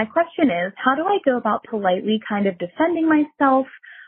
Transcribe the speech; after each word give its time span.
My 0.00 0.06
question 0.06 0.48
is, 0.48 0.72
how 0.82 0.94
do 0.94 1.02
I 1.02 1.18
go 1.26 1.36
about 1.36 1.66
politely 1.68 2.20
kind 2.26 2.46
of 2.46 2.56
defending 2.56 3.06
myself 3.06 3.66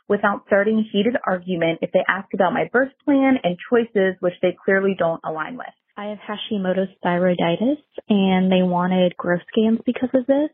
without 0.08 0.40
starting 0.46 0.78
a 0.78 0.88
heated 0.90 1.16
argument 1.26 1.80
if 1.82 1.92
they 1.92 2.02
ask 2.08 2.32
about 2.32 2.54
my 2.54 2.64
birth 2.72 2.92
plan 3.04 3.34
and 3.44 3.58
choices 3.68 4.16
which 4.20 4.32
they 4.40 4.56
clearly 4.64 4.96
don't 4.98 5.20
align 5.22 5.58
with? 5.58 5.66
I 5.98 6.06
have 6.06 6.18
Hashimoto's 6.20 6.88
thyroiditis 7.04 7.76
and 8.08 8.50
they 8.50 8.62
wanted 8.62 9.18
growth 9.18 9.42
scans 9.52 9.80
because 9.84 10.08
of 10.14 10.24
this. 10.24 10.48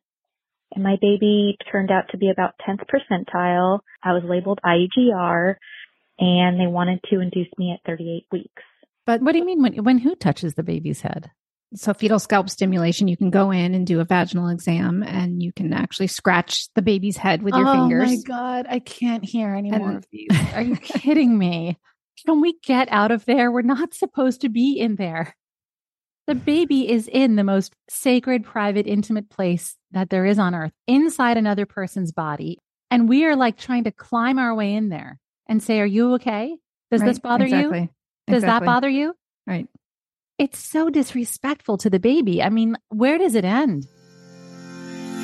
And 0.75 0.83
my 0.83 0.97
baby 1.01 1.57
turned 1.71 1.93
out 1.93 2.07
to 2.11 2.19
be 2.19 2.31
about 2.31 2.55
10th 2.69 2.83
percentile. 2.93 3.79
I 4.03 4.15
was 4.15 4.25
labeled 4.25 4.59
IUGR 4.67 5.55
and 6.19 6.59
they 6.59 6.67
wanted 6.67 6.99
to 7.13 7.21
induce 7.21 7.57
me 7.57 7.73
at 7.73 7.89
38 7.89 8.27
weeks. 8.33 8.63
But 9.07 9.23
what 9.23 9.31
do 9.35 9.39
you 9.39 9.47
mean 9.47 9.63
when, 9.63 9.85
when 9.85 9.99
who 9.99 10.17
touches 10.17 10.55
the 10.55 10.65
baby's 10.65 11.03
head? 11.03 11.31
So 11.75 11.93
fetal 11.93 12.19
scalp 12.19 12.49
stimulation, 12.49 13.09
you 13.09 13.17
can 13.17 13.31
go 13.31 13.51
in 13.51 13.75
and 13.75 13.87
do 13.87 14.01
a 14.01 14.05
vaginal 14.05 14.49
exam 14.49 15.03
and 15.03 15.43
you 15.43 15.53
can 15.53 15.75
actually 15.75 16.07
scratch 16.07 16.69
the 16.75 16.81
baby's 16.81 17.19
head 17.19 17.43
with 17.43 17.55
your 17.55 17.67
fingers. 17.67 18.05
oh 18.05 18.07
my 18.07 18.17
God, 18.25 18.67
I 18.71 18.79
can't 18.79 19.23
hear 19.23 19.55
any 19.55 19.71
more 19.71 19.97
of 19.97 20.07
these. 20.11 20.31
Are 20.55 20.63
you 20.63 20.77
kidding 20.83 21.37
me? 21.37 21.79
Can 22.25 22.41
we 22.41 22.55
get 22.65 22.89
out 22.91 23.11
of 23.11 23.27
there? 23.27 23.53
We're 23.53 23.63
not 23.63 23.93
supposed 23.93 24.41
to 24.41 24.49
be 24.49 24.79
in 24.79 24.97
there. 24.97 25.37
The 26.27 26.35
baby 26.35 26.91
is 26.91 27.09
in 27.09 27.37
the 27.37 27.45
most 27.45 27.75
sacred, 27.89 28.45
private, 28.45 28.87
intimate 28.87 29.31
place 29.31 29.77
that 29.93 30.11
there 30.11 30.27
is 30.27 30.39
on 30.39 30.55
earth, 30.55 30.73
inside 30.87 31.37
another 31.37 31.65
person's 31.65 32.13
body. 32.13 32.59
And 32.91 33.09
we 33.09 33.25
are 33.25 33.37
like 33.37 33.57
trying 33.57 33.85
to 33.85 33.93
climb 33.93 34.39
our 34.39 34.55
way 34.55 34.75
in 34.75 34.89
there 34.89 35.21
and 35.47 35.63
say, 35.63 35.81
Are 35.81 35.87
you 35.87 36.15
okay? 36.15 36.57
Does 36.91 37.01
Right, 37.01 37.09
this 37.09 37.19
bother 37.19 37.45
exactly, 37.45 37.81
you? 37.81 37.89
Does 38.33 38.43
that 38.43 38.65
bother 38.65 38.89
you? 38.89 39.15
Right. 39.47 39.69
It's 40.39 40.61
so 40.61 40.89
disrespectful 40.89 41.79
to 41.79 41.91
the 41.91 41.99
baby. 41.99 42.41
I 42.41 42.49
mean, 42.49 42.77
where 42.91 43.19
does 43.19 43.35
it 43.35 43.45
end? 43.45 43.89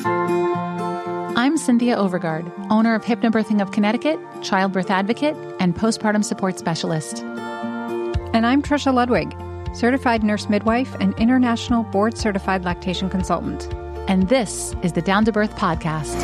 I'm 0.04 1.56
Cynthia 1.56 1.96
Overgard, 1.96 2.52
owner 2.68 2.96
of 2.96 3.04
Hypnobirthing 3.04 3.62
of 3.62 3.70
Connecticut, 3.70 4.18
childbirth 4.42 4.90
advocate, 4.90 5.36
and 5.60 5.76
postpartum 5.76 6.24
support 6.24 6.58
specialist. 6.58 7.22
And 7.22 8.44
I'm 8.44 8.60
Trisha 8.60 8.92
Ludwig, 8.92 9.36
certified 9.72 10.24
nurse 10.24 10.48
midwife 10.48 10.96
and 10.98 11.16
international 11.16 11.84
board 11.84 12.18
certified 12.18 12.64
lactation 12.64 13.08
consultant. 13.08 13.72
And 14.08 14.28
this 14.28 14.74
is 14.82 14.94
the 14.94 15.02
Down 15.02 15.24
to 15.26 15.32
Birth 15.32 15.54
podcast. 15.54 16.20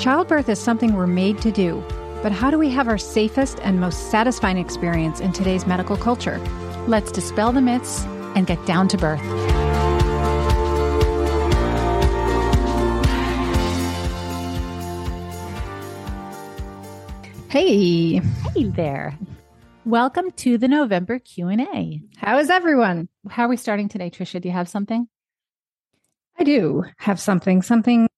Childbirth 0.00 0.48
is 0.48 0.58
something 0.58 0.94
we're 0.94 1.06
made 1.06 1.42
to 1.42 1.52
do, 1.52 1.84
but 2.24 2.32
how 2.32 2.50
do 2.50 2.58
we 2.58 2.70
have 2.70 2.88
our 2.88 2.96
safest 2.96 3.58
and 3.60 3.78
most 3.78 4.10
satisfying 4.10 4.56
experience 4.56 5.20
in 5.20 5.30
today's 5.30 5.66
medical 5.66 5.94
culture? 5.94 6.38
Let's 6.88 7.12
dispel 7.12 7.52
the 7.52 7.60
myths 7.60 8.02
and 8.34 8.46
get 8.46 8.64
down 8.64 8.88
to 8.88 8.96
birth. 8.96 9.20
Hey, 17.50 18.22
Hey 18.54 18.64
there. 18.70 19.18
Welcome 19.84 20.30
to 20.30 20.56
the 20.56 20.66
November 20.66 21.18
Q&A. 21.18 22.00
how 22.16 22.38
is 22.38 22.48
everyone? 22.48 23.10
How 23.28 23.44
are 23.44 23.48
we 23.50 23.58
starting 23.58 23.90
today, 23.90 24.08
Trisha? 24.08 24.40
Do 24.40 24.48
you 24.48 24.54
have 24.54 24.70
something? 24.70 25.08
I 26.38 26.44
do 26.44 26.84
have 26.96 27.20
something, 27.20 27.60
something. 27.60 28.08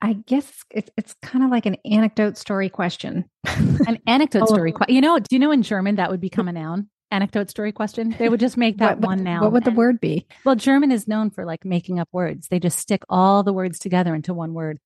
I 0.00 0.12
guess 0.12 0.64
it's 0.70 0.90
it's 0.96 1.14
kind 1.22 1.44
of 1.44 1.50
like 1.50 1.66
an 1.66 1.76
anecdote 1.84 2.36
story 2.36 2.68
question. 2.68 3.24
An 3.46 3.98
anecdote 4.06 4.42
Oh. 4.42 4.46
story. 4.46 4.72
que- 4.72 4.86
You 4.94 5.00
know, 5.00 5.18
do 5.18 5.26
you 5.30 5.38
know 5.38 5.50
in 5.50 5.62
German 5.62 5.96
that 5.96 6.10
would 6.10 6.20
become 6.20 6.46
a 6.48 6.52
noun? 6.52 6.88
Anecdote 7.10 7.48
story 7.50 7.72
question. 7.72 8.14
They 8.18 8.28
would 8.28 8.38
just 8.38 8.56
make 8.56 8.78
that 8.78 8.98
what, 9.00 9.06
one 9.08 9.18
what- 9.18 9.24
noun. 9.24 9.40
What 9.42 9.52
would 9.52 9.64
the 9.64 9.70
And- 9.70 9.76
word 9.78 10.00
be? 10.00 10.26
Well, 10.44 10.54
German 10.54 10.92
is 10.92 11.08
known 11.08 11.30
for 11.30 11.44
like 11.44 11.64
making 11.64 11.98
up 11.98 12.08
words. 12.12 12.48
They 12.48 12.60
just 12.60 12.78
stick 12.78 13.02
all 13.08 13.42
the 13.42 13.52
words 13.52 13.78
together 13.78 14.14
into 14.14 14.32
one 14.34 14.54
word. 14.54 14.78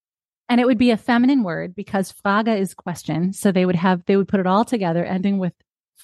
And 0.49 0.61
it 0.61 0.67
would 0.67 0.79
be 0.79 0.91
a 0.91 0.97
feminine 0.97 1.43
word 1.43 1.75
because 1.75 2.13
Frage 2.13 2.59
is 2.59 2.75
question. 2.75 3.33
So 3.33 3.53
they 3.53 3.65
would 3.67 3.77
have, 3.77 4.05
they 4.06 4.17
would 4.17 4.28
put 4.28 4.41
it 4.41 4.47
all 4.47 4.65
together 4.65 5.05
ending 5.05 5.39
with 5.39 5.53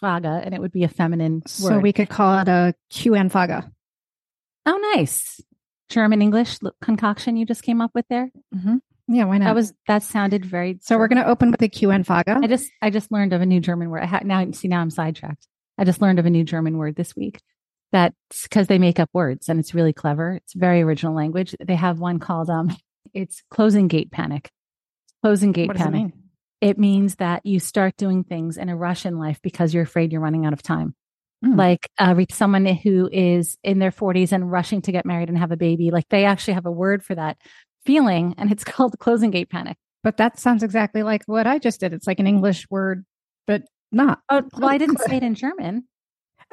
Frage 0.00 0.24
and 0.44 0.54
it 0.54 0.60
would 0.60 0.72
be 0.72 0.84
a 0.84 0.88
feminine 0.88 1.42
So 1.46 1.70
word. 1.74 1.82
we 1.82 1.92
could 1.92 2.08
call 2.08 2.38
it 2.40 2.48
a 2.48 2.74
QN 2.90 3.30
oh, 4.66 4.92
nice. 4.94 5.40
German 5.88 6.20
English 6.20 6.58
concoction 6.82 7.36
you 7.36 7.46
just 7.46 7.62
came 7.62 7.80
up 7.80 7.92
with 7.94 8.06
there. 8.08 8.30
Mm-hmm. 8.54 8.76
Yeah, 9.08 9.24
why 9.24 9.38
not? 9.38 9.46
That 9.46 9.54
was, 9.54 9.72
that 9.86 10.02
sounded 10.02 10.44
very, 10.44 10.78
so 10.82 10.98
we're 10.98 11.08
going 11.08 11.22
to 11.22 11.28
open 11.28 11.50
with 11.50 11.60
the 11.60 11.68
QN 11.68 12.04
Faga. 12.04 12.42
I 12.44 12.46
just, 12.46 12.70
I 12.82 12.90
just 12.90 13.10
learned 13.10 13.32
of 13.32 13.40
a 13.40 13.46
new 13.46 13.58
German 13.60 13.88
word. 13.88 14.02
I 14.02 14.06
ha- 14.06 14.20
now, 14.22 14.46
see, 14.52 14.68
now 14.68 14.80
I'm 14.80 14.90
sidetracked. 14.90 15.46
I 15.78 15.84
just 15.84 16.02
learned 16.02 16.18
of 16.18 16.26
a 16.26 16.30
new 16.30 16.44
German 16.44 16.76
word 16.76 16.94
this 16.94 17.16
week. 17.16 17.40
That's 17.90 18.14
because 18.42 18.66
they 18.66 18.78
make 18.78 19.00
up 19.00 19.08
words 19.14 19.48
and 19.48 19.58
it's 19.58 19.74
really 19.74 19.94
clever. 19.94 20.34
It's 20.34 20.52
very 20.52 20.82
original 20.82 21.14
language. 21.14 21.54
They 21.58 21.76
have 21.76 21.98
one 21.98 22.18
called, 22.18 22.50
um, 22.50 22.76
it's 23.14 23.42
closing 23.50 23.88
gate 23.88 24.10
panic. 24.10 24.50
Closing 25.22 25.52
gate 25.52 25.68
What 25.68 25.78
does 25.78 25.86
it 25.86 25.90
panic. 25.92 26.14
mean? 26.14 26.22
It 26.60 26.78
means 26.78 27.14
that 27.16 27.46
you 27.46 27.60
start 27.60 27.96
doing 27.96 28.24
things 28.24 28.58
in 28.58 28.68
a 28.68 28.76
rush 28.76 29.06
in 29.06 29.18
life 29.18 29.40
because 29.42 29.72
you're 29.72 29.84
afraid 29.84 30.12
you're 30.12 30.20
running 30.20 30.44
out 30.44 30.52
of 30.52 30.62
time. 30.62 30.94
Mm. 31.44 31.56
Like 31.56 31.88
uh, 31.98 32.14
someone 32.30 32.66
who 32.66 33.08
is 33.10 33.56
in 33.62 33.78
their 33.78 33.92
40s 33.92 34.32
and 34.32 34.50
rushing 34.50 34.82
to 34.82 34.92
get 34.92 35.06
married 35.06 35.28
and 35.28 35.38
have 35.38 35.52
a 35.52 35.56
baby, 35.56 35.90
like 35.90 36.08
they 36.08 36.24
actually 36.24 36.54
have 36.54 36.66
a 36.66 36.72
word 36.72 37.04
for 37.04 37.14
that 37.14 37.38
feeling, 37.88 38.34
and 38.38 38.52
it's 38.52 38.64
called 38.74 38.98
closing 39.00 39.30
gate 39.30 39.48
panic. 39.50 39.78
But 40.04 40.18
that 40.18 40.38
sounds 40.38 40.62
exactly 40.62 41.02
like 41.02 41.22
what 41.26 41.46
I 41.46 41.58
just 41.58 41.80
did. 41.80 41.92
It's 41.94 42.06
like 42.06 42.20
an 42.20 42.26
English 42.28 42.68
word, 42.70 43.04
but 43.46 43.62
not. 43.90 44.20
Oh, 44.28 44.42
well, 44.58 44.68
I 44.70 44.76
didn't 44.78 45.00
say 45.06 45.16
it 45.16 45.22
in 45.24 45.34
German. 45.34 45.84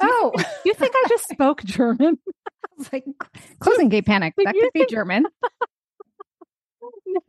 Oh, 0.00 0.32
You 0.64 0.74
think 0.74 0.92
I 0.96 1.04
just 1.08 1.28
spoke 1.30 1.62
German? 1.62 2.18
it's 2.78 2.92
like 2.92 3.04
closing 3.60 3.88
gate 3.88 4.06
panic. 4.06 4.34
That 4.36 4.54
could 4.54 4.70
be 4.74 4.80
think- 4.80 4.90
German. 4.90 5.26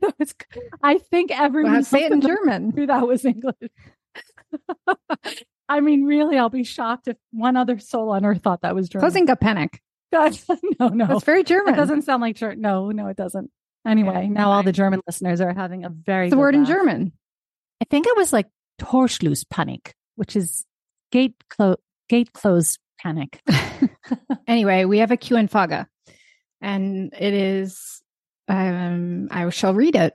No, 0.01 0.12
it's, 0.19 0.35
I 0.84 0.97
think 0.97 1.31
everyone 1.31 1.72
Well, 1.74 1.84
say 1.84 2.03
it 2.06 2.12
in 2.12 2.19
German. 2.22 2.74
knew 2.75 2.88
that 2.88 3.07
was 3.07 3.24
English. 3.25 3.56
I 5.69 5.79
mean, 5.79 6.03
really, 6.06 6.38
I'll 6.38 6.50
be 6.50 6.63
shocked 6.63 7.07
if 7.07 7.18
one 7.31 7.56
other 7.56 7.79
soul 7.79 8.09
on 8.12 8.25
earth 8.25 8.41
thought 8.44 8.62
that 8.62 8.75
was 8.75 8.89
German. 8.89 9.03
Closing 9.03 9.25
gate 9.25 9.39
panic. 9.39 9.81
God, 10.12 10.38
no, 10.79 10.88
no, 10.89 11.06
That's 11.07 11.24
very 11.24 11.44
German. 11.44 11.74
It 11.74 11.78
doesn't 11.78 12.01
sound 12.03 12.22
like 12.22 12.35
German. 12.35 12.62
No, 12.62 12.91
no, 12.91 13.07
it 13.07 13.18
doesn't. 13.18 13.50
Anyway, 13.86 14.16
Okay, 14.18 14.28
now 14.28 14.52
all 14.52 14.64
the 14.64 14.72
German 14.72 15.02
listeners 15.08 15.42
are 15.42 15.54
having 15.54 15.86
a 15.86 15.90
very 15.90 16.30
the 16.30 16.38
word 16.38 16.56
in. 16.56 16.66
German. 16.66 17.14
I 17.82 17.86
think 17.86 18.08
it 18.08 18.18
was 18.18 18.34
like 18.34 18.48
Torschlusspanik, 18.82 19.92
which 20.16 20.36
is 20.36 20.66
gate 21.12 21.36
close 21.50 21.78
gate 22.10 22.34
close 22.34 22.78
panic. 23.00 23.42
Anyway, 24.48 24.86
we 24.86 25.00
have 25.00 25.12
a 25.12 25.18
Q 25.18 25.36
and 25.38 25.52
Faga, 25.52 25.88
and 26.62 27.14
it 27.18 27.34
is. 27.34 28.02
Um, 28.48 29.28
I 29.30 29.50
shall 29.50 29.74
read 29.74 29.96
it. 29.96 30.14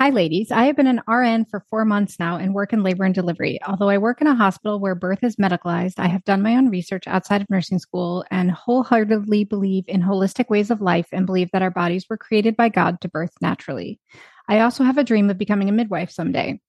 Hi, 0.00 0.08
ladies. 0.08 0.50
I 0.50 0.64
have 0.64 0.76
been 0.76 0.86
an 0.86 1.02
RN 1.06 1.44
for 1.44 1.60
four 1.68 1.84
months 1.84 2.18
now 2.18 2.38
and 2.38 2.54
work 2.54 2.72
in 2.72 2.82
labor 2.82 3.04
and 3.04 3.14
delivery. 3.14 3.58
Although 3.66 3.90
I 3.90 3.98
work 3.98 4.22
in 4.22 4.26
a 4.26 4.34
hospital 4.34 4.80
where 4.80 4.94
birth 4.94 5.22
is 5.22 5.36
medicalized, 5.36 5.98
I 5.98 6.08
have 6.08 6.24
done 6.24 6.40
my 6.40 6.56
own 6.56 6.70
research 6.70 7.06
outside 7.06 7.42
of 7.42 7.50
nursing 7.50 7.78
school 7.78 8.24
and 8.30 8.50
wholeheartedly 8.50 9.44
believe 9.44 9.84
in 9.88 10.00
holistic 10.00 10.48
ways 10.48 10.70
of 10.70 10.80
life 10.80 11.08
and 11.12 11.26
believe 11.26 11.50
that 11.52 11.60
our 11.60 11.70
bodies 11.70 12.06
were 12.08 12.16
created 12.16 12.56
by 12.56 12.70
God 12.70 12.98
to 13.02 13.10
birth 13.10 13.34
naturally. 13.42 14.00
I 14.48 14.60
also 14.60 14.84
have 14.84 14.96
a 14.96 15.04
dream 15.04 15.28
of 15.28 15.36
becoming 15.36 15.68
a 15.68 15.72
midwife 15.72 16.10
someday. 16.10 16.62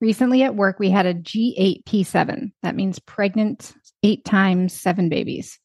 Recently 0.00 0.42
at 0.42 0.56
work, 0.56 0.78
we 0.78 0.88
had 0.88 1.04
a 1.04 1.12
G8P7. 1.12 2.52
That 2.62 2.76
means 2.76 2.98
pregnant 2.98 3.74
eight 4.02 4.24
times 4.24 4.72
seven 4.72 5.10
babies. 5.10 5.60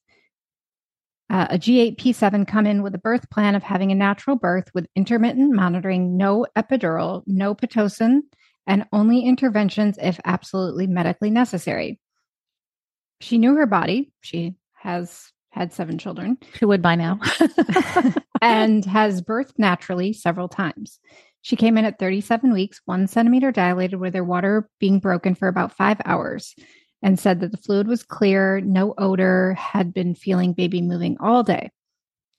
Uh, 1.29 1.47
a 1.49 1.57
G8P7 1.57 2.47
come 2.47 2.67
in 2.67 2.83
with 2.83 2.93
a 2.93 2.99
birth 2.99 3.29
plan 3.29 3.55
of 3.55 3.63
having 3.63 3.91
a 3.91 3.95
natural 3.95 4.35
birth 4.35 4.69
with 4.73 4.87
intermittent 4.95 5.53
monitoring, 5.53 6.17
no 6.17 6.45
epidural, 6.55 7.23
no 7.25 7.55
Pitocin, 7.55 8.21
and 8.67 8.85
only 8.93 9.21
interventions 9.21 9.97
if 10.01 10.19
absolutely 10.25 10.87
medically 10.87 11.31
necessary. 11.31 11.99
She 13.21 13.37
knew 13.37 13.55
her 13.55 13.65
body. 13.65 14.11
She 14.21 14.55
has 14.73 15.31
had 15.51 15.71
seven 15.71 15.97
children 15.97 16.37
Who 16.59 16.67
would 16.67 16.81
by 16.81 16.95
now? 16.95 17.19
and 18.41 18.83
has 18.85 19.21
birthed 19.21 19.57
naturally 19.57 20.13
several 20.13 20.49
times. 20.49 20.99
She 21.41 21.55
came 21.55 21.77
in 21.77 21.85
at 21.85 21.99
37 21.99 22.53
weeks, 22.53 22.81
one 22.85 23.07
centimeter 23.07 23.51
dilated, 23.51 23.99
with 23.99 24.15
her 24.15 24.23
water 24.23 24.67
being 24.79 24.99
broken 24.99 25.35
for 25.35 25.47
about 25.47 25.71
five 25.71 26.01
hours, 26.03 26.55
and 27.01 27.19
said 27.19 27.39
that 27.39 27.51
the 27.51 27.57
fluid 27.57 27.87
was 27.87 28.03
clear, 28.03 28.61
no 28.61 28.93
odor, 28.97 29.53
had 29.53 29.93
been 29.93 30.15
feeling 30.15 30.53
baby 30.53 30.81
moving 30.81 31.17
all 31.19 31.43
day. 31.43 31.69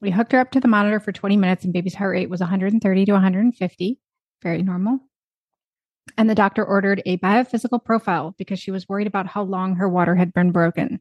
We 0.01 0.11
hooked 0.11 0.33
her 0.33 0.41
up 0.41 0.51
to 0.53 0.61
the 0.61 0.69
monitor 0.69 1.01
for 1.01 1.13
20 1.13 1.37
minutes, 1.37 1.65
and 1.65 1.73
baby's 1.73 1.95
heart 1.95 2.13
rate 2.13 2.31
was 2.31 2.41
130 2.41 3.05
to 3.05 3.13
150, 3.13 3.99
very 4.43 4.63
normal. 4.63 5.01
And 6.19 6.31
the 6.31 6.35
doctor 6.35 6.65
ordered 6.65 7.03
a 7.07 7.19
biophysical 7.19 7.85
profile 7.85 8.35
because 8.39 8.61
she 8.61 8.71
was 8.71 8.89
worried 8.89 9.07
about 9.07 9.27
how 9.27 9.43
long 9.43 9.77
her 9.77 9.89
water 9.89 10.15
had 10.15 10.33
been 10.33 10.53
broken. 10.53 11.01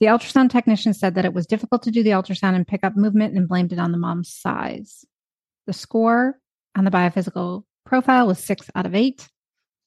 The 0.00 0.06
ultrasound 0.06 0.50
technician 0.50 0.92
said 0.92 1.14
that 1.14 1.24
it 1.24 1.32
was 1.32 1.46
difficult 1.46 1.82
to 1.84 1.90
do 1.90 2.02
the 2.02 2.10
ultrasound 2.10 2.54
and 2.54 2.66
pick 2.66 2.84
up 2.84 2.96
movement 2.96 3.36
and 3.36 3.48
blamed 3.48 3.72
it 3.72 3.78
on 3.78 3.92
the 3.92 3.98
mom's 3.98 4.32
size. 4.32 5.04
The 5.66 5.72
score 5.72 6.38
on 6.76 6.84
the 6.84 6.90
biophysical 6.90 7.64
profile 7.86 8.26
was 8.26 8.38
six 8.38 8.70
out 8.74 8.86
of 8.86 8.94
eight. 8.94 9.28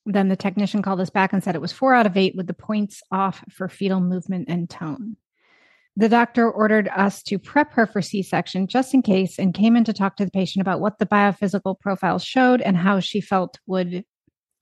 Then 0.09 0.29
the 0.29 0.37
technician 0.37 0.81
called 0.81 1.01
us 1.01 1.09
back 1.09 1.33
and 1.33 1.43
said 1.43 1.53
it 1.53 1.61
was 1.61 1.73
four 1.73 1.93
out 1.93 2.05
of 2.05 2.15
eight 2.15 2.33
with 2.35 2.47
the 2.47 2.53
points 2.53 3.03
off 3.11 3.43
for 3.51 3.67
fetal 3.67 3.99
movement 3.99 4.45
and 4.47 4.69
tone. 4.69 5.17
The 5.97 6.07
doctor 6.07 6.49
ordered 6.49 6.87
us 6.95 7.21
to 7.23 7.37
prep 7.37 7.73
her 7.73 7.85
for 7.85 8.01
C 8.01 8.23
section 8.23 8.67
just 8.67 8.93
in 8.93 9.01
case 9.01 9.37
and 9.37 9.53
came 9.53 9.75
in 9.75 9.83
to 9.83 9.91
talk 9.91 10.15
to 10.15 10.25
the 10.25 10.31
patient 10.31 10.61
about 10.61 10.79
what 10.79 10.97
the 10.97 11.05
biophysical 11.05 11.77
profile 11.77 12.19
showed 12.19 12.61
and 12.61 12.77
how 12.77 13.01
she 13.01 13.19
felt 13.19 13.59
would 13.67 14.05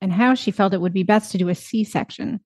and 0.00 0.12
how 0.12 0.34
she 0.34 0.50
felt 0.50 0.74
it 0.74 0.80
would 0.80 0.92
be 0.92 1.04
best 1.04 1.30
to 1.32 1.38
do 1.38 1.48
a 1.48 1.54
C 1.54 1.84
section. 1.84 2.40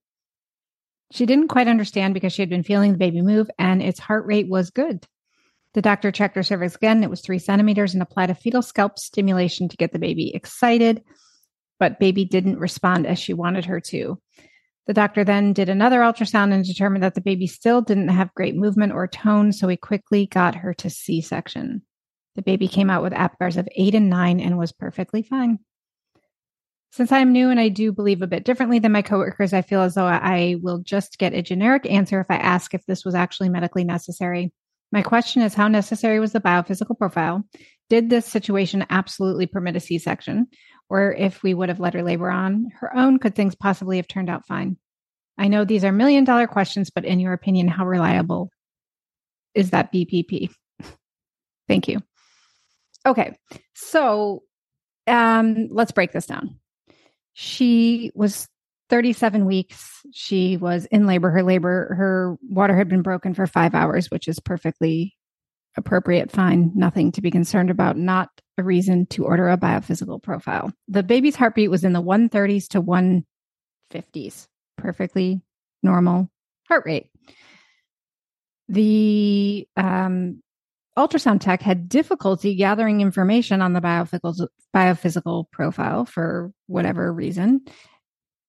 She 1.11 1.25
didn't 1.25 1.47
quite 1.47 1.67
understand 1.67 2.13
because 2.13 2.33
she 2.33 2.43
had 2.43 2.49
been 2.49 2.63
feeling 2.63 2.91
the 2.91 2.97
baby 2.99 3.23
move 3.23 3.49
and 3.57 3.81
its 3.81 3.99
heart 3.99 4.27
rate 4.27 4.47
was 4.47 4.69
good. 4.69 5.07
The 5.73 5.81
doctor 5.81 6.11
checked 6.11 6.35
her 6.35 6.43
cervix 6.43 6.75
again. 6.75 7.03
It 7.03 7.09
was 7.09 7.21
three 7.21 7.39
centimeters 7.39 7.93
and 7.93 8.03
applied 8.03 8.29
a 8.29 8.35
fetal 8.35 8.61
scalp 8.61 8.99
stimulation 8.99 9.69
to 9.69 9.77
get 9.77 9.91
the 9.91 9.99
baby 9.99 10.35
excited, 10.35 11.01
but 11.81 11.97
baby 11.97 12.23
didn't 12.23 12.59
respond 12.59 13.07
as 13.07 13.17
she 13.17 13.33
wanted 13.33 13.65
her 13.65 13.81
to. 13.81 14.21
The 14.85 14.93
doctor 14.93 15.23
then 15.23 15.51
did 15.51 15.67
another 15.67 16.01
ultrasound 16.01 16.53
and 16.53 16.63
determined 16.63 17.01
that 17.01 17.15
the 17.15 17.21
baby 17.21 17.47
still 17.47 17.81
didn't 17.81 18.09
have 18.09 18.35
great 18.35 18.55
movement 18.55 18.93
or 18.93 19.07
tone, 19.07 19.51
so 19.51 19.67
he 19.67 19.77
quickly 19.77 20.27
got 20.27 20.53
her 20.53 20.75
to 20.75 20.91
C 20.91 21.21
section. 21.21 21.81
The 22.35 22.43
baby 22.43 22.67
came 22.67 22.91
out 22.91 23.01
with 23.01 23.13
APGARs 23.13 23.57
of 23.57 23.67
eight 23.75 23.95
and 23.95 24.11
nine 24.11 24.39
and 24.39 24.59
was 24.59 24.71
perfectly 24.71 25.23
fine. 25.23 25.57
Since 26.91 27.11
I'm 27.11 27.31
new 27.31 27.49
and 27.49 27.59
I 27.59 27.69
do 27.69 27.91
believe 27.91 28.21
a 28.21 28.27
bit 28.27 28.45
differently 28.45 28.77
than 28.77 28.91
my 28.91 29.01
coworkers, 29.01 29.51
I 29.51 29.63
feel 29.63 29.81
as 29.81 29.95
though 29.95 30.05
I 30.05 30.57
will 30.61 30.83
just 30.83 31.17
get 31.17 31.33
a 31.33 31.41
generic 31.41 31.89
answer 31.89 32.19
if 32.19 32.27
I 32.29 32.35
ask 32.35 32.75
if 32.75 32.85
this 32.85 33.03
was 33.03 33.15
actually 33.15 33.49
medically 33.49 33.85
necessary. 33.85 34.53
My 34.91 35.01
question 35.01 35.41
is 35.41 35.55
how 35.55 35.67
necessary 35.67 36.19
was 36.19 36.33
the 36.33 36.41
biophysical 36.41 36.95
profile? 36.95 37.43
Did 37.89 38.09
this 38.09 38.25
situation 38.25 38.85
absolutely 38.89 39.47
permit 39.47 39.77
a 39.77 39.79
C 39.79 39.97
section? 39.97 40.47
Or 40.91 41.13
if 41.13 41.41
we 41.41 41.53
would 41.53 41.69
have 41.69 41.79
let 41.79 41.93
her 41.93 42.03
labor 42.03 42.29
on 42.29 42.69
her 42.81 42.93
own, 42.93 43.17
could 43.17 43.33
things 43.33 43.55
possibly 43.55 43.95
have 43.95 44.09
turned 44.09 44.29
out 44.29 44.45
fine? 44.45 44.75
I 45.37 45.47
know 45.47 45.63
these 45.63 45.85
are 45.85 45.91
million 45.93 46.25
dollar 46.25 46.47
questions, 46.47 46.89
but 46.89 47.05
in 47.05 47.21
your 47.21 47.31
opinion, 47.31 47.69
how 47.69 47.85
reliable 47.85 48.49
is 49.55 49.69
that 49.69 49.93
BPP? 49.93 50.49
Thank 51.69 51.87
you. 51.87 51.99
Okay, 53.05 53.37
so 53.73 54.43
um, 55.07 55.69
let's 55.71 55.93
break 55.93 56.11
this 56.11 56.25
down. 56.25 56.59
She 57.31 58.11
was 58.13 58.49
37 58.89 59.45
weeks. 59.45 60.01
She 60.11 60.57
was 60.57 60.87
in 60.87 61.07
labor. 61.07 61.29
Her 61.29 61.41
labor, 61.41 61.95
her 61.95 62.35
water 62.49 62.75
had 62.75 62.89
been 62.89 63.01
broken 63.01 63.33
for 63.33 63.47
five 63.47 63.73
hours, 63.75 64.11
which 64.11 64.27
is 64.27 64.41
perfectly 64.41 65.15
appropriate, 65.77 66.33
fine, 66.33 66.73
nothing 66.75 67.13
to 67.13 67.21
be 67.21 67.31
concerned 67.31 67.69
about, 67.69 67.95
not 67.95 68.27
a 68.61 68.63
reason 68.63 69.05
to 69.07 69.25
order 69.25 69.49
a 69.49 69.57
biophysical 69.57 70.21
profile. 70.21 70.71
The 70.87 71.03
baby's 71.03 71.35
heartbeat 71.35 71.69
was 71.69 71.83
in 71.83 71.93
the 71.93 72.01
130s 72.01 72.67
to 72.69 72.81
150s, 72.81 74.47
perfectly 74.77 75.41
normal 75.83 76.29
heart 76.67 76.83
rate. 76.85 77.07
The 78.69 79.67
um, 79.75 80.41
ultrasound 80.97 81.41
tech 81.41 81.61
had 81.61 81.89
difficulty 81.89 82.55
gathering 82.55 83.01
information 83.01 83.61
on 83.61 83.73
the 83.73 83.81
biophysical, 83.81 84.47
biophysical 84.73 85.51
profile 85.51 86.05
for 86.05 86.51
whatever 86.67 87.11
reason. 87.11 87.61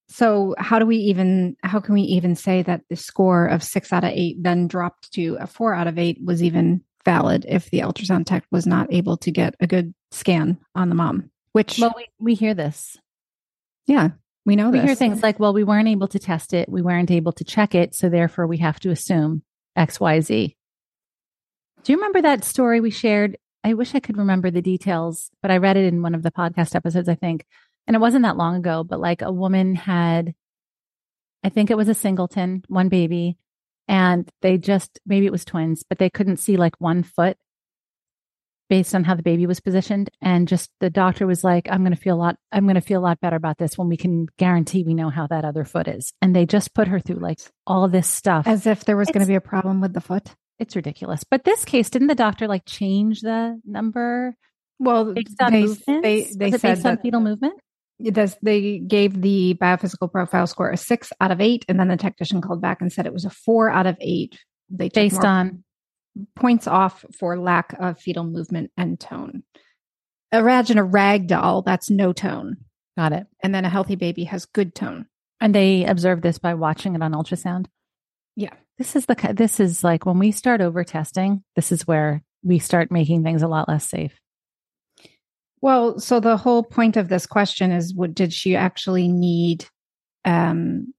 So 0.09 0.55
how 0.59 0.79
do 0.79 0.85
we 0.85 0.97
even 0.97 1.57
how 1.63 1.81
can 1.81 1.95
we 1.95 2.03
even 2.03 2.37
say 2.37 2.63
that 2.63 2.83
the 2.91 2.97
score 2.97 3.47
of 3.47 3.63
6 3.63 3.93
out 3.93 4.05
of 4.05 4.11
8 4.11 4.43
then 4.43 4.69
dropped 4.69 5.11
to 5.15 5.39
a 5.41 5.47
4 5.47 5.75
out 5.75 5.87
of 5.87 5.99
8 5.99 6.19
was 6.23 6.43
even 6.43 6.85
valid 7.05 7.45
if 7.49 7.71
the 7.71 7.81
ultrasound 7.81 8.27
tech 8.27 8.45
was 8.51 8.67
not 8.67 8.93
able 8.93 9.17
to 9.19 9.31
get 9.31 9.55
a 9.61 9.67
good 9.67 9.95
scan 10.11 10.59
on 10.75 10.89
the 10.89 10.95
mom? 10.95 11.31
Which 11.53 11.79
Well, 11.79 11.95
we, 11.97 12.07
we 12.19 12.35
hear 12.35 12.55
this. 12.55 12.97
Yeah, 13.87 14.11
we 14.45 14.57
know 14.57 14.71
we 14.71 14.79
this. 14.79 14.87
hear 14.87 14.95
things 14.95 15.23
like, 15.23 15.39
well, 15.39 15.53
we 15.53 15.65
weren't 15.65 15.89
able 15.89 16.09
to 16.09 16.19
test 16.19 16.53
it, 16.55 16.69
we 16.69 16.83
weren't 16.83 17.11
able 17.11 17.33
to 17.33 17.45
check 17.45 17.75
it, 17.75 17.95
so 17.95 18.09
therefore 18.09 18.47
we 18.47 18.59
have 18.59 18.81
to 18.81 18.91
assume 18.91 19.43
XYZ. 19.77 20.57
Do 21.85 21.93
you 21.93 21.97
remember 21.97 22.23
that 22.23 22.45
story 22.45 22.81
we 22.81 22.91
shared? 22.91 23.37
I 23.65 23.75
wish 23.75 23.95
I 23.95 24.01
could 24.01 24.17
remember 24.17 24.51
the 24.51 24.63
details, 24.63 25.31
but 25.41 25.51
I 25.51 25.59
read 25.59 25.77
it 25.77 25.85
in 25.85 26.03
one 26.03 26.15
of 26.15 26.23
the 26.23 26.31
podcast 26.31 26.75
episodes, 26.75 27.09
I 27.09 27.15
think. 27.15 27.47
And 27.87 27.97
it 27.97 28.01
wasn't 28.01 28.23
that 28.25 28.37
long 28.37 28.57
ago, 28.57 28.85
but 28.85 29.01
like 29.01 29.23
a 29.23 29.33
woman 29.33 29.75
had, 29.75 30.35
I 31.43 31.49
think 31.49 31.71
it 31.71 31.77
was 31.77 31.89
a 31.89 31.95
singleton, 31.95 32.65
one 32.69 32.89
baby, 32.89 33.37
and 33.89 34.29
they 34.41 34.59
just, 34.59 35.01
maybe 35.07 35.27
it 35.27 35.33
was 35.33 35.45
twins, 35.45 35.85
but 35.89 35.99
they 35.99 36.11
couldn't 36.11 36.39
see 36.39 36.57
like 36.57 36.81
one 36.81 37.03
foot 37.03 37.37
based 38.69 38.95
on 38.95 39.05
how 39.05 39.15
the 39.15 39.23
baby 39.23 39.47
was 39.47 39.61
positioned. 39.61 40.09
And 40.23 40.49
just 40.49 40.71
the 40.81 40.89
doctor 40.89 41.27
was 41.27 41.45
like, 41.45 41.69
I'm 41.71 41.83
going 41.83 41.95
to 41.95 42.01
feel 42.01 42.15
a 42.15 42.17
lot, 42.17 42.37
I'm 42.53 42.65
going 42.65 42.77
to 42.77 42.81
feel 42.81 43.01
a 43.01 43.05
lot 43.05 43.21
better 43.21 43.37
about 43.37 43.59
this 43.59 43.77
when 43.77 43.89
we 43.89 43.99
can 43.99 44.29
guarantee 44.39 44.83
we 44.83 44.95
know 44.95 45.11
how 45.11 45.27
that 45.27 45.45
other 45.45 45.65
foot 45.65 45.89
is. 45.89 46.13
And 46.23 46.35
they 46.35 46.47
just 46.47 46.75
put 46.75 46.89
her 46.89 46.99
through 46.99 47.21
like 47.21 47.39
all 47.67 47.89
this 47.89 48.09
stuff. 48.09 48.47
As 48.47 48.67
if 48.67 48.85
there 48.85 48.97
was 48.97 49.09
going 49.09 49.21
to 49.21 49.27
be 49.27 49.35
a 49.35 49.43
problem 49.43 49.81
with 49.81 49.93
the 49.93 50.01
foot. 50.01 50.35
It's 50.59 50.77
ridiculous. 50.77 51.25
But 51.25 51.45
this 51.45 51.65
case, 51.65 51.91
didn't 51.91 52.09
the 52.09 52.15
doctor 52.15 52.47
like 52.47 52.65
change 52.65 53.21
the 53.21 53.61
number? 53.65 54.37
Well, 54.79 55.13
based 55.13 55.41
on 55.41 55.53
they, 55.53 55.67
they, 55.67 56.23
they 56.35 56.51
said 56.53 56.63
based 56.63 56.65
on 56.87 56.95
that 56.95 57.03
fetal 57.03 57.21
movement. 57.21 57.61
This, 58.11 58.37
they 58.43 58.79
gave 58.79 59.21
the 59.21 59.55
biophysical 59.61 60.11
profile 60.11 60.47
score 60.47 60.71
a 60.71 60.77
six 60.77 61.13
out 61.21 61.31
of 61.31 61.41
eight, 61.41 61.65
and 61.69 61.79
then 61.79 61.89
the 61.89 61.97
technician 61.97 62.41
called 62.41 62.61
back 62.61 62.81
and 62.81 62.93
said 62.93 63.07
it 63.07 63.13
was 63.13 63.25
a 63.25 63.31
four 63.31 63.71
out 63.71 63.87
of 63.87 63.97
eight. 64.01 64.39
They 64.71 64.89
took 64.89 64.95
Based 64.95 65.25
on 65.25 65.65
points 66.37 66.67
off 66.67 67.05
for 67.19 67.39
lack 67.39 67.75
of 67.79 67.99
fetal 67.99 68.25
movement 68.25 68.71
and 68.77 68.99
tone. 68.99 69.43
Imagine 70.33 70.79
a 70.79 70.85
rag 70.85 71.27
doll 71.27 71.63
that's 71.63 71.91
no 71.91 72.13
tone, 72.13 72.57
got 72.97 73.13
it. 73.13 73.27
and 73.43 73.55
then 73.55 73.65
a 73.65 73.71
healthy 73.71 73.97
baby 73.97 74.25
has 74.25 74.47
good 74.47 74.75
tone. 74.75 75.07
And 75.41 75.55
they 75.55 75.85
observed 75.85 76.23
this 76.23 76.39
by 76.39 76.55
watching 76.55 76.95
it 76.95 77.03
on 77.03 77.13
ultrasound. 77.13 77.67
Yeah. 78.37 78.55
This 78.79 78.97
is 78.97 79.07
the 79.07 79.35
this 79.35 79.61
is 79.61 79.85
like 79.85 80.07
when 80.07 80.19
we 80.19 80.33
start 80.33 80.61
over 80.61 80.85
testing, 80.85 81.45
this 81.57 81.73
is 81.73 81.87
where 81.87 82.23
we 82.43 82.59
start 82.59 82.91
making 82.91 83.23
things 83.23 83.43
a 83.43 83.49
lot 83.49 83.69
less 83.69 83.89
safe. 83.89 84.19
Well, 85.63 85.99
so 86.01 86.21
the 86.21 86.37
whole 86.37 86.63
point 86.65 86.97
of 86.99 87.09
this 87.09 87.25
question 87.27 87.71
is 87.71 87.95
what 87.95 88.15
did 88.15 88.33
she 88.33 88.55
actually 88.57 89.09
need 89.09 89.65
um 90.25 90.93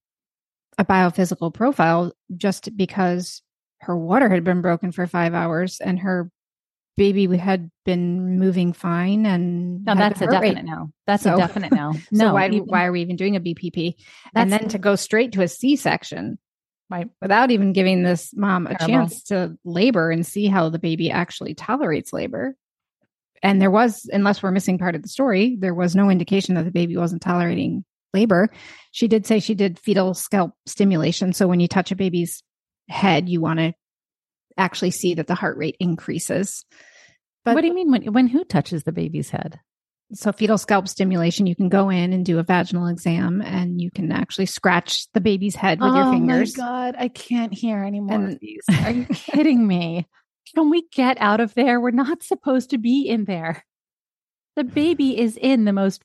a 0.78 0.84
biophysical 0.86 1.54
profile 1.54 2.12
just 2.36 2.76
because 2.76 3.42
her 3.82 3.96
water 3.98 4.28
had 4.30 4.44
been 4.44 4.62
broken 4.62 4.92
for 4.92 5.06
5 5.06 5.34
hours 5.36 5.80
and 5.80 6.00
her 6.00 6.32
baby 6.98 7.26
had 7.38 7.70
been 7.86 8.40
moving 8.40 8.74
fine 8.74 9.26
and 9.26 9.84
No, 9.86 9.94
that's 9.96 10.22
a 10.22 10.26
heart 10.26 10.42
rate. 10.42 10.50
definite 10.56 10.66
no. 10.72 10.92
That's 11.06 11.24
So- 11.24 11.36
a 11.36 11.38
definite 11.38 11.72
no. 11.74 11.94
So 11.94 12.00
No, 12.12 12.34
why 12.34 12.48
even- 12.48 12.60
why 12.68 12.86
are 12.86 12.92
we 12.92 13.02
even 13.02 13.16
doing 13.18 13.36
a 13.36 13.40
BPP? 13.40 13.96
and 14.36 14.52
then 14.52 14.68
to 14.70 14.78
go 14.80 14.96
straight 14.96 15.32
to 15.34 15.42
a 15.44 15.48
C-section 15.48 16.38
Right. 16.90 17.08
without 17.22 17.50
even 17.52 17.74
giving 17.74 18.04
this 18.04 18.34
mom 18.36 18.68
a 18.68 18.76
Terrible. 18.76 18.88
chance 18.88 19.24
to 19.26 19.58
labor 19.66 20.12
and 20.12 20.26
see 20.26 20.48
how 20.48 20.70
the 20.70 20.80
baby 20.80 21.10
actually 21.12 21.54
tolerates 21.56 22.14
labor. 22.14 22.56
And 23.44 23.62
there 23.62 23.70
was, 23.70 24.10
unless 24.12 24.42
we're 24.42 24.52
missing 24.52 24.80
part 24.80 24.96
of 24.96 25.04
the 25.04 25.10
story, 25.10 25.58
there 25.60 25.76
was 25.76 25.96
no 25.96 26.10
indication 26.10 26.56
that 26.56 26.64
the 26.64 26.72
baby 26.72 26.98
wasn't 26.98 27.22
tolerating 27.22 27.86
labor. 28.14 28.50
She 28.92 29.08
did 29.08 29.28
say 29.28 29.40
she 29.40 29.54
did 29.54 29.78
fetal 29.78 30.14
scalp 30.14 30.54
stimulation. 30.66 31.34
So 31.34 31.48
when 31.48 31.60
you 31.60 31.68
touch 31.68 31.92
a 31.92 31.96
baby's 31.96 32.42
head, 32.90 33.30
you 33.30 33.42
want 33.42 33.60
to 33.60 33.74
actually 34.58 34.92
see 34.92 35.16
that 35.16 35.28
the 35.28 35.36
heart 35.36 35.58
rate 35.58 35.76
increases. 35.80 36.66
But 37.44 37.56
what 37.56 37.62
do 37.62 37.68
you 37.68 37.76
mean 37.76 37.92
when 37.92 38.14
when 38.14 38.28
who 38.28 38.46
touches 38.46 38.84
the 38.84 38.92
baby's 38.94 39.30
head? 39.30 39.60
so 40.14 40.32
fetal 40.32 40.58
scalp 40.58 40.88
stimulation, 40.88 41.48
you 41.48 41.56
can 41.56 41.70
go 41.70 41.90
in 41.90 42.14
and 42.14 42.26
do 42.26 42.40
a 42.40 42.44
vaginal 42.44 42.88
exam 42.88 43.42
and 43.42 43.82
you 43.82 43.92
can 43.92 44.12
actually 44.12 44.46
scratch 44.46 45.08
the 45.14 45.22
baby's 45.22 45.56
head 45.56 45.80
with 45.82 45.94
your 45.94 46.12
fingers. 46.12 46.58
Oh 46.58 46.62
my 46.62 46.68
god, 46.68 46.96
I 46.98 47.08
can't 47.08 47.54
hear 47.54 47.84
anymore. 47.84 48.16
And-. 48.16 48.40
Are 48.86 48.92
you 48.92 49.06
kidding 49.06 49.66
me? 49.66 50.08
Can 50.56 50.70
we 50.70 50.88
get 50.92 51.18
out 51.20 51.40
of 51.40 51.54
there? 51.54 51.80
We're 51.80 51.92
not 51.92 52.24
supposed 52.24 52.70
to 52.72 52.78
be 52.78 53.08
in 53.08 53.26
there. 53.26 53.66
The 54.56 54.64
baby 54.64 55.18
is 55.20 55.38
in 55.38 55.66
the 55.66 55.74
most 55.74 56.04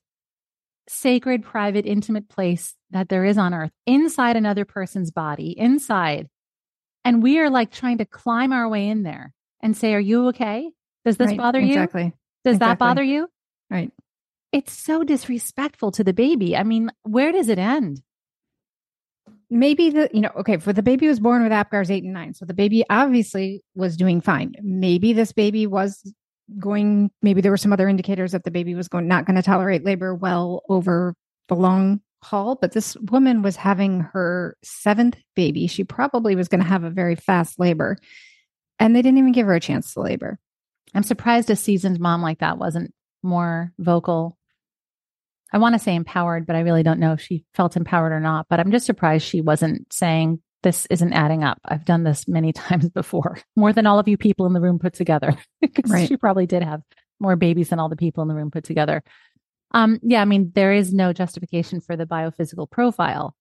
sacred, 0.88 1.42
private, 1.42 1.86
intimate 1.86 2.28
place 2.28 2.74
that 2.90 3.08
there 3.08 3.24
is 3.24 3.36
on 3.36 3.52
earth, 3.52 3.72
inside 3.86 4.36
another 4.36 4.64
person's 4.64 5.10
body, 5.10 5.54
inside. 5.56 6.28
And 7.04 7.22
we 7.22 7.38
are 7.38 7.50
like 7.50 7.70
trying 7.70 7.98
to 7.98 8.04
climb 8.04 8.52
our 8.52 8.68
way 8.68 8.88
in 8.88 9.02
there 9.02 9.34
and 9.60 9.76
say, 9.76 9.94
Are 9.94 10.00
you 10.00 10.28
okay? 10.28 10.70
Does 11.04 11.16
this 11.16 11.28
Right, 11.28 11.38
bother 11.38 11.60
you? 11.60 11.74
Exactly. 11.74 12.12
Does 12.44 12.58
that 12.58 12.78
bother 12.78 13.02
you? 13.02 13.28
Right. 13.70 13.92
It's 14.52 14.72
so 14.72 15.04
disrespectful 15.04 15.92
to 15.92 16.04
the 16.04 16.14
baby. 16.14 16.56
I 16.56 16.62
mean, 16.62 16.90
where 17.02 17.32
does 17.32 17.48
it 17.48 17.58
end? 17.58 18.02
Maybe 19.50 19.90
the 19.90 20.10
you 20.12 20.20
know 20.20 20.30
okay 20.36 20.56
for 20.58 20.72
the 20.72 20.82
baby 20.82 21.08
was 21.08 21.20
born 21.20 21.42
with 21.42 21.52
apgars 21.52 21.90
8 21.90 22.04
and 22.04 22.12
9 22.12 22.34
so 22.34 22.44
the 22.44 22.54
baby 22.54 22.84
obviously 22.90 23.62
was 23.74 23.96
doing 23.96 24.20
fine 24.20 24.54
maybe 24.62 25.12
this 25.12 25.32
baby 25.32 25.66
was 25.66 26.12
going 26.58 27.10
maybe 27.22 27.40
there 27.40 27.50
were 27.50 27.56
some 27.56 27.72
other 27.72 27.88
indicators 27.88 28.32
that 28.32 28.44
the 28.44 28.50
baby 28.50 28.74
was 28.74 28.88
going 28.88 29.08
not 29.08 29.26
going 29.26 29.36
to 29.36 29.42
tolerate 29.42 29.84
labor 29.84 30.14
well 30.14 30.62
over 30.68 31.14
the 31.48 31.56
long 31.56 32.00
haul 32.22 32.56
but 32.60 32.72
this 32.72 32.96
woman 33.10 33.42
was 33.42 33.56
having 33.56 34.00
her 34.00 34.56
seventh 34.62 35.16
baby 35.36 35.66
she 35.66 35.84
probably 35.84 36.34
was 36.34 36.48
going 36.48 36.62
to 36.62 36.68
have 36.68 36.84
a 36.84 36.90
very 36.90 37.14
fast 37.14 37.58
labor 37.58 37.96
and 38.78 38.94
they 38.94 39.02
didn't 39.02 39.18
even 39.18 39.32
give 39.32 39.46
her 39.46 39.54
a 39.54 39.60
chance 39.60 39.94
to 39.94 40.00
labor 40.00 40.38
I'm 40.94 41.02
surprised 41.02 41.50
a 41.50 41.56
seasoned 41.56 42.00
mom 42.00 42.22
like 42.22 42.38
that 42.38 42.58
wasn't 42.58 42.94
more 43.22 43.72
vocal. 43.78 44.37
I 45.52 45.58
want 45.58 45.74
to 45.74 45.78
say 45.78 45.94
empowered, 45.94 46.46
but 46.46 46.56
I 46.56 46.60
really 46.60 46.82
don't 46.82 47.00
know 47.00 47.12
if 47.12 47.20
she 47.20 47.44
felt 47.54 47.76
empowered 47.76 48.12
or 48.12 48.20
not. 48.20 48.46
But 48.48 48.60
I'm 48.60 48.70
just 48.70 48.86
surprised 48.86 49.26
she 49.26 49.40
wasn't 49.40 49.92
saying 49.92 50.40
this 50.62 50.86
isn't 50.90 51.12
adding 51.12 51.44
up. 51.44 51.58
I've 51.64 51.84
done 51.84 52.04
this 52.04 52.28
many 52.28 52.52
times 52.52 52.88
before, 52.90 53.38
more 53.56 53.72
than 53.72 53.86
all 53.86 53.98
of 53.98 54.08
you 54.08 54.16
people 54.16 54.46
in 54.46 54.52
the 54.52 54.60
room 54.60 54.78
put 54.78 54.94
together. 54.94 55.36
right. 55.86 56.08
She 56.08 56.16
probably 56.16 56.46
did 56.46 56.62
have 56.62 56.82
more 57.20 57.36
babies 57.36 57.70
than 57.70 57.78
all 57.78 57.88
the 57.88 57.96
people 57.96 58.22
in 58.22 58.28
the 58.28 58.34
room 58.34 58.50
put 58.50 58.64
together. 58.64 59.02
Um, 59.72 59.98
yeah, 60.02 60.22
I 60.22 60.24
mean, 60.24 60.52
there 60.54 60.72
is 60.72 60.92
no 60.92 61.12
justification 61.12 61.80
for 61.80 61.96
the 61.96 62.06
biophysical 62.06 62.70
profile. 62.70 63.34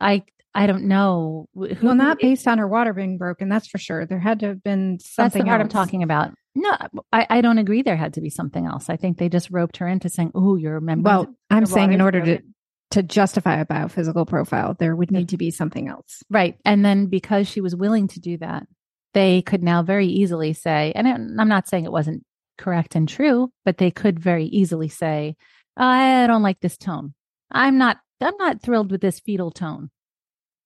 I 0.00 0.24
I 0.54 0.66
don't 0.66 0.84
know. 0.84 1.46
Who, 1.54 1.68
well, 1.82 1.94
not 1.94 2.18
based 2.18 2.48
on 2.48 2.58
her 2.58 2.66
water 2.66 2.92
being 2.92 3.18
broken. 3.18 3.48
That's 3.48 3.68
for 3.68 3.78
sure. 3.78 4.06
There 4.06 4.18
had 4.18 4.40
to 4.40 4.48
have 4.48 4.62
been 4.62 4.98
something. 4.98 5.24
That's 5.24 5.34
the 5.34 5.44
part 5.44 5.60
else. 5.60 5.64
I'm 5.66 5.68
talking 5.68 6.02
about. 6.02 6.32
No, 6.54 6.76
I, 7.12 7.26
I 7.30 7.40
don't 7.40 7.58
agree. 7.58 7.82
There 7.82 7.96
had 7.96 8.14
to 8.14 8.20
be 8.20 8.30
something 8.30 8.66
else. 8.66 8.90
I 8.90 8.96
think 8.96 9.18
they 9.18 9.28
just 9.28 9.50
roped 9.50 9.76
her 9.76 9.86
into 9.86 10.08
saying, 10.08 10.32
"Oh, 10.34 10.56
you're 10.56 10.76
a 10.76 10.82
member." 10.82 11.08
Well, 11.08 11.34
I'm 11.50 11.66
saying 11.66 11.92
in 11.92 12.00
order 12.00 12.20
broken. 12.20 12.54
to 12.90 13.02
to 13.02 13.02
justify 13.02 13.60
a 13.60 13.66
biophysical 13.66 14.26
profile, 14.26 14.74
there 14.78 14.96
would 14.96 15.10
need 15.10 15.28
to 15.28 15.36
be 15.36 15.50
something 15.50 15.88
else, 15.88 16.22
right? 16.30 16.56
And 16.64 16.84
then 16.84 17.06
because 17.06 17.46
she 17.46 17.60
was 17.60 17.76
willing 17.76 18.08
to 18.08 18.20
do 18.20 18.38
that, 18.38 18.66
they 19.14 19.42
could 19.42 19.62
now 19.62 19.82
very 19.82 20.06
easily 20.06 20.54
say, 20.54 20.92
and 20.96 21.06
I'm 21.06 21.48
not 21.48 21.68
saying 21.68 21.84
it 21.84 21.92
wasn't 21.92 22.24
correct 22.56 22.96
and 22.96 23.08
true, 23.08 23.52
but 23.64 23.76
they 23.76 23.90
could 23.90 24.18
very 24.18 24.46
easily 24.46 24.88
say, 24.88 25.36
"I 25.76 26.26
don't 26.26 26.42
like 26.42 26.60
this 26.60 26.76
tone. 26.76 27.14
I'm 27.50 27.78
not. 27.78 27.98
I'm 28.20 28.36
not 28.38 28.62
thrilled 28.62 28.90
with 28.90 29.00
this 29.00 29.20
fetal 29.20 29.50
tone." 29.50 29.90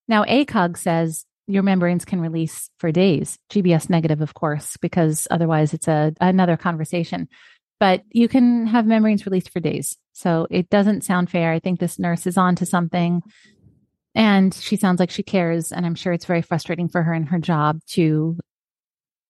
Now, 0.08 0.24
ACOG 0.24 0.76
says 0.76 1.24
your 1.46 1.62
membranes 1.62 2.04
can 2.04 2.20
release 2.20 2.70
for 2.78 2.92
days, 2.92 3.38
GBS 3.50 3.90
negative, 3.90 4.20
of 4.20 4.34
course, 4.34 4.76
because 4.78 5.26
otherwise 5.30 5.74
it's 5.74 5.88
a 5.88 6.14
another 6.20 6.56
conversation. 6.56 7.28
But 7.80 8.02
you 8.10 8.28
can 8.28 8.66
have 8.68 8.86
membranes 8.86 9.26
released 9.26 9.50
for 9.50 9.60
days. 9.60 9.96
So 10.12 10.46
it 10.50 10.70
doesn't 10.70 11.02
sound 11.02 11.30
fair. 11.30 11.52
I 11.52 11.58
think 11.58 11.80
this 11.80 11.98
nurse 11.98 12.26
is 12.26 12.38
on 12.38 12.54
to 12.56 12.66
something 12.66 13.22
and 14.14 14.54
she 14.54 14.76
sounds 14.76 15.00
like 15.00 15.10
she 15.10 15.22
cares. 15.22 15.72
And 15.72 15.84
I'm 15.84 15.94
sure 15.94 16.12
it's 16.12 16.26
very 16.26 16.42
frustrating 16.42 16.88
for 16.88 17.02
her 17.02 17.14
in 17.14 17.24
her 17.24 17.38
job 17.38 17.80
to 17.88 18.38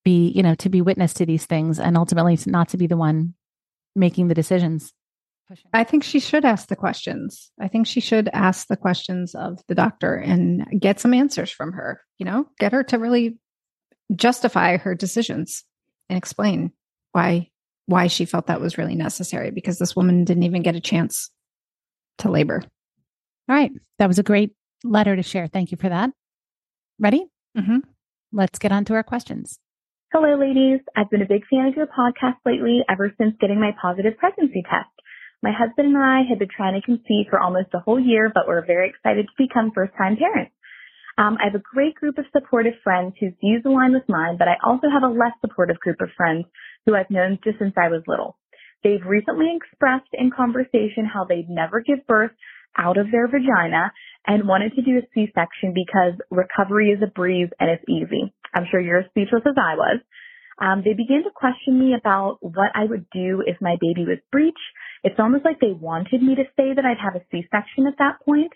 be, 0.05 0.29
you 0.29 0.43
know, 0.43 0.55
to 0.57 0.69
be 0.69 0.83
witness 0.83 1.15
to 1.15 1.27
these 1.27 1.47
things 1.47 1.79
and 1.79 1.97
ultimately 1.97 2.39
not 2.47 2.69
to 2.71 2.77
be 2.77 2.87
the 2.87 2.97
one 2.97 3.35
making 3.95 4.29
the 4.29 4.35
decisions 4.35 4.93
pushing. 5.49 5.71
I 5.73 5.85
think 5.85 6.05
she 6.05 6.21
should 6.21 6.45
ask 6.45 6.69
the 6.69 6.77
questions. 6.77 7.51
I 7.61 7.69
think 7.69 7.87
she 7.87 8.01
should 8.01 8.29
ask 8.33 8.67
the 8.69 8.77
questions 8.77 9.35
of 9.35 9.61
the 9.69 9.75
doctor 9.75 10.15
and 10.15 10.67
get 10.79 11.01
some 11.01 11.15
answers 11.15 11.51
from 11.51 11.73
her, 11.73 12.01
you 12.19 12.27
know, 12.27 12.47
get 12.59 12.73
her 12.73 12.83
to 12.85 12.99
really 12.99 13.39
justify 14.15 14.77
her 14.77 14.95
decisions 14.95 15.65
and 16.09 16.17
explain 16.17 16.73
why 17.13 17.49
why 17.87 18.07
she 18.07 18.25
felt 18.25 18.47
that 18.47 18.61
was 18.61 18.79
really 18.79 18.95
necessary 18.95 19.51
because 19.51 19.79
this 19.79 19.97
woman 19.97 20.25
didn't 20.25 20.45
even 20.45 20.63
get 20.63 20.77
a 20.77 20.81
chance 20.81 21.31
to 22.19 22.31
labor. 22.31 22.63
All 23.49 23.57
right. 23.57 23.73
That 23.99 24.07
was 24.07 24.19
a 24.19 24.23
great 24.23 24.53
letter 24.85 25.17
to 25.17 25.23
share. 25.23 25.49
Thank 25.49 25.73
you 25.73 25.77
for 25.77 25.89
that. 25.89 26.11
Ready? 26.99 27.27
Mm-hmm. 27.59 27.79
Let's 28.33 28.59
get 28.59 28.73
on 28.73 28.85
to 28.87 28.95
our 28.95 29.03
questions. 29.03 29.59
Hello, 30.13 30.39
ladies. 30.39 30.81
I've 30.97 31.11
been 31.11 31.23
a 31.23 31.27
big 31.27 31.43
fan 31.51 31.67
of 31.67 31.75
your 31.75 31.87
podcast 31.87 32.37
lately 32.45 32.83
ever 32.89 33.13
since 33.19 33.35
getting 33.41 33.59
my 33.59 33.75
positive 33.81 34.17
pregnancy 34.19 34.63
test. 34.63 34.92
My 35.43 35.51
husband 35.51 35.89
and 35.89 35.99
I 35.99 36.23
had 36.23 36.39
been 36.39 36.55
trying 36.55 36.79
to 36.79 36.87
conceive 36.87 37.27
for 37.29 37.41
almost 37.41 37.75
a 37.75 37.81
whole 37.81 37.99
year, 37.99 38.31
but 38.33 38.47
we're 38.47 38.65
very 38.65 38.89
excited 38.89 39.27
to 39.27 39.45
become 39.45 39.73
first 39.75 39.93
time 39.99 40.17
parents. 40.17 40.55
Um, 41.19 41.37
I 41.43 41.51
have 41.51 41.59
a 41.59 41.65
great 41.75 41.97
group 41.97 42.17
of 42.17 42.25
supportive 42.33 42.75
friends 42.85 43.15
whose 43.19 43.35
views 43.41 43.63
align 43.67 43.93
with 43.93 44.09
mine, 44.09 44.37
but 44.39 44.47
I 44.47 44.55
also 44.65 44.87
have 44.89 45.03
a 45.03 45.13
less 45.13 45.35
supportive 45.41 45.81
group 45.81 46.01
of 46.01 46.15
friends 46.17 46.47
who 46.87 46.95
I've 46.95 47.11
known 47.11 47.39
just 47.43 47.59
since 47.59 47.75
I 47.77 47.89
was 47.89 48.03
little. 48.07 48.39
They've 48.85 49.05
recently 49.05 49.53
expressed 49.55 50.09
in 50.15 50.31
conversation 50.31 51.11
how 51.13 51.25
they'd 51.25 51.51
never 51.51 51.83
give 51.83 52.07
birth 52.07 52.33
out 52.79 52.97
of 52.97 53.11
their 53.11 53.27
vagina 53.27 53.93
and 54.27 54.49
wanted 54.49 54.75
to 54.75 54.83
do 54.83 54.99
a 54.99 55.07
C-section 55.13 55.75
because 55.75 56.15
recovery 56.31 56.91
is 56.91 57.03
a 57.03 57.11
breeze 57.11 57.51
and 57.59 57.69
it's 57.69 57.85
easy. 57.89 58.33
I'm 58.55 58.67
sure 58.71 58.81
you're 58.81 59.01
as 59.01 59.11
speechless 59.11 59.43
as 59.45 59.59
I 59.59 59.75
was. 59.75 60.01
Um, 60.63 60.83
they 60.85 60.95
began 60.95 61.25
to 61.25 61.31
question 61.35 61.79
me 61.79 61.95
about 61.99 62.39
what 62.41 62.71
I 62.75 62.85
would 62.85 63.07
do 63.11 63.43
if 63.45 63.57
my 63.61 63.77
baby 63.81 64.07
was 64.07 64.19
breech 64.31 64.55
it's 65.05 65.19
almost 65.19 65.45
like 65.45 65.61
they 65.61 65.73
wanted 65.73 66.23
me 66.23 66.35
to 66.37 66.45
say 66.57 66.75
that 66.75 66.85
I'd 66.85 67.03
have 67.03 67.17
a 67.17 67.25
C-section 67.31 67.87
at 67.87 67.99
that 67.99 68.25
point. 68.25 68.53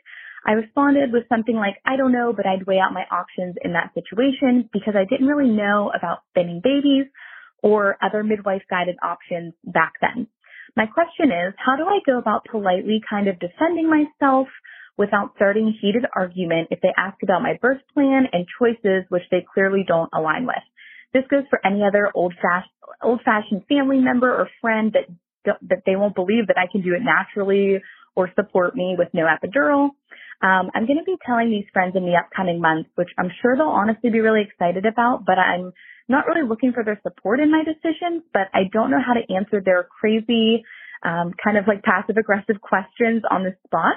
I 0.46 0.52
responded 0.52 1.12
with 1.12 1.28
something 1.28 1.56
like, 1.56 1.74
I 1.84 1.96
don't 1.96 2.12
know, 2.12 2.32
but 2.34 2.46
I'd 2.46 2.66
weigh 2.66 2.78
out 2.78 2.92
my 2.92 3.04
options 3.10 3.56
in 3.64 3.72
that 3.72 3.92
situation 3.94 4.70
because 4.72 4.94
I 4.94 5.04
didn't 5.04 5.26
really 5.26 5.50
know 5.50 5.90
about 5.90 6.22
spinning 6.30 6.60
babies 6.62 7.06
or 7.62 7.96
other 8.00 8.22
midwife 8.22 8.62
guided 8.70 8.96
options 9.02 9.54
back 9.64 9.94
then. 10.00 10.28
My 10.76 10.86
question 10.86 11.32
is, 11.32 11.54
how 11.58 11.74
do 11.74 11.84
I 11.84 11.98
go 12.06 12.18
about 12.18 12.44
politely 12.50 13.00
kind 13.08 13.28
of 13.28 13.40
defending 13.40 13.90
myself 13.90 14.46
without 14.96 15.32
starting 15.34 15.68
a 15.68 15.78
heated 15.80 16.04
argument 16.14 16.68
if 16.70 16.80
they 16.80 16.94
ask 16.96 17.16
about 17.22 17.42
my 17.42 17.58
birth 17.60 17.80
plan 17.92 18.26
and 18.32 18.46
choices 18.58 19.04
which 19.08 19.22
they 19.30 19.44
clearly 19.52 19.84
don't 19.86 20.10
align 20.14 20.46
with? 20.46 20.62
This 21.12 21.24
goes 21.30 21.44
for 21.50 21.64
any 21.64 21.82
other 21.82 22.10
old 22.14 22.34
fashioned, 22.40 22.70
old 23.02 23.20
fashioned 23.24 23.64
family 23.68 23.98
member 23.98 24.30
or 24.30 24.48
friend 24.60 24.92
that 24.92 25.08
that 25.62 25.82
they 25.86 25.96
won't 25.96 26.14
believe 26.14 26.48
that 26.48 26.58
I 26.58 26.70
can 26.70 26.82
do 26.82 26.94
it 26.94 27.02
naturally 27.02 27.82
or 28.14 28.30
support 28.34 28.74
me 28.74 28.96
with 28.98 29.08
no 29.12 29.24
epidural. 29.24 29.90
Um, 30.42 30.70
I'm 30.74 30.86
going 30.86 30.98
to 30.98 31.04
be 31.04 31.16
telling 31.24 31.50
these 31.50 31.64
friends 31.72 31.96
in 31.96 32.04
the 32.04 32.16
upcoming 32.16 32.60
months, 32.60 32.90
which 32.94 33.08
I'm 33.18 33.30
sure 33.40 33.56
they'll 33.56 33.68
honestly 33.68 34.10
be 34.10 34.20
really 34.20 34.42
excited 34.42 34.84
about, 34.84 35.24
but 35.24 35.38
I'm 35.38 35.72
not 36.08 36.26
really 36.26 36.46
looking 36.46 36.72
for 36.72 36.84
their 36.84 37.00
support 37.02 37.40
in 37.40 37.50
my 37.50 37.64
decisions, 37.64 38.22
but 38.32 38.48
I 38.52 38.68
don't 38.72 38.90
know 38.90 39.00
how 39.04 39.14
to 39.14 39.34
answer 39.34 39.62
their 39.64 39.84
crazy, 39.84 40.64
um, 41.02 41.32
kind 41.42 41.56
of 41.56 41.66
like 41.66 41.82
passive 41.82 42.16
aggressive 42.16 42.60
questions 42.60 43.22
on 43.30 43.44
the 43.44 43.56
spot. 43.66 43.96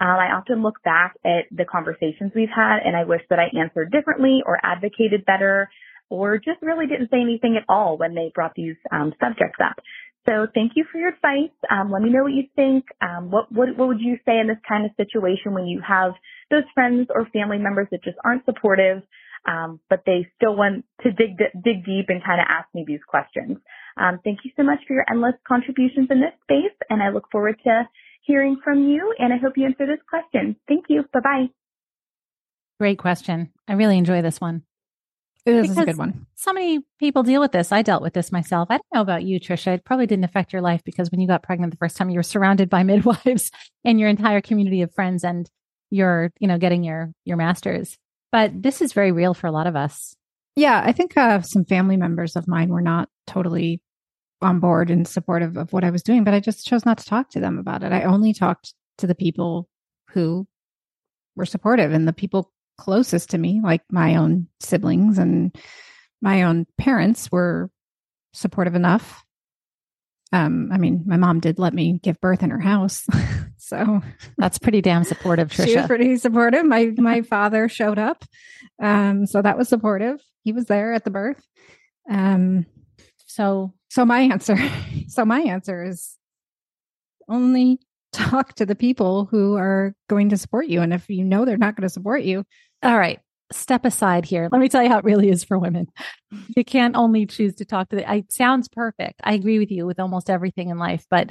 Um, 0.00 0.16
I 0.16 0.32
often 0.32 0.62
look 0.62 0.82
back 0.82 1.14
at 1.24 1.44
the 1.50 1.64
conversations 1.64 2.32
we've 2.34 2.54
had 2.54 2.78
and 2.84 2.96
I 2.96 3.04
wish 3.04 3.20
that 3.28 3.38
I 3.38 3.50
answered 3.58 3.92
differently 3.92 4.42
or 4.46 4.58
advocated 4.62 5.26
better 5.26 5.68
or 6.08 6.38
just 6.38 6.62
really 6.62 6.86
didn't 6.86 7.10
say 7.10 7.20
anything 7.20 7.56
at 7.56 7.64
all 7.68 7.98
when 7.98 8.14
they 8.14 8.32
brought 8.34 8.54
these 8.54 8.76
um, 8.90 9.12
subjects 9.20 9.58
up. 9.62 9.78
So 10.26 10.46
thank 10.54 10.72
you 10.76 10.84
for 10.90 10.98
your 10.98 11.08
advice. 11.08 11.54
Um, 11.70 11.90
let 11.90 12.02
me 12.02 12.10
know 12.10 12.22
what 12.22 12.32
you 12.32 12.44
think. 12.54 12.84
Um, 13.00 13.30
what, 13.30 13.50
what, 13.50 13.76
what 13.76 13.88
would 13.88 14.00
you 14.00 14.18
say 14.26 14.38
in 14.38 14.48
this 14.48 14.60
kind 14.68 14.84
of 14.84 14.92
situation 14.96 15.54
when 15.54 15.66
you 15.66 15.80
have 15.86 16.12
those 16.50 16.64
friends 16.74 17.08
or 17.14 17.26
family 17.32 17.58
members 17.58 17.88
that 17.90 18.04
just 18.04 18.18
aren't 18.24 18.44
supportive, 18.44 19.02
um, 19.48 19.80
but 19.88 20.02
they 20.04 20.26
still 20.36 20.54
want 20.54 20.84
to 21.02 21.10
dig 21.12 21.38
dig 21.38 21.84
deep 21.86 22.06
and 22.08 22.22
kind 22.22 22.40
of 22.40 22.46
ask 22.48 22.68
me 22.74 22.84
these 22.86 23.00
questions. 23.08 23.56
Um, 23.96 24.20
thank 24.22 24.40
you 24.44 24.50
so 24.56 24.62
much 24.62 24.80
for 24.86 24.94
your 24.94 25.06
endless 25.10 25.34
contributions 25.48 26.08
in 26.10 26.20
this 26.20 26.34
space, 26.42 26.76
and 26.90 27.02
I 27.02 27.08
look 27.08 27.24
forward 27.32 27.56
to 27.64 27.88
hearing 28.22 28.58
from 28.62 28.88
you. 28.88 29.14
And 29.18 29.32
I 29.32 29.38
hope 29.38 29.54
you 29.56 29.64
answer 29.64 29.86
this 29.86 30.04
question. 30.08 30.56
Thank 30.68 30.84
you. 30.88 31.04
Bye 31.12 31.20
bye. 31.20 31.46
Great 32.78 32.98
question. 32.98 33.50
I 33.68 33.74
really 33.74 33.98
enjoy 33.98 34.22
this 34.22 34.40
one. 34.40 34.62
This 35.52 35.70
is 35.70 35.78
a 35.78 35.84
good 35.84 35.98
one. 35.98 36.26
So 36.34 36.52
many 36.52 36.80
people 36.98 37.22
deal 37.22 37.40
with 37.40 37.52
this. 37.52 37.72
I 37.72 37.82
dealt 37.82 38.02
with 38.02 38.14
this 38.14 38.32
myself. 38.32 38.68
I 38.70 38.74
don't 38.74 38.86
know 38.94 39.00
about 39.00 39.24
you, 39.24 39.38
Trisha. 39.38 39.74
It 39.74 39.84
probably 39.84 40.06
didn't 40.06 40.24
affect 40.24 40.52
your 40.52 40.62
life 40.62 40.82
because 40.84 41.10
when 41.10 41.20
you 41.20 41.28
got 41.28 41.42
pregnant 41.42 41.72
the 41.72 41.76
first 41.76 41.96
time, 41.96 42.10
you 42.10 42.18
were 42.18 42.22
surrounded 42.22 42.68
by 42.70 42.82
midwives 42.84 43.50
and 43.84 44.00
your 44.00 44.08
entire 44.08 44.40
community 44.40 44.82
of 44.82 44.94
friends, 44.94 45.24
and 45.24 45.48
you're, 45.90 46.32
you 46.38 46.48
know, 46.48 46.58
getting 46.58 46.84
your 46.84 47.12
your 47.24 47.36
masters. 47.36 47.96
But 48.32 48.62
this 48.62 48.80
is 48.80 48.92
very 48.92 49.12
real 49.12 49.34
for 49.34 49.46
a 49.46 49.52
lot 49.52 49.66
of 49.66 49.76
us. 49.76 50.14
Yeah, 50.56 50.82
I 50.84 50.92
think 50.92 51.16
uh, 51.16 51.42
some 51.42 51.64
family 51.64 51.96
members 51.96 52.36
of 52.36 52.48
mine 52.48 52.70
were 52.70 52.80
not 52.80 53.08
totally 53.26 53.80
on 54.42 54.60
board 54.60 54.90
and 54.90 55.06
supportive 55.06 55.56
of 55.56 55.72
what 55.72 55.84
I 55.84 55.90
was 55.90 56.02
doing, 56.02 56.24
but 56.24 56.34
I 56.34 56.40
just 56.40 56.66
chose 56.66 56.84
not 56.84 56.98
to 56.98 57.04
talk 57.04 57.30
to 57.30 57.40
them 57.40 57.58
about 57.58 57.82
it. 57.82 57.92
I 57.92 58.04
only 58.04 58.32
talked 58.32 58.74
to 58.98 59.06
the 59.06 59.14
people 59.14 59.68
who 60.10 60.46
were 61.36 61.46
supportive 61.46 61.92
and 61.92 62.08
the 62.08 62.12
people 62.12 62.52
closest 62.80 63.30
to 63.30 63.38
me, 63.38 63.60
like 63.62 63.82
my 63.90 64.16
own 64.16 64.48
siblings 64.58 65.18
and 65.18 65.54
my 66.22 66.44
own 66.44 66.66
parents, 66.78 67.30
were 67.30 67.70
supportive 68.32 68.74
enough. 68.74 69.22
Um, 70.32 70.70
I 70.72 70.78
mean, 70.78 71.02
my 71.06 71.16
mom 71.16 71.40
did 71.40 71.58
let 71.58 71.74
me 71.74 72.00
give 72.02 72.20
birth 72.20 72.42
in 72.42 72.50
her 72.50 72.60
house, 72.60 73.04
so 73.58 74.00
that's 74.38 74.58
pretty 74.58 74.80
damn 74.80 75.04
supportive. 75.04 75.50
Trisha, 75.50 75.64
she 75.66 75.76
was 75.76 75.86
pretty 75.86 76.16
supportive. 76.16 76.64
My 76.64 76.92
my 76.96 77.22
father 77.22 77.68
showed 77.68 77.98
up, 77.98 78.24
um, 78.82 79.26
so 79.26 79.42
that 79.42 79.58
was 79.58 79.68
supportive. 79.68 80.20
He 80.42 80.52
was 80.52 80.66
there 80.66 80.92
at 80.92 81.04
the 81.04 81.10
birth. 81.10 81.44
Um, 82.08 82.66
so 83.26 83.74
so 83.90 84.04
my 84.04 84.20
answer, 84.20 84.56
so 85.08 85.24
my 85.24 85.40
answer 85.40 85.84
is 85.84 86.16
only 87.28 87.80
talk 88.12 88.54
to 88.54 88.66
the 88.66 88.74
people 88.74 89.26
who 89.26 89.56
are 89.56 89.94
going 90.08 90.30
to 90.30 90.36
support 90.36 90.66
you. 90.66 90.80
And 90.80 90.92
if 90.92 91.08
you 91.08 91.24
know 91.24 91.44
they're 91.44 91.56
not 91.56 91.76
going 91.76 91.86
to 91.86 91.92
support 91.92 92.22
you, 92.22 92.44
all 92.82 92.98
right. 92.98 93.20
Step 93.52 93.84
aside 93.84 94.24
here. 94.24 94.48
Let 94.50 94.60
me 94.60 94.68
tell 94.68 94.82
you 94.82 94.88
how 94.88 94.98
it 94.98 95.04
really 95.04 95.28
is 95.28 95.42
for 95.42 95.58
women. 95.58 95.88
You 96.56 96.64
can't 96.64 96.96
only 96.96 97.26
choose 97.26 97.56
to 97.56 97.64
talk 97.64 97.88
to 97.88 97.96
the, 97.96 98.14
it 98.14 98.32
sounds 98.32 98.68
perfect. 98.68 99.20
I 99.24 99.32
agree 99.32 99.58
with 99.58 99.72
you 99.72 99.86
with 99.86 99.98
almost 99.98 100.30
everything 100.30 100.68
in 100.68 100.78
life, 100.78 101.04
but 101.10 101.30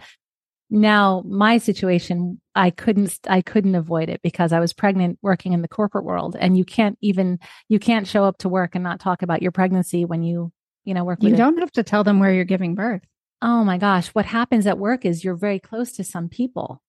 now 0.70 1.24
my 1.26 1.58
situation, 1.58 2.42
I 2.54 2.70
couldn't, 2.72 3.18
I 3.28 3.42
couldn't 3.42 3.76
avoid 3.76 4.10
it 4.10 4.22
because 4.22 4.52
I 4.52 4.60
was 4.60 4.74
pregnant 4.74 5.18
working 5.22 5.54
in 5.54 5.62
the 5.62 5.68
corporate 5.68 6.04
world 6.04 6.36
and 6.38 6.58
you 6.58 6.66
can't 6.66 6.98
even, 7.02 7.40
you 7.70 7.80
can't 7.80 8.06
show 8.06 8.26
up 8.26 8.38
to 8.40 8.50
work 8.50 8.76
and 8.76 8.84
not 8.84 9.00
talk 9.00 9.22
about 9.22 9.42
your 9.42 9.52
pregnancy 9.52 10.04
when 10.04 10.22
you, 10.22 10.52
you 10.84 10.94
know, 10.94 11.06
work. 11.06 11.24
You 11.24 11.36
don't 11.36 11.58
have 11.60 11.72
to 11.72 11.84
tell 11.84 12.04
them 12.04 12.20
where 12.20 12.34
you're 12.34 12.44
giving 12.44 12.76
birth. 12.76 13.02
Oh 13.42 13.64
my 13.64 13.78
gosh. 13.78 14.10
What 14.10 14.26
happens 14.26 14.68
at 14.68 14.78
work 14.78 15.06
is 15.06 15.24
you're 15.24 15.36
very 15.36 15.60
close 15.60 15.94
to 15.94 16.04
some 16.04 16.28
people 16.28 16.84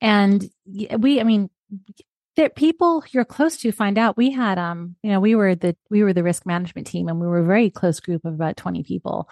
and 0.00 0.44
we, 0.66 1.20
I 1.20 1.22
mean, 1.22 1.50
that 2.36 2.54
people 2.54 3.02
you're 3.10 3.24
close 3.24 3.56
to 3.58 3.72
find 3.72 3.98
out. 3.98 4.16
We 4.16 4.30
had, 4.30 4.58
um, 4.58 4.96
you 5.02 5.10
know, 5.10 5.20
we 5.20 5.34
were 5.34 5.54
the, 5.54 5.76
we 5.90 6.02
were 6.02 6.12
the 6.12 6.22
risk 6.22 6.46
management 6.46 6.86
team 6.86 7.08
and 7.08 7.20
we 7.20 7.26
were 7.26 7.38
a 7.38 7.44
very 7.44 7.70
close 7.70 7.98
group 8.00 8.24
of 8.24 8.34
about 8.34 8.56
20 8.56 8.82
people. 8.82 9.28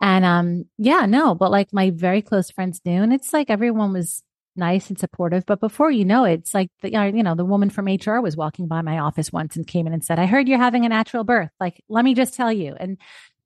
And, 0.00 0.24
um, 0.24 0.66
yeah, 0.76 1.06
no, 1.06 1.34
but 1.34 1.50
like 1.50 1.72
my 1.72 1.90
very 1.90 2.22
close 2.22 2.50
friends 2.50 2.80
knew. 2.84 3.02
And 3.02 3.12
it's 3.12 3.32
like 3.32 3.50
everyone 3.50 3.92
was 3.92 4.22
nice 4.54 4.90
and 4.90 4.98
supportive. 4.98 5.46
But 5.46 5.60
before 5.60 5.90
you 5.90 6.04
know 6.04 6.24
it, 6.24 6.40
it's 6.40 6.54
like, 6.54 6.70
the, 6.82 6.90
you 6.90 7.22
know, 7.22 7.34
the 7.34 7.44
woman 7.44 7.70
from 7.70 7.86
HR 7.86 8.20
was 8.20 8.36
walking 8.36 8.68
by 8.68 8.82
my 8.82 8.98
office 8.98 9.32
once 9.32 9.56
and 9.56 9.66
came 9.66 9.86
in 9.86 9.92
and 9.92 10.04
said, 10.04 10.18
I 10.18 10.26
heard 10.26 10.48
you're 10.48 10.58
having 10.58 10.84
a 10.84 10.88
natural 10.88 11.24
birth. 11.24 11.50
Like, 11.58 11.82
let 11.88 12.04
me 12.04 12.14
just 12.14 12.34
tell 12.34 12.52
you. 12.52 12.76
And, 12.78 12.98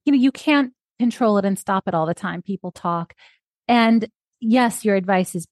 you 0.05 0.13
know, 0.13 0.19
you 0.19 0.33
can't 0.33 0.73
control 0.99 1.39
it 1.39 1.45
and 1.45 1.59
stop 1.59 1.87
it 1.87 1.95
all 1.95 2.07
the 2.07 2.15
time. 2.15 2.43
People 2.43 2.73
talk. 2.73 3.15
And 3.69 4.09
yes, 4.41 4.85
your 4.85 4.97
advice 4.97 5.35
is 5.35 5.47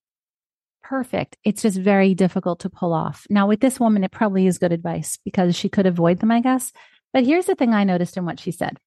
perfect. 0.91 1.37
It's 1.45 1.63
just 1.63 1.79
very 1.79 2.15
difficult 2.15 2.59
to 2.61 2.69
pull 2.69 2.93
off. 2.93 3.25
Now, 3.31 3.47
with 3.47 3.61
this 3.61 3.79
woman, 3.79 4.03
it 4.03 4.11
probably 4.11 4.49
is 4.49 4.59
good 4.59 4.73
advice 4.73 5.19
because 5.25 5.55
she 5.55 5.69
could 5.69 5.87
avoid 5.87 6.19
them, 6.19 6.33
I 6.33 6.41
guess. 6.41 6.73
But 7.13 7.25
here's 7.25 7.47
the 7.47 7.55
thing 7.55 7.73
I 7.73 7.85
noticed 7.85 8.17
in 8.17 8.27
what 8.27 8.41
she 8.41 8.51
said. 8.51 8.79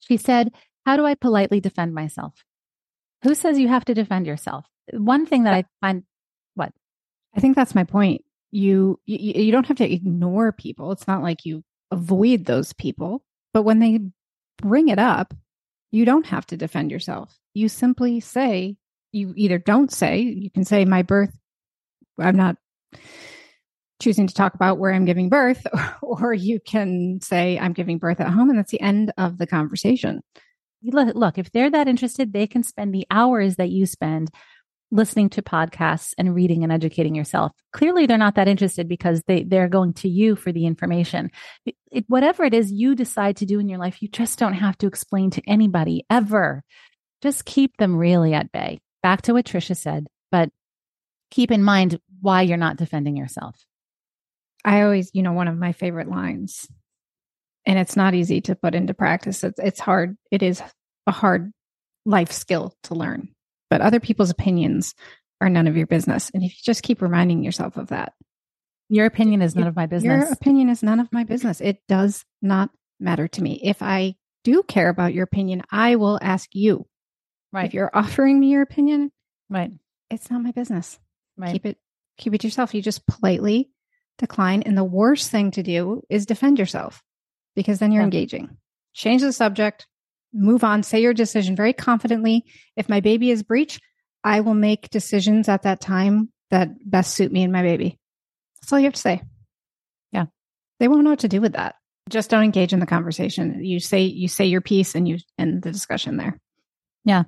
She 0.00 0.18
said, 0.18 0.52
How 0.84 0.98
do 0.98 1.06
I 1.06 1.14
politely 1.14 1.58
defend 1.58 1.94
myself? 1.94 2.44
Who 3.24 3.34
says 3.34 3.58
you 3.58 3.68
have 3.68 3.86
to 3.86 3.94
defend 3.94 4.26
yourself? 4.26 4.66
One 4.92 5.24
thing 5.24 5.44
that 5.44 5.54
I 5.54 5.64
find, 5.80 6.02
what? 6.54 6.72
I 7.34 7.40
think 7.40 7.56
that's 7.56 7.74
my 7.74 7.84
point. 7.84 8.22
You, 8.50 9.00
you, 9.06 9.44
you 9.44 9.52
don't 9.52 9.66
have 9.66 9.78
to 9.78 9.90
ignore 9.90 10.52
people. 10.52 10.92
It's 10.92 11.08
not 11.08 11.22
like 11.22 11.46
you 11.46 11.64
avoid 11.90 12.44
those 12.44 12.74
people, 12.74 13.24
but 13.54 13.62
when 13.62 13.78
they 13.78 14.00
bring 14.58 14.88
it 14.88 14.98
up, 14.98 15.32
you 15.90 16.04
don't 16.04 16.26
have 16.26 16.44
to 16.48 16.58
defend 16.58 16.90
yourself. 16.90 17.38
You 17.54 17.70
simply 17.70 18.20
say, 18.20 18.76
you 19.12 19.32
either 19.36 19.58
don't 19.58 19.92
say, 19.92 20.20
you 20.20 20.50
can 20.50 20.64
say, 20.64 20.84
my 20.84 21.02
birth, 21.02 21.36
I'm 22.18 22.36
not 22.36 22.56
choosing 24.00 24.26
to 24.26 24.34
talk 24.34 24.54
about 24.54 24.78
where 24.78 24.92
I'm 24.92 25.04
giving 25.04 25.28
birth, 25.28 25.66
or 26.02 26.32
you 26.32 26.60
can 26.60 27.20
say, 27.20 27.58
I'm 27.58 27.72
giving 27.72 27.98
birth 27.98 28.20
at 28.20 28.28
home, 28.28 28.50
and 28.50 28.58
that's 28.58 28.72
the 28.72 28.80
end 28.80 29.12
of 29.18 29.38
the 29.38 29.46
conversation. 29.46 30.22
Look, 30.82 31.36
if 31.36 31.52
they're 31.52 31.70
that 31.70 31.88
interested, 31.88 32.32
they 32.32 32.46
can 32.46 32.62
spend 32.62 32.94
the 32.94 33.06
hours 33.10 33.56
that 33.56 33.68
you 33.68 33.84
spend 33.84 34.30
listening 34.90 35.28
to 35.28 35.42
podcasts 35.42 36.14
and 36.18 36.34
reading 36.34 36.64
and 36.64 36.72
educating 36.72 37.14
yourself. 37.14 37.52
Clearly, 37.72 38.06
they're 38.06 38.18
not 38.18 38.34
that 38.36 38.48
interested 38.48 38.88
because 38.88 39.22
they, 39.26 39.44
they're 39.44 39.68
going 39.68 39.92
to 39.94 40.08
you 40.08 40.34
for 40.36 40.52
the 40.52 40.66
information. 40.66 41.30
It, 41.92 42.06
whatever 42.08 42.44
it 42.44 42.54
is 42.54 42.72
you 42.72 42.94
decide 42.94 43.36
to 43.36 43.46
do 43.46 43.60
in 43.60 43.68
your 43.68 43.78
life, 43.78 44.00
you 44.00 44.08
just 44.08 44.38
don't 44.38 44.54
have 44.54 44.78
to 44.78 44.86
explain 44.86 45.30
to 45.32 45.42
anybody 45.46 46.06
ever. 46.08 46.64
Just 47.22 47.44
keep 47.44 47.76
them 47.76 47.96
really 47.96 48.32
at 48.32 48.50
bay 48.50 48.80
back 49.02 49.22
to 49.22 49.32
what 49.32 49.46
Trisha 49.46 49.76
said, 49.76 50.08
but 50.30 50.50
keep 51.30 51.50
in 51.50 51.62
mind 51.62 52.00
why 52.20 52.42
you're 52.42 52.56
not 52.56 52.76
defending 52.76 53.16
yourself. 53.16 53.56
I 54.64 54.82
always, 54.82 55.10
you 55.14 55.22
know, 55.22 55.32
one 55.32 55.48
of 55.48 55.56
my 55.56 55.72
favorite 55.72 56.08
lines, 56.08 56.68
and 57.66 57.78
it's 57.78 57.96
not 57.96 58.14
easy 58.14 58.40
to 58.42 58.54
put 58.54 58.74
into 58.74 58.94
practice. 58.94 59.42
It's, 59.42 59.58
it's 59.58 59.80
hard. 59.80 60.16
It 60.30 60.42
is 60.42 60.62
a 61.06 61.12
hard 61.12 61.52
life 62.04 62.32
skill 62.32 62.74
to 62.84 62.94
learn, 62.94 63.28
but 63.70 63.80
other 63.80 64.00
people's 64.00 64.30
opinions 64.30 64.94
are 65.40 65.48
none 65.48 65.66
of 65.66 65.76
your 65.76 65.86
business. 65.86 66.30
And 66.34 66.42
if 66.42 66.52
you 66.52 66.58
just 66.62 66.82
keep 66.82 67.00
reminding 67.00 67.42
yourself 67.42 67.76
of 67.76 67.88
that, 67.88 68.12
your 68.90 69.06
opinion 69.06 69.40
is 69.40 69.54
none 69.54 69.68
of 69.68 69.76
my 69.76 69.86
business. 69.86 70.24
Your 70.24 70.32
opinion 70.32 70.68
is 70.68 70.82
none 70.82 71.00
of 71.00 71.12
my 71.12 71.24
business. 71.24 71.60
It 71.60 71.78
does 71.88 72.24
not 72.42 72.70
matter 72.98 73.28
to 73.28 73.42
me. 73.42 73.60
If 73.62 73.82
I 73.82 74.16
do 74.44 74.62
care 74.64 74.88
about 74.88 75.14
your 75.14 75.24
opinion, 75.24 75.62
I 75.70 75.96
will 75.96 76.18
ask 76.20 76.48
you 76.52 76.86
Right. 77.52 77.66
If 77.66 77.74
you're 77.74 77.90
offering 77.92 78.38
me 78.38 78.50
your 78.50 78.62
opinion, 78.62 79.10
right, 79.48 79.72
it's 80.10 80.30
not 80.30 80.42
my 80.42 80.52
business. 80.52 80.98
Right. 81.36 81.52
Keep 81.52 81.66
it 81.66 81.78
keep 82.16 82.34
it 82.34 82.44
yourself. 82.44 82.74
You 82.74 82.82
just 82.82 83.06
politely 83.06 83.70
decline. 84.18 84.62
And 84.62 84.76
the 84.76 84.84
worst 84.84 85.30
thing 85.30 85.50
to 85.52 85.62
do 85.62 86.02
is 86.08 86.26
defend 86.26 86.58
yourself 86.58 87.02
because 87.56 87.78
then 87.78 87.92
you're 87.92 88.02
yeah. 88.02 88.06
engaging. 88.06 88.56
Change 88.92 89.22
the 89.22 89.32
subject, 89.32 89.86
move 90.32 90.62
on, 90.62 90.82
say 90.82 91.00
your 91.00 91.14
decision 91.14 91.56
very 91.56 91.72
confidently. 91.72 92.44
If 92.76 92.88
my 92.88 93.00
baby 93.00 93.30
is 93.30 93.42
breech, 93.42 93.80
I 94.22 94.40
will 94.40 94.54
make 94.54 94.90
decisions 94.90 95.48
at 95.48 95.62
that 95.62 95.80
time 95.80 96.30
that 96.50 96.70
best 96.84 97.14
suit 97.14 97.32
me 97.32 97.42
and 97.42 97.52
my 97.52 97.62
baby. 97.62 97.98
That's 98.60 98.72
all 98.72 98.78
you 98.78 98.84
have 98.84 98.94
to 98.94 99.00
say. 99.00 99.22
Yeah. 100.12 100.26
They 100.78 100.88
won't 100.88 101.04
know 101.04 101.10
what 101.10 101.20
to 101.20 101.28
do 101.28 101.40
with 101.40 101.54
that. 101.54 101.76
Just 102.10 102.28
don't 102.28 102.44
engage 102.44 102.72
in 102.72 102.80
the 102.80 102.86
conversation. 102.86 103.64
You 103.64 103.80
say 103.80 104.02
you 104.02 104.28
say 104.28 104.46
your 104.46 104.60
piece 104.60 104.94
and 104.94 105.08
you 105.08 105.18
end 105.38 105.62
the 105.62 105.70
discussion 105.70 106.16
there. 106.16 106.38
Yeah 107.04 107.24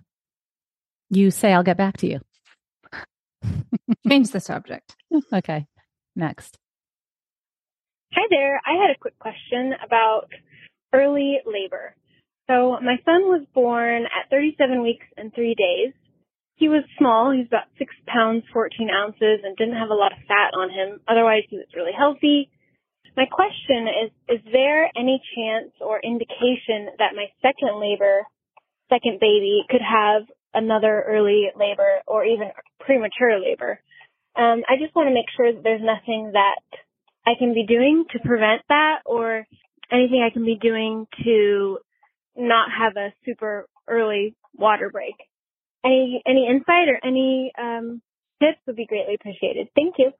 you 1.13 1.31
say, 1.31 1.53
I'll 1.53 1.63
get 1.63 1.77
back 1.77 1.99
to 1.99 2.07
you. 2.07 2.21
Change 4.09 4.31
the 4.31 4.41
subject. 4.41 4.97
Okay. 5.33 5.67
Next. 6.17 6.59
Hi 8.15 8.23
there. 8.31 8.61
I 8.67 8.81
had 8.81 8.97
a 8.97 8.99
quick 8.99 9.19
question 9.19 9.73
about 9.85 10.29
early 10.93 11.39
labor. 11.45 11.95
So 12.49 12.79
my 12.81 12.97
son 13.05 13.29
was 13.29 13.45
born 13.55 14.05
at 14.05 14.31
37 14.31 14.83
weeks 14.83 15.07
and 15.17 15.33
three 15.35 15.55
days. 15.55 15.93
He 16.57 16.69
was 16.69 16.85
small. 16.99 17.31
He's 17.31 17.47
about 17.47 17.69
six 17.79 17.95
pounds, 18.07 18.45
14 18.53 18.89
ounces 18.89 19.41
and 19.45 19.57
didn't 19.57 19.77
have 19.77 19.91
a 19.91 19.95
lot 19.95 20.13
of 20.13 20.19
fat 20.29 20.57
on 20.57 20.71
him. 20.71 21.01
Otherwise 21.09 21.45
he 21.49 21.57
was 21.57 21.69
really 21.77 21.93
healthy. 21.97 22.51
My 23.17 23.27
question 23.27 23.89
is, 23.89 24.11
is 24.29 24.41
there 24.51 24.89
any 24.97 25.21
chance 25.37 25.73
or 25.81 26.01
indication 26.01 26.89
that 26.99 27.17
my 27.17 27.29
second 27.43 27.81
labor, 27.81 28.25
second 28.89 29.21
baby 29.21 29.65
could 29.69 29.85
have 29.85 30.25
another 30.55 31.05
early 31.07 31.49
labor 31.57 32.01
or 32.07 32.25
even 32.25 32.51
premature 32.81 33.41
labor. 33.41 33.81
Um, 34.37 34.63
I 34.69 34.77
just 34.81 34.95
want 34.95 35.09
to 35.09 35.15
make 35.15 35.27
sure 35.37 35.53
that 35.53 35.63
there's 35.63 35.83
nothing 35.83 36.33
that 36.33 36.61
I 37.27 37.33
can 37.39 37.55
be 37.55 37.67
doing 37.67 38.05
to 38.13 38.19
prevent 38.19 38.63
that 38.69 39.01
or 39.05 39.47
anything 39.91 40.27
I 40.27 40.33
can 40.33 40.45
be 40.45 40.59
doing 40.61 41.07
to 41.25 41.79
not 42.37 42.69
have 42.77 42.97
a 42.97 43.13
super 43.25 43.69
early 43.87 44.35
water 44.55 44.91
break. 44.91 45.15
Any 45.85 46.23
any 46.27 46.47
insight 46.49 46.89
or 46.89 46.99
any 47.05 47.53
um, 47.61 48.01
tips 48.41 48.59
would 48.67 48.77
be 48.77 48.87
greatly 48.87 49.15
appreciated. 49.15 49.69
Thank 49.75 49.97
you. 49.99 50.13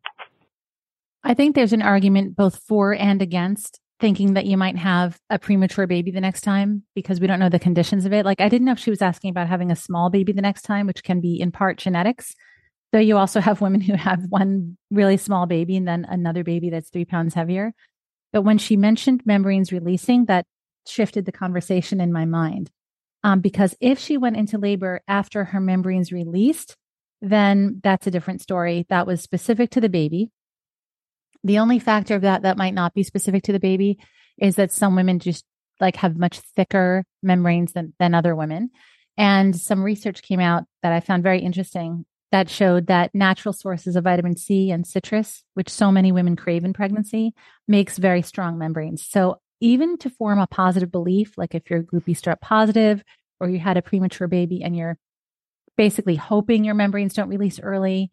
I 1.25 1.35
think 1.35 1.55
there's 1.55 1.73
an 1.73 1.83
argument 1.83 2.37
both 2.37 2.57
for 2.57 2.93
and 2.93 3.23
against 3.23 3.81
thinking 4.03 4.35
that 4.35 4.47
you 4.47 4.57
might 4.57 4.77
have 4.77 5.17
a 5.31 5.39
premature 5.39 5.87
baby 5.87 6.11
the 6.11 6.21
next 6.21 6.41
time 6.41 6.83
because 6.93 7.21
we 7.21 7.29
don't 7.29 7.39
know 7.39 7.49
the 7.49 7.61
conditions 7.61 8.05
of 8.05 8.13
it. 8.13 8.27
Like 8.27 8.41
I 8.41 8.49
didn't 8.49 8.67
know 8.67 8.73
if 8.73 8.81
she 8.81 8.91
was 8.91 9.01
asking 9.01 9.31
about 9.31 9.47
having 9.47 9.71
a 9.71 9.77
small 9.77 10.11
baby 10.11 10.33
the 10.33 10.43
next 10.43 10.63
time, 10.63 10.89
which 10.89 11.05
can 11.05 11.21
be 11.21 11.41
in 11.41 11.53
part 11.53 11.79
genetics. 11.79 12.35
Though 12.91 12.99
you 12.99 13.17
also 13.17 13.41
have 13.41 13.61
women 13.61 13.81
who 13.81 13.95
have 13.95 14.25
one 14.29 14.77
really 14.91 15.17
small 15.17 15.47
baby 15.47 15.77
and 15.77 15.87
then 15.87 16.05
another 16.11 16.43
baby 16.43 16.69
that's 16.69 16.91
three 16.91 17.05
pounds 17.05 17.35
heavier. 17.35 17.75
But 18.33 18.43
when 18.43 18.59
she 18.59 18.77
mentioned 18.77 19.23
membranes 19.25 19.71
releasing, 19.71 20.25
that 20.25 20.47
shifted 20.85 21.25
the 21.25 21.31
conversation 21.31 22.01
in 22.01 22.13
my 22.13 22.25
mind. 22.25 22.73
Um, 23.23 23.39
because 23.39 23.77
if 23.81 24.01
she 24.01 24.17
went 24.17 24.37
into 24.37 24.59
labor 24.59 25.01
after 25.07 25.45
her 25.45 25.61
membranes 25.61 26.11
released, 26.11 26.77
then 27.21 27.81
that's 27.85 28.09
a 28.09 28.11
different 28.11 28.41
story. 28.41 28.85
That 28.89 29.07
was 29.07 29.23
specific 29.23 29.71
to 29.71 29.81
the 29.81 29.89
baby. 29.89 30.33
The 31.45 31.59
only 31.59 31.79
factor 31.79 32.15
of 32.15 32.23
that 32.23 32.43
that 32.43 32.57
might 32.57 32.75
not 32.75 32.95
be 32.95 33.03
specific 33.03 33.43
to 33.45 33.53
the 33.53 33.61
baby 33.61 33.99
is 34.39 34.57
that 34.57 34.73
some 34.73 34.97
women 34.97 35.19
just 35.19 35.45
like 35.81 35.97
have 35.97 36.17
much 36.17 36.39
thicker 36.39 37.05
membranes 37.23 37.73
than, 37.73 37.93
than 37.99 38.15
other 38.15 38.35
women. 38.35 38.71
And 39.17 39.55
some 39.55 39.83
research 39.83 40.23
came 40.23 40.41
out 40.41 40.65
that 40.83 40.93
I 40.93 41.01
found 41.01 41.23
very 41.23 41.41
interesting 41.41 42.07
that 42.31 42.49
showed 42.49 42.87
that 42.87 43.15
natural 43.15 43.53
sources 43.53 43.95
of 43.95 44.05
vitamin 44.05 44.37
C 44.37 44.71
and 44.71 44.87
citrus, 44.87 45.45
which 45.53 45.69
so 45.69 45.93
many 45.93 46.13
women 46.13 46.35
crave 46.35 46.65
in 46.65 46.73
pregnancy, 46.73 47.35
makes 47.69 47.99
very 47.99 48.23
strong 48.23 48.59
membranes. 48.59 49.07
So 49.07 49.41
even 49.61 49.99
to 49.99 50.11
form 50.11 50.39
a 50.39 50.47
positive 50.47 50.91
belief, 50.91 51.37
like 51.37 51.55
if 51.55 51.69
you're 51.69 51.83
group 51.83 52.07
strep 52.07 52.41
positive 52.41 53.05
or 53.39 53.49
you 53.49 53.59
had 53.59 53.77
a 53.77 53.83
premature 53.83 54.29
baby 54.29 54.63
and 54.63 54.75
you're 54.75 54.99
basically 55.77 56.17
hoping 56.17 56.65
your 56.65 56.75
membranes 56.75 57.15
don't 57.15 57.29
release 57.29 57.61
early, 57.61 58.11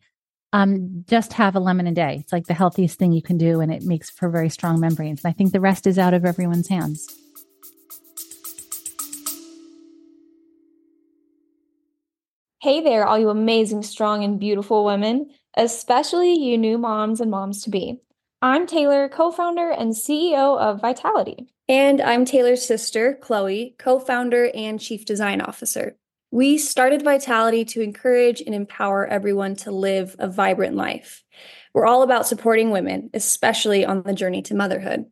um, 0.52 1.06
just 1.08 1.34
have 1.34 1.56
a 1.56 1.60
lemon 1.60 1.88
a 1.88 1.92
day. 1.92 2.18
It's 2.20 2.34
like 2.34 2.48
the 2.48 2.54
healthiest 2.54 2.98
thing 2.98 3.12
you 3.12 3.22
can 3.22 3.38
do, 3.38 3.60
and 3.60 3.72
it 3.72 3.84
makes 3.84 4.10
for 4.10 4.30
very 4.30 4.50
strong 4.50 4.80
membranes. 4.80 5.24
And 5.24 5.32
I 5.32 5.34
think 5.34 5.52
the 5.52 5.60
rest 5.60 5.86
is 5.86 6.00
out 6.00 6.14
of 6.14 6.26
everyone's 6.26 6.68
hands. 6.68 7.08
Hey 12.62 12.82
there, 12.82 13.06
all 13.06 13.18
you 13.18 13.30
amazing, 13.30 13.84
strong, 13.84 14.24
and 14.24 14.40
beautiful 14.40 14.84
women, 14.84 15.30
especially 15.56 16.34
you 16.34 16.58
new 16.58 16.78
moms 16.78 17.22
and 17.22 17.32
moms 17.32 17.64
to 17.64 17.70
be. 17.70 18.02
I'm 18.42 18.68
Taylor, 18.68 19.08
co 19.08 19.32
founder 19.32 19.70
and 19.70 19.94
CEO 19.94 20.58
of 20.58 20.82
Vitality. 20.82 21.54
And 21.70 22.02
I'm 22.02 22.26
Taylor's 22.26 22.66
sister, 22.66 23.18
Chloe, 23.22 23.76
co 23.78 24.00
founder 24.00 24.50
and 24.54 24.80
chief 24.80 25.06
design 25.06 25.40
officer. 25.40 25.99
We 26.32 26.60
started 26.60 27.02
Vitality 27.02 27.65
to 27.65 27.82
encourage 27.82 28.39
and 28.39 28.54
empower 28.54 29.08
everyone 29.08 29.56
to 29.58 29.72
live 29.72 30.15
a 30.20 30.28
vibrant 30.28 30.76
life. 30.76 31.24
We're 31.74 31.88
all 31.88 32.04
about 32.04 32.28
supporting 32.28 32.70
women, 32.70 33.10
especially 33.15 33.84
on 33.84 34.04
the 34.04 34.13
journey 34.13 34.44
to 34.44 34.56
motherhood. 34.56 35.06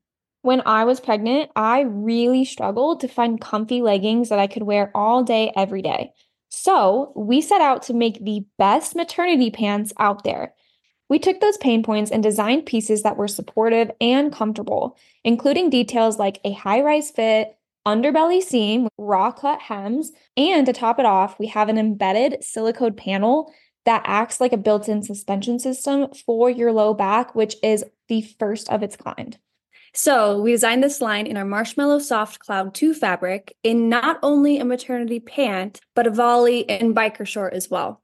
When 0.43 0.61
I 0.65 0.85
was 0.85 0.99
pregnant, 0.99 1.49
I 1.55 1.81
really 1.81 2.45
struggled 2.45 2.99
to 2.99 3.07
find 3.07 3.41
comfy 3.41 3.81
leggings 3.81 4.29
that 4.29 4.37
I 4.37 4.45
could 4.45 4.63
wear 4.63 4.91
all 4.93 5.23
day, 5.23 5.51
every 5.55 5.81
day. 5.81 6.11
So 6.49 7.13
we 7.15 7.41
set 7.41 7.61
out 7.61 7.81
to 7.83 7.95
make 7.95 8.23
the 8.23 8.45
best 8.59 8.95
maternity 8.95 9.49
pants 9.49 9.93
out 9.97 10.23
there. 10.23 10.53
We 11.09 11.17
took 11.17 11.39
those 11.39 11.57
pain 11.57 11.81
points 11.81 12.11
and 12.11 12.21
designed 12.21 12.67
pieces 12.67 13.01
that 13.01 13.17
were 13.17 13.27
supportive 13.27 13.89
and 13.99 14.31
comfortable, 14.31 14.97
including 15.23 15.71
details 15.71 16.19
like 16.19 16.39
a 16.43 16.51
high 16.51 16.81
rise 16.81 17.09
fit, 17.09 17.56
underbelly 17.87 18.43
seam, 18.43 18.89
raw 18.97 19.31
cut 19.31 19.61
hems, 19.61 20.11
and 20.35 20.65
to 20.65 20.73
top 20.73 20.99
it 20.99 21.05
off, 21.05 21.39
we 21.39 21.47
have 21.47 21.69
an 21.69 21.77
embedded 21.77 22.43
silicone 22.43 22.93
panel 22.93 23.51
that 23.85 24.03
acts 24.05 24.41
like 24.41 24.51
a 24.51 24.57
built 24.57 24.89
in 24.89 25.01
suspension 25.01 25.57
system 25.57 26.09
for 26.25 26.49
your 26.49 26.73
low 26.73 26.93
back, 26.93 27.33
which 27.33 27.55
is 27.63 27.85
the 28.09 28.21
first 28.37 28.69
of 28.69 28.83
its 28.83 28.97
kind. 28.97 29.37
So, 29.93 30.41
we 30.41 30.51
designed 30.51 30.83
this 30.83 30.99
line 30.99 31.25
in 31.25 31.37
our 31.37 31.45
Marshmallow 31.45 31.99
Soft 31.99 32.39
Cloud 32.39 32.75
2 32.75 32.93
fabric 32.93 33.55
in 33.63 33.87
not 33.87 34.19
only 34.21 34.59
a 34.59 34.65
maternity 34.65 35.21
pant, 35.21 35.79
but 35.95 36.05
a 36.05 36.11
volley 36.11 36.69
and 36.69 36.93
biker 36.93 37.25
short 37.25 37.53
as 37.53 37.69
well. 37.69 38.03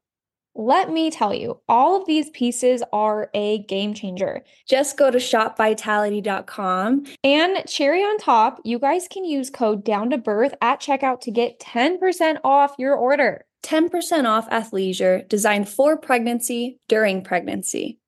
Let 0.56 0.90
me 0.90 1.10
tell 1.10 1.34
you, 1.34 1.60
all 1.68 2.00
of 2.00 2.06
these 2.06 2.30
pieces 2.30 2.82
are 2.92 3.28
a 3.34 3.58
game 3.64 3.92
changer. 3.92 4.44
Just 4.68 4.96
go 4.96 5.10
to 5.10 5.18
shopvitality.com. 5.18 7.04
And 7.24 7.66
cherry 7.66 8.02
on 8.02 8.18
top, 8.18 8.60
you 8.64 8.78
guys 8.78 9.08
can 9.08 9.24
use 9.24 9.50
code 9.50 9.84
down 9.84 10.10
to 10.10 10.18
birth 10.18 10.54
at 10.62 10.80
checkout 10.80 11.20
to 11.22 11.32
get 11.32 11.58
10% 11.58 12.38
off 12.44 12.74
your 12.78 12.94
order. 12.94 13.44
10% 13.64 14.26
off 14.26 14.48
athleisure 14.50 15.28
designed 15.28 15.68
for 15.68 15.96
pregnancy 15.96 16.78
during 16.86 17.24
pregnancy. 17.24 17.98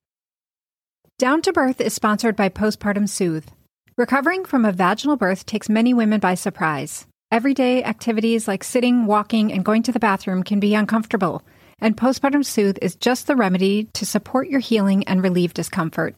Down 1.18 1.40
to 1.42 1.52
Birth 1.52 1.80
is 1.80 1.94
sponsored 1.94 2.36
by 2.36 2.50
Postpartum 2.50 3.08
Soothe. 3.08 3.48
Recovering 3.96 4.44
from 4.44 4.66
a 4.66 4.72
vaginal 4.72 5.16
birth 5.16 5.46
takes 5.46 5.70
many 5.70 5.94
women 5.94 6.20
by 6.20 6.34
surprise. 6.34 7.06
Everyday 7.32 7.82
activities 7.82 8.46
like 8.46 8.62
sitting, 8.62 9.06
walking, 9.06 9.50
and 9.50 9.64
going 9.64 9.82
to 9.84 9.92
the 9.92 9.98
bathroom 9.98 10.42
can 10.42 10.60
be 10.60 10.74
uncomfortable, 10.74 11.42
and 11.80 11.96
Postpartum 11.96 12.44
Soothe 12.44 12.78
is 12.82 12.96
just 12.96 13.26
the 13.26 13.36
remedy 13.36 13.84
to 13.94 14.06
support 14.06 14.48
your 14.48 14.60
healing 14.60 15.04
and 15.04 15.22
relieve 15.22 15.54
discomfort. 15.54 16.14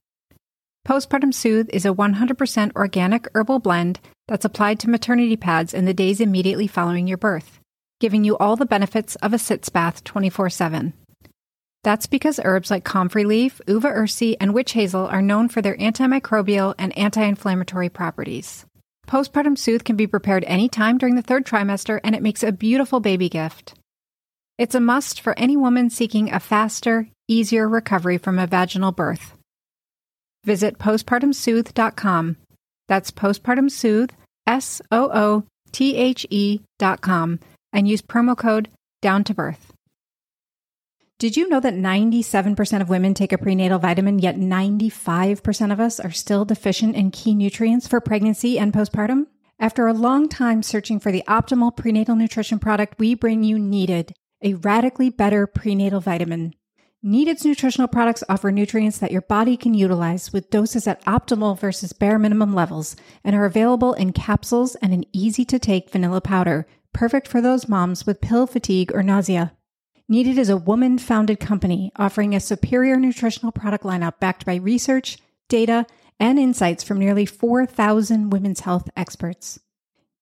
Postpartum 0.87 1.35
Soothe 1.35 1.69
is 1.71 1.85
a 1.85 1.95
100% 1.95 2.77
organic 2.77 3.29
herbal 3.35 3.59
blend 3.59 4.01
that's 4.27 4.45
applied 4.45 4.79
to 4.81 4.91
maternity 4.91 5.37
pads 5.37 5.75
in 5.75 5.85
the 5.85 5.95
days 5.95 6.21
immediately 6.21 6.67
following 6.67 7.07
your 7.07 7.19
birth 7.19 7.59
giving 8.01 8.25
you 8.25 8.37
all 8.39 8.57
the 8.57 8.67
benefits 8.67 9.17
of 9.17 9.35
a 9.35 9.39
sitz 9.39 9.69
bath 9.69 10.05
24 10.05 10.51
7. 10.51 10.93
That's 11.85 12.07
because 12.07 12.41
herbs 12.45 12.71
like 12.71 12.85
comfrey 12.85 13.25
leaf, 13.25 13.61
uva 13.67 13.89
ursi, 13.89 14.37
and 14.41 14.53
witch 14.53 14.73
hazel 14.73 15.07
are 15.07 15.23
known 15.23 15.49
for 15.49 15.63
their 15.63 15.77
antimicrobial 15.77 16.75
and 16.79 16.97
anti 16.99 17.23
inflammatory 17.23 17.89
properties. 17.89 18.67
Postpartum 19.07 19.57
Soothe 19.57 19.85
can 19.85 19.97
be 19.97 20.07
prepared 20.07 20.45
anytime 20.45 20.99
during 20.99 21.15
the 21.15 21.23
third 21.23 21.47
trimester, 21.47 21.99
and 22.05 22.15
it 22.15 22.23
makes 22.23 22.43
a 22.43 22.53
beautiful 22.53 23.01
baby 23.01 23.29
gift. 23.29 23.75
It's 24.59 24.75
a 24.75 24.81
must 24.81 25.21
for 25.21 25.39
any 25.39 25.57
woman 25.57 25.89
seeking 25.89 26.33
a 26.33 26.41
faster, 26.41 27.09
easier 27.29 27.69
recovery 27.69 28.19
from 28.19 28.39
a 28.39 28.47
vaginal 28.47 28.91
birth. 28.93 29.35
Visit 30.45 30.79
postpartumsoothe.com. 30.79 32.37
That's 32.89 33.11
postpartum 33.11 33.71
soothe, 33.71 34.11
S 34.47 34.83
O 34.91 35.11
O 35.13 35.45
T 35.71 35.97
H 35.97 36.27
E.com 36.31 37.39
and 37.73 37.89
use 37.89 38.03
promo 38.03 38.37
code 38.37 38.69
down 39.01 39.25
to 39.25 39.35
birth. 39.35 39.73
Did 41.19 41.37
you 41.37 41.49
know 41.49 41.61
that 41.61 41.75
97% 41.75 42.81
of 42.81 42.89
women 42.89 43.13
take 43.13 43.33
a 43.33 43.39
prenatal 43.39 43.79
vitamin, 43.79 44.21
yet 44.21 44.37
95% 44.37 45.73
of 45.73 45.81
us 45.81 45.99
are 45.99 46.13
still 46.13 46.45
deficient 46.45 46.95
in 46.95 47.11
key 47.11 47.35
nutrients 47.35 47.89
for 47.89 48.01
pregnancy 48.01 48.59
and 48.59 48.73
postpartum? 48.73 49.27
After 49.59 49.89
a 49.89 49.93
long 49.93 50.29
time 50.29 50.63
searching 50.63 51.01
for 51.01 51.11
the 51.11 51.25
optimal 51.27 51.77
prenatal 51.77 52.15
nutrition 52.15 52.61
product, 52.61 53.01
we 53.01 53.15
bring 53.15 53.43
you 53.43 53.59
Needed, 53.59 54.15
a 54.43 54.55
radically 54.55 55.11
better 55.11 55.47
prenatal 55.47 56.01
vitamin. 56.01 56.55
Needed's 57.03 57.45
nutritional 57.45 57.89
products 57.89 58.25
offer 58.29 58.51
nutrients 58.51 58.99
that 58.99 59.13
your 59.13 59.23
body 59.23 59.57
can 59.57 59.73
utilize 59.73 60.33
with 60.33 60.51
doses 60.51 60.87
at 60.89 61.05
optimal 61.05 61.59
versus 61.59 61.93
bare 61.93 62.19
minimum 62.19 62.55
levels 62.55 62.97
and 63.23 63.37
are 63.37 63.45
available 63.45 63.93
in 63.93 64.13
capsules 64.13 64.75
and 64.77 64.93
an 64.93 65.05
easy 65.13 65.45
to 65.45 65.59
take 65.59 65.91
vanilla 65.91 66.21
powder 66.21 66.67
perfect 66.93 67.29
for 67.29 67.41
those 67.41 67.69
moms 67.69 68.07
with 68.07 68.21
pill 68.21 68.47
fatigue 68.47 68.91
or 68.93 69.03
nausea. 69.03 69.53
Needed 70.09 70.39
is 70.39 70.49
a 70.49 70.57
woman 70.57 70.99
founded 70.99 71.39
company 71.39 71.93
offering 71.97 72.35
a 72.35 72.41
superior 72.41 72.97
nutritional 72.97 73.53
product 73.53 73.85
lineup 73.85 74.19
backed 74.19 74.45
by 74.45 74.57
research, 74.57 75.19
data, 75.49 75.87
and 76.19 76.39
insights 76.39 76.83
from 76.83 76.99
nearly 76.99 77.27
4,000 77.27 78.31
women's 78.31 78.61
health 78.61 78.89
experts. 78.97 79.61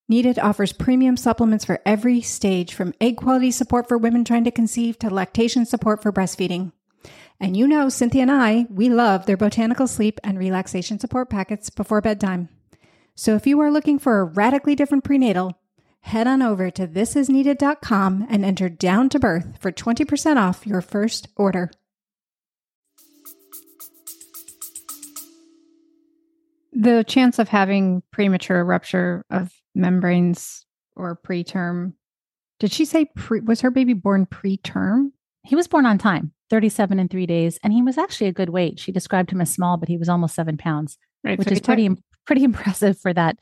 Needed 0.09 0.39
offers 0.39 0.71
premium 0.71 1.17
supplements 1.17 1.65
for 1.65 1.81
every 1.85 2.21
stage 2.21 2.73
from 2.73 2.93
egg 3.01 3.17
quality 3.17 3.51
support 3.51 3.89
for 3.89 3.97
women 3.97 4.23
trying 4.23 4.45
to 4.45 4.51
conceive 4.51 4.97
to 4.99 5.09
lactation 5.09 5.65
support 5.65 6.01
for 6.01 6.13
breastfeeding. 6.13 6.71
And 7.41 7.57
you 7.57 7.67
know, 7.67 7.89
Cynthia 7.89 8.21
and 8.21 8.31
I, 8.31 8.67
we 8.69 8.89
love 8.89 9.25
their 9.25 9.35
botanical 9.35 9.85
sleep 9.85 10.21
and 10.23 10.39
relaxation 10.39 10.97
support 10.97 11.29
packets 11.29 11.69
before 11.69 11.99
bedtime. 11.99 12.47
So 13.15 13.35
if 13.35 13.45
you 13.45 13.59
are 13.59 13.69
looking 13.69 13.99
for 13.99 14.19
a 14.19 14.23
radically 14.23 14.75
different 14.75 15.03
prenatal, 15.03 15.59
head 15.99 16.25
on 16.25 16.41
over 16.41 16.71
to 16.71 16.87
thisisneeded.com 16.87 18.27
and 18.29 18.45
enter 18.45 18.69
down 18.69 19.09
to 19.09 19.19
birth 19.19 19.57
for 19.59 19.73
20% 19.73 20.37
off 20.37 20.65
your 20.65 20.81
first 20.81 21.27
order. 21.35 21.69
The 26.71 27.03
chance 27.03 27.39
of 27.39 27.49
having 27.49 28.03
premature 28.11 28.63
rupture 28.63 29.25
of 29.29 29.51
membranes 29.77 30.65
or 30.95 31.19
preterm. 31.25 31.93
Did 32.59 32.71
she 32.71 32.85
say 32.85 33.05
pre, 33.15 33.41
was 33.41 33.61
her 33.61 33.71
baby 33.71 33.93
born 33.93 34.25
preterm? 34.25 35.11
He 35.43 35.55
was 35.55 35.67
born 35.67 35.85
on 35.85 35.97
time, 35.97 36.33
37 36.49 36.99
and 36.99 37.09
three 37.09 37.25
days, 37.25 37.59
and 37.63 37.71
he 37.71 37.81
was 37.81 37.97
actually 37.97 38.27
a 38.27 38.33
good 38.33 38.49
weight. 38.49 38.79
She 38.79 38.91
described 38.91 39.31
him 39.31 39.41
as 39.41 39.53
small, 39.53 39.77
but 39.77 39.87
he 39.87 39.97
was 39.97 40.09
almost 40.09 40.35
seven 40.35 40.57
pounds, 40.57 40.97
right, 41.23 41.37
which 41.37 41.47
so 41.47 41.53
is 41.53 41.61
pretty 41.61 41.89
pretty 42.25 42.43
impressive 42.45 42.99
for 42.99 43.13
that 43.13 43.37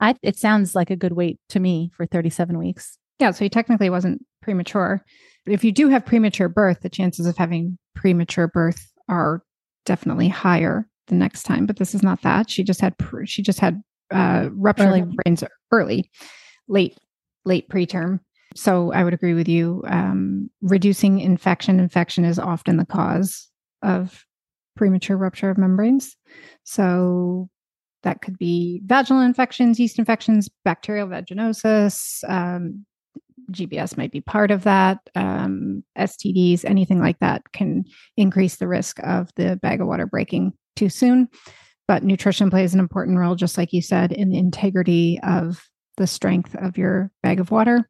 I, 0.00 0.14
it 0.22 0.36
sounds 0.36 0.74
like 0.74 0.90
a 0.90 0.96
good 0.96 1.12
weight 1.12 1.38
to 1.50 1.60
me 1.60 1.90
for 1.96 2.06
37 2.06 2.58
weeks. 2.58 2.98
Yeah. 3.18 3.30
So 3.30 3.44
he 3.44 3.48
technically 3.48 3.90
wasn't 3.90 4.24
premature. 4.42 5.04
But 5.46 5.54
if 5.54 5.64
you 5.64 5.72
do 5.72 5.88
have 5.88 6.04
premature 6.04 6.48
birth, 6.48 6.80
the 6.80 6.88
chances 6.88 7.26
of 7.26 7.36
having 7.36 7.78
premature 7.94 8.48
birth 8.48 8.92
are 9.08 9.42
definitely 9.86 10.28
higher 10.28 10.88
the 11.06 11.14
next 11.14 11.44
time. 11.44 11.66
But 11.66 11.76
this 11.76 11.94
is 11.94 12.02
not 12.02 12.22
that. 12.22 12.50
She 12.50 12.64
just 12.64 12.80
had, 12.80 12.94
she 13.26 13.42
just 13.42 13.60
had 13.60 13.82
uh, 14.10 14.48
rupture 14.52 14.84
early. 14.84 15.02
brains 15.02 15.44
early, 15.74 16.10
late, 16.68 16.96
late 17.44 17.68
preterm. 17.68 18.20
So 18.54 18.92
I 18.92 19.02
would 19.02 19.14
agree 19.14 19.34
with 19.34 19.48
you. 19.48 19.82
Um, 19.86 20.50
reducing 20.62 21.20
infection, 21.20 21.80
infection 21.80 22.24
is 22.24 22.38
often 22.38 22.76
the 22.76 22.86
cause 22.86 23.48
of 23.82 24.24
premature 24.76 25.16
rupture 25.16 25.50
of 25.50 25.58
membranes. 25.58 26.16
So 26.62 27.48
that 28.04 28.22
could 28.22 28.38
be 28.38 28.80
vaginal 28.84 29.22
infections, 29.22 29.80
yeast 29.80 29.98
infections, 29.98 30.48
bacterial 30.64 31.08
vaginosis. 31.08 32.22
Um, 32.28 32.84
GBS 33.50 33.96
might 33.96 34.12
be 34.12 34.20
part 34.20 34.50
of 34.50 34.64
that. 34.64 34.98
Um, 35.14 35.84
STDs, 35.98 36.64
anything 36.64 37.00
like 37.00 37.18
that 37.18 37.52
can 37.52 37.84
increase 38.16 38.56
the 38.56 38.68
risk 38.68 39.00
of 39.02 39.30
the 39.36 39.56
bag 39.56 39.80
of 39.80 39.86
water 39.86 40.06
breaking 40.06 40.52
too 40.76 40.88
soon. 40.88 41.28
But 41.86 42.02
nutrition 42.02 42.50
plays 42.50 42.72
an 42.72 42.80
important 42.80 43.18
role, 43.18 43.34
just 43.34 43.58
like 43.58 43.72
you 43.72 43.82
said, 43.82 44.12
in 44.12 44.30
the 44.30 44.38
integrity 44.38 45.20
of 45.22 45.68
the 45.96 46.06
strength 46.06 46.54
of 46.56 46.78
your 46.78 47.10
bag 47.22 47.40
of 47.40 47.50
water. 47.50 47.88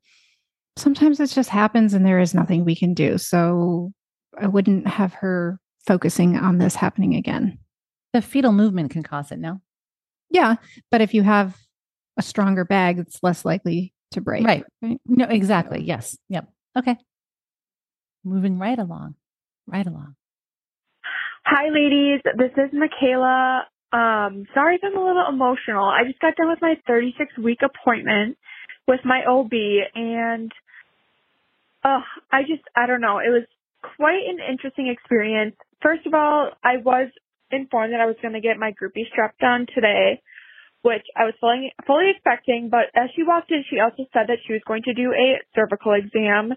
Sometimes 0.77 1.21
it 1.21 1.29
just 1.29 1.51
happens 1.51 1.95
and 1.95 2.05
there 2.05 2.19
is 2.19 2.35
nothing 2.35 2.65
we 2.65 2.75
can 2.75 2.95
do. 2.95 3.19
So 3.19 3.93
I 4.39 4.49
wouldn't 4.49 4.89
have 4.89 5.15
her 5.15 5.59
focusing 5.87 6.37
on 6.37 6.59
this 6.59 6.75
happening 6.75 7.15
again. 7.15 7.59
The 8.13 8.23
fetal 8.23 8.53
movement 8.53 8.91
can 8.91 9.03
cause 9.03 9.31
it, 9.31 9.39
no? 9.39 9.61
Yeah, 10.31 10.57
but 10.91 11.01
if 11.01 11.15
you 11.15 11.23
have 11.23 11.57
a 12.17 12.23
stronger 12.23 12.65
bag, 12.65 12.99
it's 12.99 13.21
less 13.23 13.45
likely 13.45 13.93
to 14.13 14.21
break. 14.21 14.45
Right. 14.45 14.65
right? 14.83 14.99
No, 15.07 15.27
exactly. 15.27 15.83
Yes. 15.83 16.17
Yep. 16.29 16.49
Okay. 16.77 16.97
Moving 18.25 18.59
right 18.59 18.79
along. 18.79 19.15
Right 19.67 19.87
along. 19.87 20.17
Hi, 21.47 21.69
ladies. 21.69 22.21
This 22.37 22.53
is 22.57 22.71
Michaela. 22.73 23.65
Um, 23.95 24.47
sorry 24.53 24.75
if 24.75 24.83
I'm 24.83 24.99
a 24.99 25.07
little 25.07 25.27
emotional. 25.29 25.85
I 25.87 26.03
just 26.05 26.19
got 26.19 26.35
done 26.35 26.49
with 26.49 26.59
my 26.61 26.75
36 26.85 27.39
week 27.39 27.61
appointment 27.63 28.37
with 28.89 28.99
my 29.05 29.23
OB 29.25 29.53
and 29.95 30.51
uh, 31.85 32.01
I 32.33 32.43
just, 32.43 32.63
I 32.75 32.87
don't 32.87 33.01
know. 33.01 33.19
It 33.19 33.31
was 33.31 33.47
quite 33.97 34.27
an 34.27 34.39
interesting 34.51 34.89
experience. 34.89 35.55
First 35.81 36.07
of 36.07 36.15
all, 36.15 36.51
I 36.65 36.79
was 36.83 37.09
informed 37.53 37.93
that 37.93 38.01
I 38.01 38.07
was 38.07 38.17
going 38.21 38.35
to 38.35 38.41
get 38.41 38.59
my 38.59 38.73
group 38.73 38.95
B 38.95 39.05
strep 39.15 39.39
done 39.41 39.67
today, 39.73 40.21
which 40.83 41.07
I 41.15 41.25
was 41.25 41.35
fully, 41.41 41.73
fully 41.87 42.11
expecting. 42.11 42.71
But 42.71 42.91
as 42.97 43.11
she 43.15 43.23
walked 43.23 43.53
in, 43.53 43.65
she 43.71 43.79
also 43.79 44.11
said 44.13 44.27
that 44.27 44.39
she 44.45 44.55
was 44.55 44.63
going 44.67 44.83
to 44.85 44.95
do 44.95 45.13
a 45.13 45.39
cervical 45.55 45.93
exam. 45.93 46.55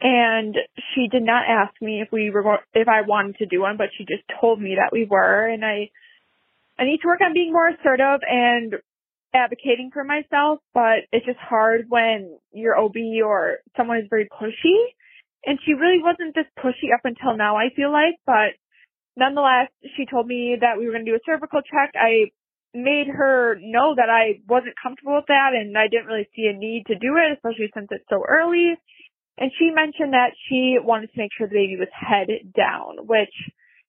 And 0.00 0.56
she 0.94 1.08
did 1.10 1.24
not 1.24 1.42
ask 1.48 1.74
me 1.82 2.00
if 2.00 2.08
we 2.12 2.30
were, 2.30 2.60
if 2.72 2.88
I 2.88 3.02
wanted 3.02 3.36
to 3.38 3.46
do 3.46 3.60
one, 3.60 3.76
but 3.76 3.88
she 3.98 4.04
just 4.04 4.22
told 4.40 4.58
me 4.62 4.76
that 4.76 4.92
we 4.92 5.04
were. 5.04 5.48
And 5.48 5.64
I, 5.64 5.90
I 6.78 6.84
need 6.84 7.00
to 7.02 7.08
work 7.08 7.20
on 7.20 7.32
being 7.32 7.52
more 7.52 7.68
assertive 7.68 8.20
and 8.22 8.74
advocating 9.34 9.90
for 9.92 10.04
myself, 10.04 10.60
but 10.72 11.04
it's 11.12 11.26
just 11.26 11.38
hard 11.38 11.86
when 11.88 12.38
your 12.52 12.78
OB 12.78 12.96
or 13.24 13.58
someone 13.76 13.98
is 13.98 14.06
very 14.08 14.28
pushy. 14.28 14.78
And 15.44 15.58
she 15.64 15.74
really 15.74 16.00
wasn't 16.02 16.34
this 16.34 16.46
pushy 16.58 16.94
up 16.94 17.02
until 17.04 17.36
now, 17.36 17.56
I 17.56 17.70
feel 17.74 17.92
like, 17.92 18.16
but 18.26 18.54
nonetheless, 19.16 19.70
she 19.96 20.06
told 20.06 20.26
me 20.26 20.56
that 20.60 20.78
we 20.78 20.86
were 20.86 20.92
going 20.92 21.04
to 21.04 21.10
do 21.12 21.16
a 21.16 21.26
cervical 21.26 21.60
check. 21.62 21.94
I 21.94 22.30
made 22.74 23.08
her 23.08 23.56
know 23.60 23.94
that 23.96 24.10
I 24.10 24.40
wasn't 24.48 24.74
comfortable 24.80 25.16
with 25.16 25.26
that 25.28 25.52
and 25.54 25.76
I 25.76 25.88
didn't 25.88 26.06
really 26.06 26.28
see 26.34 26.46
a 26.46 26.56
need 26.56 26.84
to 26.86 26.94
do 26.94 27.16
it, 27.16 27.32
especially 27.34 27.70
since 27.74 27.88
it's 27.90 28.04
so 28.10 28.22
early. 28.26 28.74
And 29.38 29.50
she 29.58 29.70
mentioned 29.70 30.12
that 30.12 30.34
she 30.48 30.78
wanted 30.82 31.12
to 31.12 31.18
make 31.18 31.30
sure 31.36 31.46
the 31.46 31.54
baby 31.54 31.76
was 31.78 31.88
head 31.94 32.28
down, 32.54 33.06
which 33.06 33.34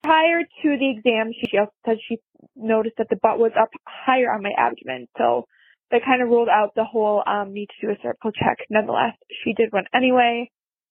prior 0.03 0.41
to 0.43 0.67
the 0.77 0.89
exam, 0.95 1.33
she 1.33 1.57
also 1.57 1.73
said 1.85 1.97
she 2.07 2.19
noticed 2.55 2.97
that 2.97 3.07
the 3.09 3.19
butt 3.21 3.39
was 3.39 3.51
up 3.59 3.69
higher 3.85 4.31
on 4.31 4.43
my 4.43 4.51
abdomen. 4.57 5.07
So 5.17 5.45
that 5.91 6.05
kind 6.05 6.21
of 6.21 6.29
ruled 6.29 6.49
out 6.49 6.73
the 6.75 6.83
whole 6.83 7.23
um, 7.25 7.53
need 7.53 7.67
to 7.79 7.87
do 7.87 7.93
a 7.93 7.97
cervical 8.01 8.31
check. 8.31 8.57
Nonetheless, 8.69 9.15
she 9.43 9.53
did 9.53 9.71
one 9.71 9.85
anyway. 9.93 10.49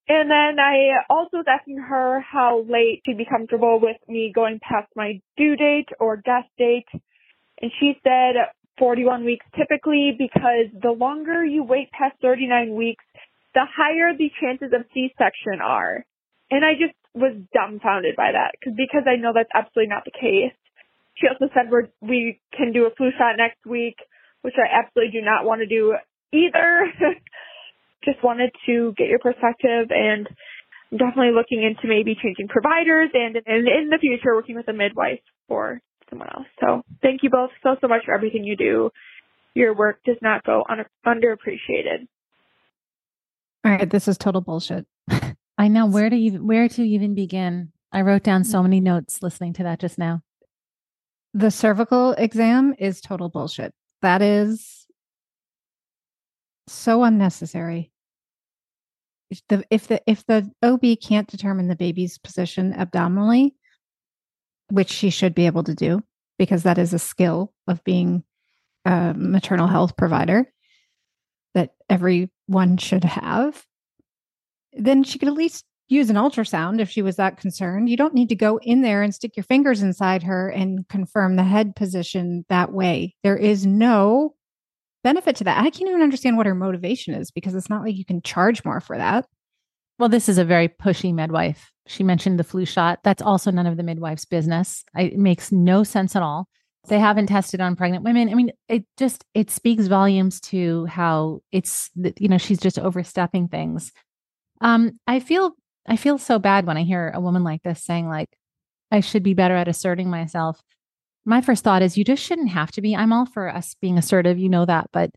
And 0.08 0.30
then 0.30 0.58
I 0.58 1.04
also 1.10 1.38
was 1.38 1.46
asking 1.46 1.78
her 1.78 2.20
how 2.20 2.64
late 2.68 3.02
she'd 3.04 3.18
be 3.18 3.26
comfortable 3.28 3.78
with 3.80 3.98
me 4.08 4.32
going 4.34 4.58
past 4.62 4.88
my 4.96 5.20
due 5.36 5.54
date 5.54 5.88
or 6.00 6.16
guest 6.16 6.48
date. 6.56 6.88
And 7.60 7.70
she 7.78 7.92
said 8.02 8.36
41 8.78 9.24
weeks 9.24 9.44
typically 9.56 10.16
because 10.16 10.72
the 10.80 10.92
longer 10.92 11.44
you 11.44 11.62
wait 11.62 11.90
past 11.90 12.16
39 12.22 12.74
weeks, 12.74 13.04
the 13.54 13.66
higher 13.68 14.16
the 14.16 14.30
chances 14.40 14.72
of 14.72 14.86
C-section 14.94 15.60
are. 15.62 16.04
And 16.50 16.64
I 16.64 16.72
just 16.72 16.94
was 17.14 17.36
dumbfounded 17.52 18.16
by 18.16 18.32
that 18.32 18.52
because 18.64 19.04
I 19.06 19.16
know 19.16 19.32
that's 19.34 19.50
absolutely 19.52 19.90
not 19.90 20.04
the 20.04 20.12
case. 20.12 20.56
She 21.20 21.26
also 21.26 21.52
said 21.54 21.70
we 21.70 21.90
we 22.00 22.40
can 22.56 22.72
do 22.72 22.86
a 22.86 22.94
flu 22.94 23.10
shot 23.18 23.36
next 23.36 23.64
week, 23.66 23.96
which 24.42 24.54
I 24.56 24.70
absolutely 24.70 25.18
do 25.18 25.24
not 25.24 25.44
want 25.44 25.60
to 25.60 25.66
do 25.66 25.94
either. 26.32 26.86
just 28.04 28.22
wanted 28.22 28.50
to 28.66 28.94
get 28.96 29.08
your 29.08 29.18
perspective 29.18 29.90
and 29.90 30.28
I'm 30.90 30.98
definitely 30.98 31.32
looking 31.34 31.62
into 31.62 31.86
maybe 31.88 32.14
changing 32.14 32.48
providers 32.48 33.10
and, 33.12 33.36
and 33.36 33.68
in 33.68 33.90
the 33.90 33.98
future 34.00 34.34
working 34.34 34.56
with 34.56 34.68
a 34.68 34.72
midwife 34.72 35.20
for 35.46 35.80
someone 36.08 36.28
else. 36.34 36.46
So 36.60 36.82
thank 37.02 37.22
you 37.22 37.30
both 37.30 37.50
so, 37.62 37.76
so 37.80 37.88
much 37.88 38.02
for 38.06 38.14
everything 38.14 38.44
you 38.44 38.56
do. 38.56 38.90
Your 39.54 39.74
work 39.74 39.98
does 40.04 40.16
not 40.22 40.44
go 40.44 40.64
un- 40.68 40.86
underappreciated. 41.06 42.06
All 43.64 43.72
right, 43.72 43.90
this 43.90 44.08
is 44.08 44.16
total 44.16 44.40
bullshit. 44.40 44.86
I 45.58 45.68
know 45.68 45.86
where 45.86 46.08
to 46.08 46.16
even 46.16 46.46
where 46.46 46.68
to 46.68 46.82
even 46.82 47.14
begin. 47.14 47.72
I 47.92 48.02
wrote 48.02 48.22
down 48.22 48.44
so 48.44 48.62
many 48.62 48.80
notes 48.80 49.22
listening 49.22 49.54
to 49.54 49.64
that 49.64 49.80
just 49.80 49.98
now. 49.98 50.22
The 51.38 51.52
cervical 51.52 52.14
exam 52.14 52.74
is 52.80 53.00
total 53.00 53.28
bullshit. 53.28 53.72
That 54.02 54.22
is 54.22 54.88
so 56.66 57.04
unnecessary. 57.04 57.92
If 59.30 59.42
the 59.48 59.64
if 59.70 59.86
the 59.86 60.02
if 60.04 60.26
the 60.26 60.50
OB 60.64 60.98
can't 61.00 61.28
determine 61.28 61.68
the 61.68 61.76
baby's 61.76 62.18
position 62.18 62.74
abdominally, 62.74 63.54
which 64.72 64.90
she 64.90 65.10
should 65.10 65.32
be 65.32 65.46
able 65.46 65.62
to 65.62 65.76
do 65.76 66.02
because 66.40 66.64
that 66.64 66.76
is 66.76 66.92
a 66.92 66.98
skill 66.98 67.52
of 67.68 67.84
being 67.84 68.24
a 68.84 69.14
maternal 69.16 69.68
health 69.68 69.96
provider 69.96 70.52
that 71.54 71.70
everyone 71.88 72.78
should 72.78 73.04
have, 73.04 73.64
then 74.72 75.04
she 75.04 75.20
could 75.20 75.28
at 75.28 75.34
least 75.34 75.64
use 75.88 76.10
an 76.10 76.16
ultrasound 76.16 76.80
if 76.80 76.90
she 76.90 77.02
was 77.02 77.16
that 77.16 77.38
concerned. 77.38 77.88
You 77.88 77.96
don't 77.96 78.14
need 78.14 78.28
to 78.28 78.36
go 78.36 78.58
in 78.62 78.82
there 78.82 79.02
and 79.02 79.14
stick 79.14 79.36
your 79.36 79.44
fingers 79.44 79.82
inside 79.82 80.22
her 80.22 80.48
and 80.48 80.86
confirm 80.88 81.36
the 81.36 81.44
head 81.44 81.74
position 81.74 82.44
that 82.48 82.72
way. 82.72 83.16
There 83.22 83.36
is 83.36 83.66
no 83.66 84.34
benefit 85.02 85.36
to 85.36 85.44
that. 85.44 85.58
I 85.58 85.70
can't 85.70 85.88
even 85.88 86.02
understand 86.02 86.36
what 86.36 86.46
her 86.46 86.54
motivation 86.54 87.14
is 87.14 87.30
because 87.30 87.54
it's 87.54 87.70
not 87.70 87.82
like 87.82 87.96
you 87.96 88.04
can 88.04 88.22
charge 88.22 88.64
more 88.64 88.80
for 88.80 88.96
that. 88.98 89.26
Well, 89.98 90.08
this 90.08 90.28
is 90.28 90.38
a 90.38 90.44
very 90.44 90.68
pushy 90.68 91.12
midwife. 91.12 91.72
She 91.86 92.04
mentioned 92.04 92.38
the 92.38 92.44
flu 92.44 92.64
shot. 92.64 93.00
That's 93.02 93.22
also 93.22 93.50
none 93.50 93.66
of 93.66 93.76
the 93.76 93.82
midwife's 93.82 94.26
business. 94.26 94.84
it 94.94 95.18
makes 95.18 95.50
no 95.50 95.82
sense 95.82 96.14
at 96.14 96.22
all. 96.22 96.48
They 96.86 96.98
haven't 96.98 97.26
tested 97.26 97.60
on 97.60 97.76
pregnant 97.76 98.04
women. 98.04 98.30
I 98.30 98.34
mean, 98.34 98.52
it 98.68 98.84
just 98.96 99.24
it 99.34 99.50
speaks 99.50 99.86
volumes 99.88 100.40
to 100.42 100.86
how 100.86 101.40
it's 101.52 101.90
you 101.96 102.28
know 102.28 102.38
she's 102.38 102.60
just 102.60 102.78
overstepping 102.78 103.48
things. 103.48 103.92
Um, 104.60 104.92
I 105.06 105.20
feel 105.20 105.54
I 105.88 105.96
feel 105.96 106.18
so 106.18 106.38
bad 106.38 106.66
when 106.66 106.76
I 106.76 106.84
hear 106.84 107.10
a 107.14 107.20
woman 107.20 107.42
like 107.42 107.62
this 107.62 107.82
saying 107.82 108.08
like 108.08 108.28
I 108.90 109.00
should 109.00 109.22
be 109.22 109.34
better 109.34 109.56
at 109.56 109.68
asserting 109.68 110.10
myself. 110.10 110.60
My 111.24 111.40
first 111.40 111.64
thought 111.64 111.82
is 111.82 111.98
you 111.98 112.04
just 112.04 112.22
shouldn't 112.22 112.50
have 112.50 112.70
to 112.72 112.80
be. 112.80 112.94
I'm 112.94 113.12
all 113.12 113.26
for 113.26 113.48
us 113.48 113.74
being 113.80 113.98
assertive, 113.98 114.38
you 114.38 114.48
know 114.48 114.64
that, 114.66 114.88
but 114.92 115.10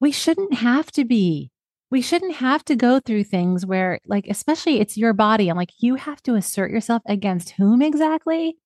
we 0.00 0.12
shouldn't 0.12 0.54
have 0.54 0.90
to 0.92 1.04
be 1.04 1.50
we 1.92 2.00
shouldn't 2.00 2.36
have 2.36 2.64
to 2.64 2.74
go 2.74 2.98
through 2.98 3.22
things 3.22 3.66
where 3.66 4.00
like 4.06 4.26
especially 4.26 4.80
it's 4.80 4.96
your 4.96 5.12
body 5.12 5.48
i'm 5.48 5.56
like 5.56 5.72
you 5.78 5.94
have 5.94 6.22
to 6.22 6.34
assert 6.34 6.70
yourself 6.70 7.02
against 7.06 7.50
whom 7.50 7.82
exactly 7.82 8.56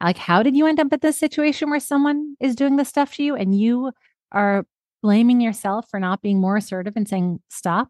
like 0.00 0.18
how 0.18 0.42
did 0.42 0.54
you 0.54 0.66
end 0.66 0.78
up 0.78 0.92
at 0.92 1.00
this 1.00 1.18
situation 1.18 1.70
where 1.70 1.80
someone 1.80 2.36
is 2.38 2.54
doing 2.54 2.76
this 2.76 2.88
stuff 2.88 3.14
to 3.14 3.22
you 3.22 3.34
and 3.34 3.58
you 3.58 3.90
are 4.30 4.64
blaming 5.02 5.40
yourself 5.40 5.86
for 5.90 5.98
not 5.98 6.22
being 6.22 6.38
more 6.38 6.56
assertive 6.56 6.92
and 6.96 7.08
saying 7.08 7.40
stop 7.48 7.88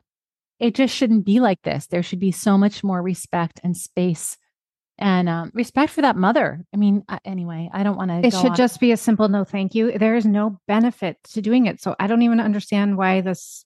it 0.61 0.75
just 0.75 0.94
shouldn't 0.94 1.25
be 1.25 1.40
like 1.40 1.62
this 1.62 1.87
there 1.87 2.03
should 2.03 2.20
be 2.20 2.33
so 2.33 2.57
much 2.57 2.85
more 2.85 3.03
respect 3.03 3.61
and 3.64 3.77
space 3.77 4.37
and 5.01 5.31
um, 5.31 5.51
respect 5.55 5.92
for 5.92 6.03
that 6.03 6.14
mother. 6.14 6.62
I 6.75 6.77
mean, 6.77 7.03
uh, 7.09 7.18
anyway, 7.25 7.70
I 7.73 7.83
don't 7.83 7.96
want 7.96 8.11
to. 8.11 8.27
It 8.27 8.35
should 8.35 8.55
just 8.55 8.79
be 8.81 8.92
a 8.92 8.99
simple 8.99 9.29
no, 9.29 9.44
thank 9.44 9.75
you. 9.75 9.96
There 9.99 10.14
is 10.14 10.27
no 10.27 10.61
benefit 10.68 11.16
to 11.33 11.40
doing 11.40 11.66
it, 11.66 11.81
so 11.81 11.96
I 11.99 12.07
don't 12.07 12.23
even 12.23 12.38
understand 12.38 12.99
why 12.99 13.23
this 13.23 13.64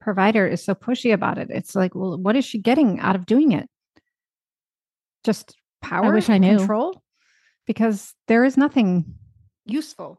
provider 0.00 0.46
is 0.46 0.64
so 0.64 0.74
pushy 0.74 1.12
about 1.12 1.36
it. 1.36 1.48
It's 1.50 1.74
like, 1.74 1.94
well, 1.94 2.18
what 2.18 2.34
is 2.34 2.46
she 2.46 2.58
getting 2.58 2.98
out 2.98 3.14
of 3.14 3.26
doing 3.26 3.52
it? 3.52 3.68
Just 5.22 5.54
power, 5.82 6.06
I 6.06 6.14
wish 6.14 6.30
I 6.30 6.38
knew. 6.38 6.56
control, 6.56 7.02
because 7.66 8.14
there 8.26 8.44
is 8.44 8.56
nothing 8.56 9.04
useful. 9.66 10.18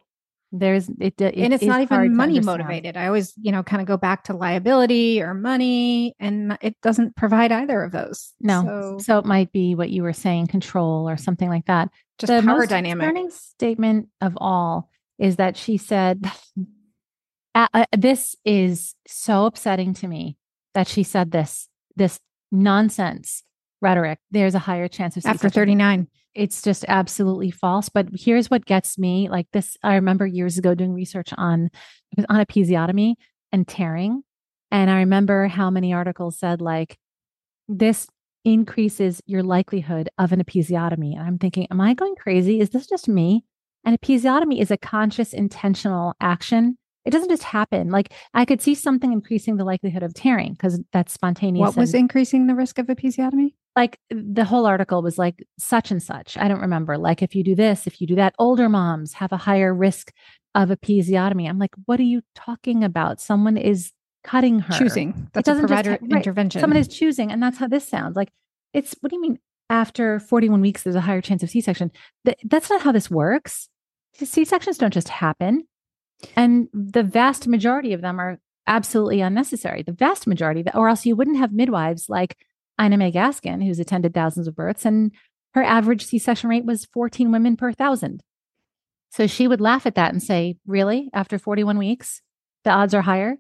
There's 0.52 0.88
it, 1.00 1.20
it 1.20 1.36
and 1.36 1.54
it's 1.54 1.64
not 1.64 1.82
even 1.82 2.16
money 2.16 2.40
motivated. 2.40 2.96
I 2.96 3.08
always, 3.08 3.34
you 3.42 3.52
know, 3.52 3.64
kind 3.64 3.82
of 3.82 3.88
go 3.88 3.98
back 3.98 4.26
to 4.26 4.34
liability 4.34 5.22
or 5.22 5.34
money, 5.34 6.16
and 6.20 6.58
it 6.62 6.76
doesn't 6.82 7.16
provide 7.16 7.52
either 7.52 7.84
of 7.84 7.92
those. 7.92 8.34
No, 8.40 8.64
so, 8.64 8.98
so 9.00 9.20
it 9.20 9.26
might 9.26 9.52
be 9.52 9.76
what 9.76 9.90
you 9.90 10.04
were 10.04 10.14
saying, 10.14 10.48
control 10.48 11.10
or 11.10 11.18
something 11.18 11.50
like 11.50 11.66
that. 11.66 11.90
Just 12.20 12.32
the 12.32 12.42
power 12.42 12.60
most 12.60 12.70
dynamic. 12.70 13.02
Concerning 13.02 13.32
statement 13.32 14.08
of 14.22 14.38
all 14.38 14.90
is 15.20 15.38
that 15.38 15.58
she 15.58 15.78
said 15.78 16.30
this 17.98 18.36
is 18.44 18.96
so 19.08 19.46
upsetting 19.46 19.94
to 19.96 20.08
me 20.08 20.38
that 20.74 20.88
she 20.88 21.04
said 21.04 21.32
this 21.32 21.70
this 21.96 22.20
nonsense 22.52 23.44
rhetoric 23.82 24.20
there's 24.32 24.56
a 24.56 24.60
higher 24.60 24.88
chance 24.88 25.18
of 25.18 25.26
after 25.26 25.50
39 25.50 26.08
it's 26.36 26.62
just 26.62 26.86
absolutely 26.88 27.50
false 27.50 27.90
but 27.90 28.08
here's 28.14 28.50
what 28.50 28.66
gets 28.66 28.98
me 28.98 29.30
like 29.30 29.48
this 29.54 29.78
i 29.84 29.96
remember 29.96 30.26
years 30.26 30.58
ago 30.58 30.76
doing 30.76 30.94
research 30.94 31.30
on 31.38 31.70
on 32.30 32.46
episiotomy 32.46 33.16
and 33.52 33.68
tearing 33.68 34.22
and 34.72 34.90
i 34.90 35.00
remember 35.00 35.48
how 35.48 35.70
many 35.70 35.94
articles 35.94 36.38
said 36.38 36.62
like 36.62 36.98
this 37.68 38.08
increases 38.44 39.22
your 39.26 39.42
likelihood 39.42 40.10
of 40.18 40.32
an 40.32 40.44
episiotomy 40.44 41.14
and 41.14 41.22
i'm 41.22 41.38
thinking 41.38 41.68
am 41.72 41.82
i 41.82 41.94
going 41.94 42.16
crazy 42.16 42.60
is 42.60 42.70
this 42.72 42.86
just 42.86 43.08
me 43.08 43.44
an 43.86 43.98
episiotomy 43.98 44.60
is 44.60 44.72
a 44.72 44.78
conscious 44.78 45.34
intentional 45.34 46.14
action 46.22 46.78
it 47.06 47.12
doesn't 47.12 47.30
just 47.30 47.44
happen. 47.44 47.92
Like 47.92 48.14
I 48.34 48.46
could 48.46 48.62
see 48.62 48.74
something 48.74 49.14
increasing 49.14 49.58
the 49.58 49.64
likelihood 49.64 50.02
of 50.04 50.14
tearing 50.14 50.54
because 50.54 50.82
that's 50.92 51.14
spontaneous. 51.14 51.62
What 51.62 51.78
was 51.78 51.94
increasing 51.94 52.48
the 52.48 52.56
risk 52.56 52.80
of 52.80 52.88
episiotomy? 52.88 53.54
Like 53.76 54.00
the 54.10 54.46
whole 54.46 54.66
article 54.66 55.02
was 55.02 55.18
like 55.18 55.46
such 55.60 55.92
and 55.92 56.02
such. 56.02 56.38
I 56.38 56.48
don't 56.48 56.62
remember. 56.62 56.98
Like 56.98 57.22
if 57.22 57.36
you 57.36 57.44
do 57.44 57.56
this, 57.56 57.88
if 57.88 58.00
you 58.00 58.08
do 58.08 58.16
that, 58.16 58.34
older 58.40 58.70
moms 58.70 59.14
have 59.14 59.32
a 59.34 59.38
higher 59.38 59.74
risk 59.74 60.14
of 60.54 60.70
episiotomy. 60.70 61.50
I'm 61.50 61.60
like, 61.60 61.76
what 61.86 62.00
are 62.00 62.04
you 62.04 62.22
talking 62.36 62.84
about? 62.84 63.20
Someone 63.20 63.58
is 63.58 63.92
cutting 64.24 64.60
her. 64.60 64.78
Choosing. 64.78 65.30
That's 65.34 65.50
a 65.50 65.56
provider 65.56 65.98
just, 65.98 66.12
intervention. 66.12 66.62
Someone 66.62 66.78
is 66.78 66.88
choosing. 66.88 67.32
And 67.32 67.44
that's 67.44 67.58
how 67.58 67.68
this 67.68 67.88
sounds. 67.88 68.16
Like 68.16 68.32
it's 68.74 68.96
what 69.02 69.10
do 69.10 69.18
you 69.18 69.22
mean 69.22 69.40
after 69.70 70.20
41 70.20 70.62
weeks 70.62 70.84
there's 70.84 70.96
a 70.96 71.02
higher 71.02 71.22
chance 71.22 71.44
of 71.44 71.50
C-section? 71.50 71.92
Th- 72.26 72.38
that's 72.46 72.70
not 72.70 72.82
how 72.82 72.92
this 72.94 73.12
works. 73.12 73.68
C-sections 74.14 74.78
don't 74.78 74.94
just 74.94 75.10
happen. 75.10 75.68
And 76.36 76.70
the 76.74 77.04
vast 77.04 77.48
majority 77.48 77.92
of 77.94 78.02
them 78.02 78.20
are 78.20 78.40
absolutely 78.68 79.22
unnecessary. 79.22 79.84
The 79.84 79.92
vast 79.92 80.28
majority, 80.28 80.64
or 80.74 80.88
else 80.90 81.06
you 81.06 81.16
wouldn't 81.16 81.38
have 81.38 81.52
midwives 81.52 82.10
like 82.10 82.38
Ina 82.82 82.98
May 82.98 83.12
Gaskin, 83.12 83.64
who's 83.64 83.80
attended 83.80 84.14
thousands 84.14 84.48
of 84.48 84.56
births, 84.56 84.86
and 84.86 85.12
her 85.54 85.64
average 85.64 86.06
C 86.06 86.20
section 86.20 86.50
rate 86.50 86.66
was 86.66 86.86
14 86.86 87.32
women 87.32 87.56
per 87.56 87.72
thousand. 87.72 88.22
So 89.12 89.28
she 89.28 89.48
would 89.48 89.62
laugh 89.62 89.86
at 89.86 89.96
that 89.96 90.12
and 90.12 90.22
say, 90.22 90.58
Really? 90.68 91.10
After 91.14 91.40
41 91.40 91.78
weeks, 91.78 92.22
the 92.66 92.72
odds 92.72 92.94
are 92.94 93.04
higher? 93.04 93.38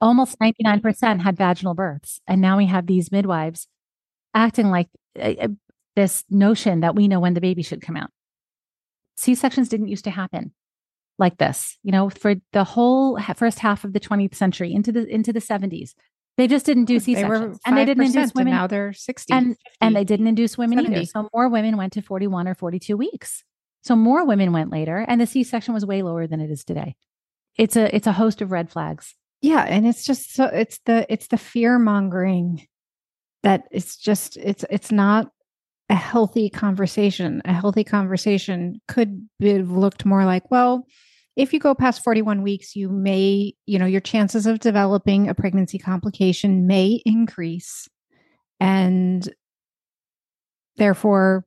Almost 0.00 0.38
99% 0.38 1.22
had 1.22 1.36
vaginal 1.36 1.74
births. 1.74 2.20
And 2.26 2.40
now 2.42 2.58
we 2.58 2.66
have 2.66 2.86
these 2.86 3.10
midwives 3.10 3.66
acting 4.34 4.70
like 4.70 4.88
uh, 5.18 5.48
this 5.96 6.24
notion 6.28 6.80
that 6.80 6.94
we 6.94 7.08
know 7.08 7.20
when 7.20 7.34
the 7.34 7.40
baby 7.40 7.62
should 7.62 7.80
come 7.80 7.96
out. 7.96 8.10
C 9.16 9.34
sections 9.34 9.68
didn't 9.68 9.88
used 9.88 10.04
to 10.04 10.10
happen 10.10 10.52
like 11.18 11.38
this, 11.38 11.78
you 11.82 11.92
know, 11.92 12.10
for 12.10 12.34
the 12.52 12.64
whole 12.64 13.18
first 13.36 13.60
half 13.60 13.84
of 13.84 13.92
the 13.92 14.00
20th 14.00 14.34
century 14.34 14.74
into 14.74 14.90
the 14.92 15.06
into 15.06 15.32
the 15.32 15.40
70s. 15.40 15.94
They 16.36 16.48
just 16.48 16.66
didn't 16.66 16.86
do 16.86 16.98
C 16.98 17.14
sections, 17.14 17.60
and 17.64 17.76
they 17.76 17.84
didn't 17.84 18.04
induce 18.04 18.34
women. 18.34 18.52
now 18.52 18.66
they're 18.66 18.92
sixty, 18.92 19.32
and 19.32 19.50
50, 19.50 19.62
and 19.80 19.94
they 19.94 20.04
didn't 20.04 20.26
induce 20.26 20.58
women 20.58 20.78
70. 20.78 20.96
either. 20.96 21.06
So 21.06 21.28
more 21.32 21.48
women 21.48 21.76
went 21.76 21.92
to 21.92 22.02
forty 22.02 22.26
one 22.26 22.48
or 22.48 22.54
forty 22.54 22.78
two 22.80 22.96
weeks. 22.96 23.44
So 23.82 23.94
more 23.94 24.24
women 24.24 24.52
went 24.52 24.70
later, 24.70 25.04
and 25.06 25.20
the 25.20 25.26
C 25.26 25.44
section 25.44 25.74
was 25.74 25.86
way 25.86 26.02
lower 26.02 26.26
than 26.26 26.40
it 26.40 26.50
is 26.50 26.64
today. 26.64 26.96
It's 27.56 27.76
a 27.76 27.94
it's 27.94 28.06
a 28.06 28.12
host 28.12 28.40
of 28.40 28.50
red 28.50 28.70
flags. 28.70 29.14
Yeah, 29.42 29.60
and 29.62 29.86
it's 29.86 30.04
just 30.04 30.34
so 30.34 30.46
it's 30.46 30.80
the 30.86 31.06
it's 31.08 31.28
the 31.28 31.36
fear 31.36 31.78
mongering 31.78 32.66
that 33.42 33.68
it's 33.70 33.96
just 33.96 34.36
it's 34.36 34.64
it's 34.70 34.90
not 34.90 35.30
a 35.90 35.94
healthy 35.94 36.48
conversation. 36.50 37.42
A 37.44 37.52
healthy 37.52 37.84
conversation 37.84 38.80
could 38.88 39.28
be 39.38 39.58
looked 39.58 40.04
more 40.04 40.24
like, 40.24 40.50
well, 40.50 40.86
if 41.36 41.52
you 41.52 41.58
go 41.58 41.74
past 41.74 42.04
41 42.04 42.42
weeks, 42.42 42.76
you 42.76 42.88
may, 42.88 43.54
you 43.66 43.78
know, 43.78 43.86
your 43.86 44.00
chances 44.00 44.46
of 44.46 44.60
developing 44.60 45.28
a 45.28 45.34
pregnancy 45.34 45.78
complication 45.78 46.66
may 46.66 47.02
increase. 47.04 47.88
And 48.60 49.28
therefore, 50.76 51.44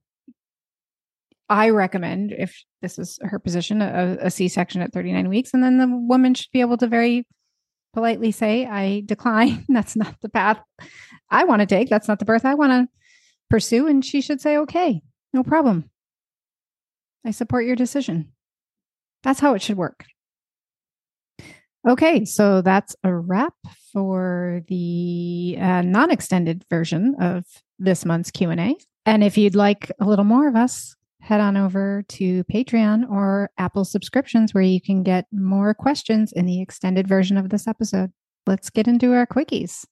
I 1.50 1.70
recommend, 1.70 2.34
if 2.34 2.64
this 2.82 3.00
is 3.00 3.18
her 3.22 3.40
position, 3.40 3.82
a, 3.82 4.18
a 4.22 4.32
C 4.32 4.50
section 4.50 4.82
at 4.82 4.92
39 4.92 5.30
weeks. 5.30 5.54
And 5.54 5.64
then 5.64 5.78
the 5.78 5.88
woman 5.88 6.34
should 6.34 6.52
be 6.52 6.62
able 6.62 6.78
to 6.78 6.88
very 6.88 7.26
politely 7.94 8.32
say, 8.32 8.66
I 8.66 9.04
decline. 9.06 9.66
That's 9.70 9.96
not 9.96 10.16
the 10.22 10.30
path 10.30 10.60
I 11.30 11.46
want 11.46 11.62
to 11.62 11.66
take. 11.66 11.90
That's 11.90 12.10
not 12.10 12.20
the 12.20 12.26
birth 12.26 12.46
I 12.46 12.56
want 12.56 12.72
to 12.72 12.88
pursue. 13.50 13.88
And 13.88 14.04
she 14.04 14.20
should 14.20 14.42
say, 14.42 14.58
okay, 14.58 15.02
no 15.34 15.44
problem. 15.44 15.90
I 17.26 17.32
support 17.32 17.66
your 17.66 17.76
decision. 17.78 18.34
That's 19.24 19.40
how 19.40 19.54
it 19.54 19.62
should 19.62 19.78
work. 19.78 20.06
Okay, 21.88 22.26
so 22.26 22.62
that's 22.62 22.96
a 23.04 23.16
wrap 23.16 23.54
for 23.94 24.62
the 24.68 25.58
uh, 25.60 25.82
non-extended 25.82 26.66
version 26.70 27.16
of 27.20 27.46
this 27.80 28.04
month's 28.04 28.32
Q&A. 28.32 28.76
And 29.06 29.24
if 29.24 29.38
you'd 29.38 29.56
like 29.56 29.92
a 30.02 30.06
little 30.06 30.26
more 30.26 30.50
of 30.50 30.56
us, 30.56 30.96
head 31.22 31.40
on 31.40 31.56
over 31.58 32.04
to 32.08 32.44
Patreon 32.46 33.10
or 33.10 33.50
Apple 33.58 33.86
subscriptions 33.86 34.54
where 34.54 34.64
you 34.64 34.82
can 34.82 35.04
get 35.04 35.26
more 35.32 35.74
questions 35.74 36.32
in 36.32 36.46
the 36.46 36.62
extended 36.62 37.08
version 37.08 37.38
of 37.38 37.50
this 37.50 37.68
episode. 37.68 38.12
Let's 38.46 38.70
get 38.70 38.88
into 38.88 39.14
our 39.14 39.26
quickies. 39.26 39.86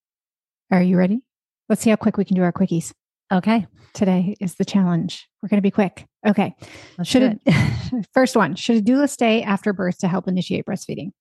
Are 0.71 0.81
you 0.81 0.97
ready? 0.97 1.21
Let's 1.69 1.81
see 1.81 1.89
how 1.89 1.95
quick 1.95 2.17
we 2.17 2.25
can 2.25 2.35
do 2.35 2.43
our 2.43 2.53
quickies. 2.53 2.93
Okay, 3.31 3.67
Today 3.95 4.35
is 4.41 4.55
the 4.55 4.65
challenge. 4.65 5.25
We're 5.41 5.47
going 5.47 5.57
to 5.57 5.61
be 5.61 5.71
quick. 5.71 6.05
Okay. 6.27 6.53
let's 6.97 7.09
Should 7.09 7.39
it, 7.45 8.07
first 8.13 8.35
one, 8.35 8.55
should 8.55 8.75
a 8.75 8.81
doula 8.81 9.09
stay 9.09 9.41
after 9.41 9.71
birth 9.71 9.99
to 9.99 10.09
help 10.09 10.27
initiate 10.27 10.65
breastfeeding? 10.65 11.11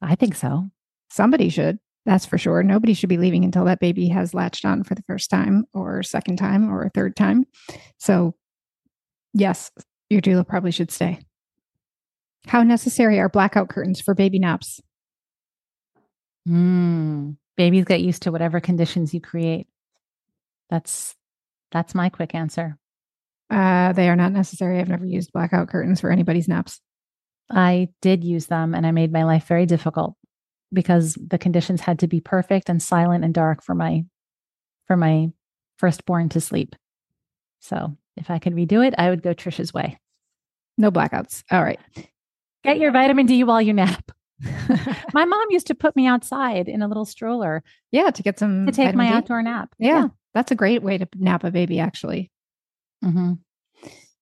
I 0.00 0.14
think 0.14 0.36
so. 0.36 0.68
Somebody 1.10 1.48
should. 1.48 1.80
That's 2.06 2.26
for 2.26 2.38
sure. 2.38 2.62
Nobody 2.62 2.94
should 2.94 3.08
be 3.08 3.16
leaving 3.16 3.44
until 3.44 3.64
that 3.64 3.80
baby 3.80 4.06
has 4.08 4.34
latched 4.34 4.64
on 4.64 4.84
for 4.84 4.94
the 4.94 5.02
first 5.08 5.30
time 5.30 5.64
or 5.74 6.04
second 6.04 6.36
time 6.36 6.72
or 6.72 6.88
third 6.90 7.16
time. 7.16 7.44
So, 7.98 8.36
yes, 9.32 9.72
your 10.10 10.20
doula 10.20 10.46
probably 10.46 10.70
should 10.70 10.92
stay. 10.92 11.18
How 12.46 12.62
necessary 12.62 13.18
are 13.18 13.28
blackout 13.28 13.68
curtains 13.68 14.00
for 14.00 14.14
baby 14.14 14.38
naps? 14.38 14.80
Mm, 16.48 17.36
babies 17.56 17.84
get 17.84 18.00
used 18.00 18.22
to 18.22 18.30
whatever 18.30 18.60
conditions 18.60 19.12
you 19.12 19.20
create. 19.20 19.66
That's 20.70 21.14
that's 21.72 21.94
my 21.94 22.08
quick 22.08 22.34
answer. 22.34 22.78
Uh, 23.50 23.92
they 23.92 24.08
are 24.08 24.16
not 24.16 24.32
necessary. 24.32 24.80
I've 24.80 24.88
never 24.88 25.04
used 25.04 25.32
blackout 25.32 25.68
curtains 25.68 26.00
for 26.00 26.10
anybody's 26.10 26.48
naps. 26.48 26.80
I 27.50 27.88
did 28.00 28.24
use 28.24 28.46
them 28.46 28.74
and 28.74 28.86
I 28.86 28.90
made 28.90 29.12
my 29.12 29.24
life 29.24 29.46
very 29.46 29.66
difficult 29.66 30.14
because 30.72 31.14
the 31.14 31.38
conditions 31.38 31.80
had 31.80 32.00
to 32.00 32.06
be 32.06 32.20
perfect 32.20 32.68
and 32.68 32.82
silent 32.82 33.24
and 33.24 33.34
dark 33.34 33.62
for 33.62 33.74
my 33.74 34.04
for 34.86 34.96
my 34.96 35.28
firstborn 35.78 36.28
to 36.30 36.40
sleep. 36.40 36.74
So 37.60 37.96
if 38.16 38.30
I 38.30 38.38
could 38.38 38.54
redo 38.54 38.86
it, 38.86 38.94
I 38.96 39.10
would 39.10 39.22
go 39.22 39.34
Trisha's 39.34 39.74
way. 39.74 39.98
No 40.76 40.90
blackouts. 40.90 41.44
All 41.50 41.62
right. 41.62 41.80
Get 42.62 42.78
your 42.78 42.92
vitamin 42.92 43.26
D 43.26 43.44
while 43.44 43.62
you 43.62 43.72
nap. 43.72 44.10
my 45.14 45.24
mom 45.24 45.46
used 45.50 45.68
to 45.68 45.74
put 45.74 45.94
me 45.96 46.06
outside 46.06 46.68
in 46.68 46.82
a 46.82 46.88
little 46.88 47.04
stroller 47.04 47.62
yeah, 47.92 48.10
to 48.10 48.22
get 48.22 48.38
some 48.38 48.66
to 48.66 48.72
take 48.72 48.94
my 48.94 49.08
D. 49.08 49.14
outdoor 49.14 49.42
nap. 49.42 49.74
Yeah, 49.78 50.08
that's 50.34 50.50
a 50.50 50.56
great 50.56 50.82
way 50.82 50.98
to 50.98 51.08
nap 51.16 51.44
a 51.44 51.50
baby, 51.50 51.80
actually. 51.80 52.30
hmm 53.02 53.34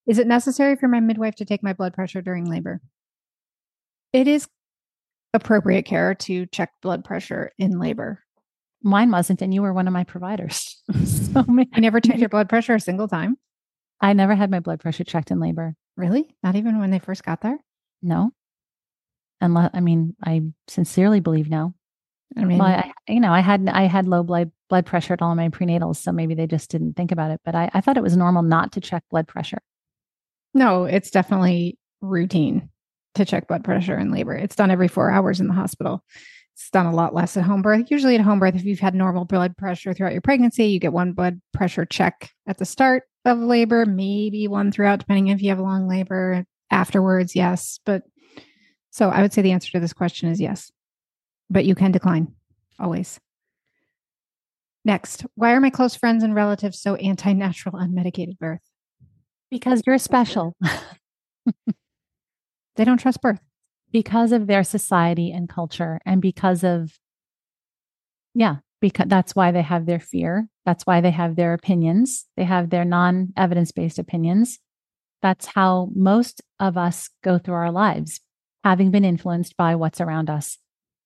Is 0.06 0.18
it 0.18 0.26
necessary 0.26 0.76
for 0.76 0.88
my 0.88 1.00
midwife 1.00 1.36
to 1.36 1.44
take 1.44 1.62
my 1.62 1.72
blood 1.72 1.94
pressure 1.94 2.22
during 2.22 2.44
labor? 2.44 2.80
It 4.12 4.28
is 4.28 4.46
appropriate 5.34 5.84
care 5.84 6.14
to 6.14 6.46
check 6.46 6.70
blood 6.82 7.04
pressure 7.04 7.52
in 7.58 7.78
labor. 7.78 8.22
Mine 8.82 9.10
wasn't, 9.10 9.42
and 9.42 9.54
you 9.54 9.62
were 9.62 9.72
one 9.72 9.86
of 9.86 9.92
my 9.94 10.04
providers. 10.04 10.82
so 11.04 11.44
I 11.72 11.80
never 11.80 12.00
checked 12.00 12.18
your 12.18 12.28
blood 12.30 12.48
pressure 12.48 12.74
a 12.74 12.80
single 12.80 13.08
time. 13.08 13.38
I 14.00 14.12
never 14.12 14.34
had 14.34 14.50
my 14.50 14.60
blood 14.60 14.80
pressure 14.80 15.04
checked 15.04 15.30
in 15.30 15.40
labor. 15.40 15.76
Really? 15.96 16.34
Not 16.42 16.56
even 16.56 16.78
when 16.78 16.90
they 16.90 16.98
first 16.98 17.24
got 17.24 17.40
there? 17.40 17.58
No. 18.02 18.32
Unless 19.40 19.70
I 19.74 19.80
mean, 19.80 20.16
I 20.24 20.42
sincerely 20.68 21.20
believe 21.20 21.48
no. 21.48 21.74
I 22.36 22.44
mean, 22.44 22.58
Well, 22.58 22.68
I, 22.68 22.92
you 23.08 23.20
know, 23.20 23.32
I 23.32 23.40
had 23.40 23.68
I 23.68 23.82
had 23.82 24.06
low 24.06 24.22
blood 24.22 24.50
blood 24.68 24.86
pressure 24.86 25.12
at 25.12 25.22
all 25.22 25.34
my 25.34 25.48
prenatals, 25.48 25.96
so 25.96 26.12
maybe 26.12 26.34
they 26.34 26.46
just 26.46 26.70
didn't 26.70 26.94
think 26.94 27.12
about 27.12 27.30
it. 27.30 27.40
But 27.44 27.54
I, 27.54 27.70
I 27.74 27.80
thought 27.80 27.96
it 27.96 28.02
was 28.02 28.16
normal 28.16 28.42
not 28.42 28.72
to 28.72 28.80
check 28.80 29.04
blood 29.10 29.28
pressure. 29.28 29.58
no, 30.54 30.84
it's 30.84 31.10
definitely 31.10 31.78
routine 32.00 32.68
to 33.14 33.24
check 33.24 33.46
blood 33.48 33.64
pressure 33.64 33.98
in 33.98 34.10
labor. 34.10 34.34
It's 34.34 34.56
done 34.56 34.70
every 34.70 34.88
four 34.88 35.10
hours 35.10 35.40
in 35.40 35.46
the 35.48 35.54
hospital. 35.54 36.02
It's 36.54 36.70
done 36.70 36.86
a 36.86 36.94
lot 36.94 37.14
less 37.14 37.36
at 37.36 37.44
home 37.44 37.62
birth. 37.62 37.90
Usually 37.90 38.14
at 38.14 38.20
home 38.20 38.38
birth, 38.38 38.54
if 38.54 38.64
you've 38.64 38.78
had 38.80 38.94
normal 38.94 39.24
blood 39.24 39.56
pressure 39.56 39.92
throughout 39.92 40.12
your 40.12 40.20
pregnancy, 40.20 40.66
you 40.66 40.78
get 40.80 40.92
one 40.92 41.12
blood 41.12 41.40
pressure 41.52 41.84
check 41.84 42.30
at 42.46 42.58
the 42.58 42.64
start 42.64 43.04
of 43.24 43.38
labor, 43.38 43.86
maybe 43.86 44.48
one 44.48 44.70
throughout, 44.72 44.98
depending 45.00 45.28
if 45.28 45.42
you 45.42 45.48
have 45.50 45.58
a 45.58 45.62
long 45.62 45.88
labor. 45.88 46.44
Afterwards, 46.70 47.36
yes. 47.36 47.78
But 47.84 48.02
so 48.90 49.08
I 49.10 49.22
would 49.22 49.32
say 49.32 49.42
the 49.42 49.52
answer 49.52 49.70
to 49.72 49.80
this 49.80 49.92
question 49.92 50.28
is 50.30 50.40
yes. 50.40 50.70
But 51.52 51.66
you 51.66 51.74
can 51.74 51.92
decline 51.92 52.34
always. 52.80 53.20
Next, 54.84 55.24
why 55.34 55.52
are 55.52 55.60
my 55.60 55.70
close 55.70 55.94
friends 55.94 56.24
and 56.24 56.34
relatives 56.34 56.80
so 56.80 56.96
anti 56.96 57.32
natural 57.34 57.76
unmedicated 57.76 58.38
birth? 58.38 58.62
Because 59.50 59.82
you're 59.86 59.98
special. 59.98 60.56
They 62.76 62.84
don't 62.84 62.98
trust 62.98 63.20
birth. 63.20 63.40
because 63.92 64.32
of 64.32 64.46
their 64.46 64.64
society 64.64 65.30
and 65.30 65.48
culture 65.48 66.00
and 66.06 66.22
because 66.22 66.64
of 66.64 66.98
yeah 68.34 68.56
because 68.80 69.06
that's 69.08 69.36
why 69.36 69.52
they 69.52 69.60
have 69.62 69.84
their 69.84 70.00
fear 70.00 70.48
that's 70.64 70.84
why 70.86 71.00
they 71.02 71.10
have 71.10 71.36
their 71.36 71.52
opinions 71.52 72.24
they 72.36 72.44
have 72.44 72.70
their 72.70 72.84
non-evidence-based 72.86 73.98
opinions 73.98 74.58
that's 75.20 75.46
how 75.46 75.90
most 75.94 76.40
of 76.58 76.78
us 76.78 77.10
go 77.22 77.38
through 77.38 77.54
our 77.54 77.70
lives 77.70 78.20
having 78.64 78.90
been 78.90 79.04
influenced 79.04 79.56
by 79.58 79.74
what's 79.74 80.00
around 80.00 80.30
us 80.30 80.56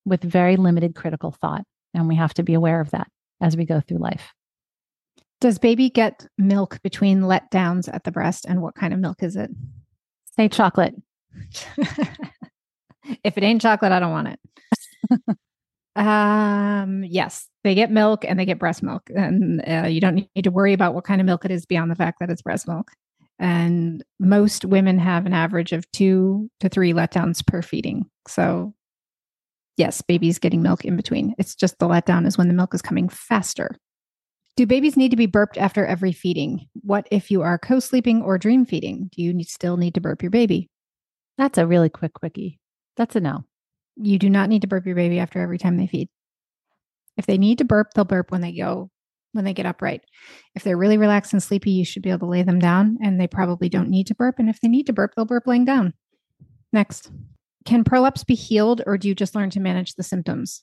with 0.07 0.23
very 0.23 0.57
limited 0.57 0.95
critical 0.95 1.33
thought 1.33 1.65
and 1.93 2.09
we 2.09 2.17
have 2.17 2.33
to 2.33 2.43
be 2.43 2.55
aware 2.55 2.81
of 2.81 2.91
that 2.91 3.09
as 3.43 3.57
we 3.57 3.67
go 3.67 3.81
through 3.81 3.99
life 3.99 4.33
Does 5.41 5.59
baby 5.59 5.91
get 5.91 6.27
milk 6.39 6.81
between 6.83 7.23
letdowns 7.23 7.93
at 7.93 8.05
the 8.05 8.13
breast? 8.13 8.47
And 8.49 8.63
what 8.63 8.75
kind 8.75 8.95
of 8.95 9.01
milk 9.01 9.23
is 9.23 9.37
it? 9.37 9.51
say 10.37 10.49
chocolate 10.49 10.95
if 13.25 13.37
it 13.37 13.43
ain't 13.43 13.61
chocolate, 13.61 13.93
I 13.93 14.01
don't 14.01 14.13
want 14.13 14.29
it. 14.29 15.37
um, 15.97 17.05
yes, 17.05 17.49
they 17.65 17.75
get 17.75 17.91
milk 17.91 18.25
and 18.27 18.39
they 18.39 18.45
get 18.45 18.59
breast 18.59 18.83
milk, 18.83 19.03
and 19.15 19.63
uh, 19.67 19.87
you 19.87 20.01
don't 20.01 20.15
need 20.35 20.43
to 20.43 20.51
worry 20.51 20.73
about 20.73 20.95
what 20.95 21.05
kind 21.05 21.21
of 21.21 21.27
milk 21.27 21.45
it 21.45 21.51
is 21.51 21.67
beyond 21.67 21.91
the 21.91 21.97
fact 21.97 22.19
that 22.21 22.31
it's 22.31 22.43
breast 22.43 22.69
milk. 22.69 22.91
And 23.39 24.03
most 24.19 24.65
women 24.65 24.99
have 24.99 25.27
an 25.27 25.35
average 25.35 25.73
of 25.73 25.91
two 25.93 26.51
to 26.61 26.69
three 26.69 26.93
letdowns 26.93 27.47
per 27.47 27.61
feeding. 27.61 28.07
So, 28.27 28.75
yes, 29.77 30.03
babies 30.03 30.39
getting 30.39 30.63
milk 30.63 30.85
in 30.85 30.97
between. 30.97 31.35
It's 31.39 31.55
just 31.55 31.79
the 31.79 31.89
letdown 31.89 32.27
is 32.27 32.39
when 32.39 32.49
the 32.49 32.55
milk 32.55 32.75
is 32.75 32.83
coming 32.83 33.09
faster. 33.09 33.77
Do 34.57 34.67
babies 34.67 34.97
need 34.97 35.11
to 35.11 35.17
be 35.17 35.27
burped 35.27 35.59
after 35.59 35.85
every 35.85 36.13
feeding? 36.13 36.67
What 36.83 37.07
if 37.11 37.31
you 37.31 37.43
are 37.43 37.59
co 37.59 37.79
sleeping 37.79 38.23
or 38.23 38.39
dream 38.39 38.65
feeding? 38.65 39.11
Do 39.15 39.23
you 39.23 39.35
need, 39.35 39.49
still 39.49 39.77
need 39.77 39.95
to 39.95 40.01
burp 40.01 40.23
your 40.23 40.31
baby? 40.31 40.69
that's 41.39 41.59
a 41.59 41.67
really 41.67 41.91
quick 41.91 42.15
quickie 42.15 42.59
that's 42.97 43.15
a 43.15 43.21
no 43.21 43.45
You 43.97 44.19
do 44.19 44.31
not 44.31 44.49
need 44.49 44.63
to 44.63 44.69
burp 44.69 44.87
your 44.87 44.95
baby 44.95 45.19
after 45.19 45.41
every 45.41 45.59
time 45.59 45.77
they 45.77 45.87
feed. 45.87 46.09
If 47.17 47.27
they 47.27 47.39
need 47.39 47.59
to 47.59 47.65
burp, 47.65 47.89
they'll 47.95 48.05
burp 48.05 48.31
when 48.31 48.41
they 48.43 48.53
go, 48.53 48.91
when 49.33 49.45
they 49.45 49.55
get 49.55 49.67
upright. 49.67 50.03
If 50.55 50.65
they're 50.65 50.77
really 50.77 50.99
relaxed 50.99 51.33
and 51.33 51.43
sleepy, 51.43 51.71
you 51.71 51.85
should 51.85 52.03
be 52.03 52.11
able 52.11 52.21
to 52.21 52.27
lay 52.27 52.43
them 52.43 52.59
down 52.59 52.99
and 53.03 53.21
they 53.21 53.27
probably 53.27 53.69
don't 53.69 53.89
need 53.89 54.07
to 54.09 54.15
burp. 54.15 54.39
And 54.39 54.49
if 54.49 54.61
they 54.61 54.69
need 54.69 54.87
to 54.87 54.93
burp, 54.93 55.13
they'll 55.15 55.25
burp 55.25 55.47
laying 55.47 55.65
down. 55.65 55.95
Next. 56.73 57.11
Can 57.67 57.85
prolapse 57.85 58.25
be 58.25 58.35
healed 58.35 58.81
or 58.87 58.97
do 58.97 59.09
you 59.09 59.15
just 59.15 59.35
learn 59.35 59.51
to 59.51 59.61
manage 59.61 59.95
the 59.95 60.03
symptoms? 60.03 60.63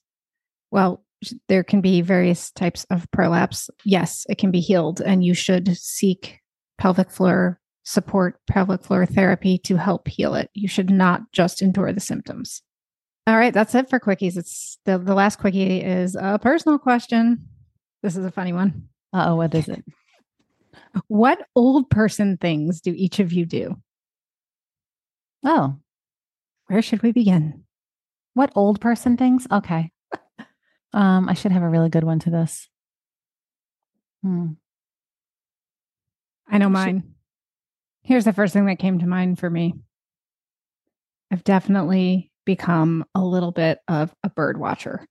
Well, 0.72 1.04
there 1.48 1.64
can 1.64 1.82
be 1.82 2.02
various 2.02 2.52
types 2.52 2.86
of 2.90 3.10
prolapse. 3.12 3.70
Yes, 3.86 4.26
it 4.30 4.38
can 4.38 4.52
be 4.52 4.60
healed 4.60 5.02
and 5.02 5.24
you 5.24 5.34
should 5.34 5.78
seek 5.78 6.40
pelvic 6.78 7.12
floor 7.12 7.60
support, 7.84 8.40
pelvic 8.48 8.84
floor 8.84 9.06
therapy 9.06 9.58
to 9.60 9.76
help 9.76 10.08
heal 10.08 10.36
it. 10.36 10.50
You 10.54 10.68
should 10.68 10.90
not 10.90 11.22
just 11.34 11.62
endure 11.62 11.92
the 11.92 12.00
symptoms. 12.00 12.62
All 13.28 13.38
right, 13.38 13.54
that's 13.54 13.76
it 13.76 13.90
for 13.90 14.00
quickies. 14.00 14.38
It's 14.38 14.80
the, 14.86 14.98
the 14.98 15.14
last 15.14 15.40
quickie 15.40 15.82
is 15.82 16.16
a 16.16 16.40
personal 16.40 16.80
question. 16.80 17.48
This 18.02 18.18
is 18.18 18.26
a 18.26 18.32
funny 18.32 18.54
one. 18.54 18.90
Uh 19.14 19.26
oh, 19.28 19.36
what 19.36 19.54
is 19.54 19.68
it? 19.68 19.84
What 21.08 21.48
old 21.56 21.90
person 21.90 22.38
things 22.38 22.82
do 22.82 22.94
each 22.96 23.20
of 23.20 23.34
you 23.34 23.46
do? 23.46 23.76
Oh, 25.46 25.78
where 26.74 26.82
should 26.82 27.04
we 27.04 27.12
begin? 27.12 27.66
What 28.34 28.52
old 28.56 28.82
person 28.82 29.16
things? 29.16 29.46
Okay. 29.52 29.92
um, 30.94 31.30
I 31.30 31.36
should 31.36 31.52
have 31.52 31.62
a 31.62 31.70
really 31.70 31.90
good 31.90 32.04
one 32.04 32.18
to 32.22 32.32
this. 32.32 32.68
Hmm. 34.24 34.54
I 36.50 36.58
know 36.58 36.70
mine. 36.70 37.14
Here's 38.02 38.26
the 38.26 38.34
first 38.34 38.54
thing 38.54 38.66
that 38.66 38.80
came 38.80 38.98
to 39.00 39.06
mind 39.06 39.38
for 39.38 39.52
me. 39.52 39.76
I've 41.32 41.44
definitely 41.44 42.32
become 42.44 43.06
a 43.14 43.24
little 43.24 43.52
bit 43.52 43.78
of 43.88 44.12
a 44.24 44.32
bird 44.32 44.58
watcher. 44.60 45.06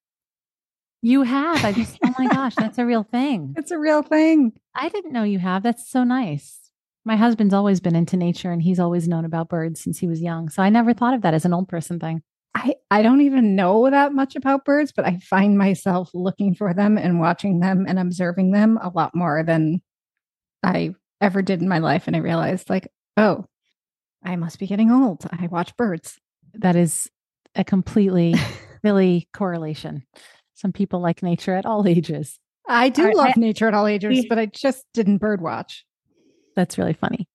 You 1.01 1.23
have. 1.23 1.65
I 1.65 1.73
just, 1.73 1.97
oh 2.05 2.13
my 2.19 2.27
gosh, 2.33 2.57
that's 2.57 2.79
a 2.79 2.87
real 2.87 3.05
thing. 3.05 3.55
It's 3.57 3.71
a 3.71 3.79
real 3.79 4.03
thing. 4.03 4.53
I 4.75 4.89
didn't 4.89 5.13
know 5.13 5.23
you 5.23 5.39
have. 5.39 5.63
That's 5.63 5.89
so 5.89 6.03
nice. 6.03 6.62
My 7.05 7.17
husband's 7.17 7.55
always 7.55 7.81
been 7.81 7.97
into 7.97 8.17
nature 8.17 8.53
and 8.53 8.63
he's 8.63 8.79
always 8.79 9.09
known 9.09 9.25
about 9.25 9.49
birds 9.49 9.81
since 9.81 9.99
he 9.99 10.07
was 10.07 10.21
young. 10.21 10.49
So 10.49 10.63
I 10.63 10.69
never 10.71 10.95
thought 10.95 11.15
of 11.15 11.23
that 11.23 11.35
as 11.35 11.45
an 11.45 11.53
old 11.53 11.69
person 11.69 11.99
thing. 11.99 12.23
I, 12.55 12.75
I 12.91 13.03
don't 13.03 13.23
even 13.23 13.57
know 13.57 13.91
that 13.91 14.13
much 14.13 14.37
about 14.37 14.65
birds, 14.65 14.93
but 14.93 15.07
I 15.07 15.19
find 15.19 15.57
myself 15.57 16.11
looking 16.15 16.55
for 16.55 16.75
them 16.75 16.99
and 16.99 17.19
watching 17.19 17.61
them 17.61 17.87
and 17.89 17.99
observing 17.99 18.53
them 18.53 18.79
a 18.81 18.91
lot 18.91 19.15
more 19.15 19.43
than 19.43 19.81
I 20.63 20.95
ever 21.21 21.43
did 21.43 21.63
in 21.63 21.69
my 21.69 21.79
life. 21.79 22.07
And 22.07 22.15
I 22.15 22.21
realized, 22.21 22.69
like, 22.69 22.89
oh, 23.17 23.47
I 24.23 24.37
must 24.37 24.59
be 24.59 24.67
getting 24.67 24.91
old. 24.91 25.25
I 25.31 25.47
watch 25.47 25.77
birds. 25.77 26.19
That 26.55 26.77
is 26.77 27.11
a 27.55 27.65
completely, 27.65 28.35
really 28.85 29.29
correlation. 29.33 30.05
Some 30.55 30.73
people 30.73 31.01
like 31.01 31.23
nature 31.23 31.55
at 31.55 31.67
all 31.67 31.87
ages. 31.89 32.39
I 32.69 32.91
do 32.91 33.13
love 33.13 33.33
I, 33.37 33.41
nature 33.41 33.67
at 33.67 33.75
all 33.75 33.87
ages, 33.87 34.27
but 34.29 34.39
I 34.39 34.47
just 34.47 34.85
didn't 34.95 35.19
bird 35.19 35.41
watch. 35.41 35.85
That's 36.55 36.79
really 36.79 36.93
funny. 36.95 37.29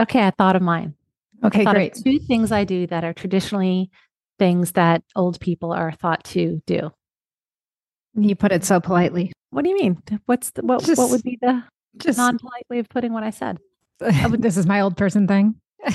Okay, 0.00 0.22
I 0.22 0.30
thought 0.30 0.56
of 0.56 0.62
mine. 0.62 0.94
Okay, 1.44 1.64
great. 1.64 1.94
two 1.94 2.18
things 2.18 2.52
I 2.52 2.64
do 2.64 2.86
that 2.86 3.04
are 3.04 3.12
traditionally 3.12 3.90
things 4.38 4.72
that 4.72 5.02
old 5.14 5.40
people 5.40 5.72
are 5.72 5.92
thought 5.92 6.24
to 6.24 6.62
do. 6.66 6.92
You 8.14 8.34
put 8.34 8.52
it 8.52 8.64
so 8.64 8.80
politely. 8.80 9.32
What 9.50 9.64
do 9.64 9.70
you 9.70 9.76
mean? 9.76 10.02
What's 10.26 10.50
the, 10.50 10.62
what? 10.62 10.82
Just, 10.84 10.98
what 10.98 11.10
would 11.10 11.22
be 11.22 11.38
the 11.40 11.62
just 11.98 12.18
non-polite 12.18 12.66
way 12.70 12.78
of 12.78 12.88
putting 12.88 13.12
what 13.12 13.22
I 13.22 13.30
said? 13.30 13.58
Oh, 14.00 14.34
this 14.38 14.56
is 14.56 14.66
my 14.66 14.80
old 14.80 14.96
person 14.96 15.26
thing. 15.26 15.54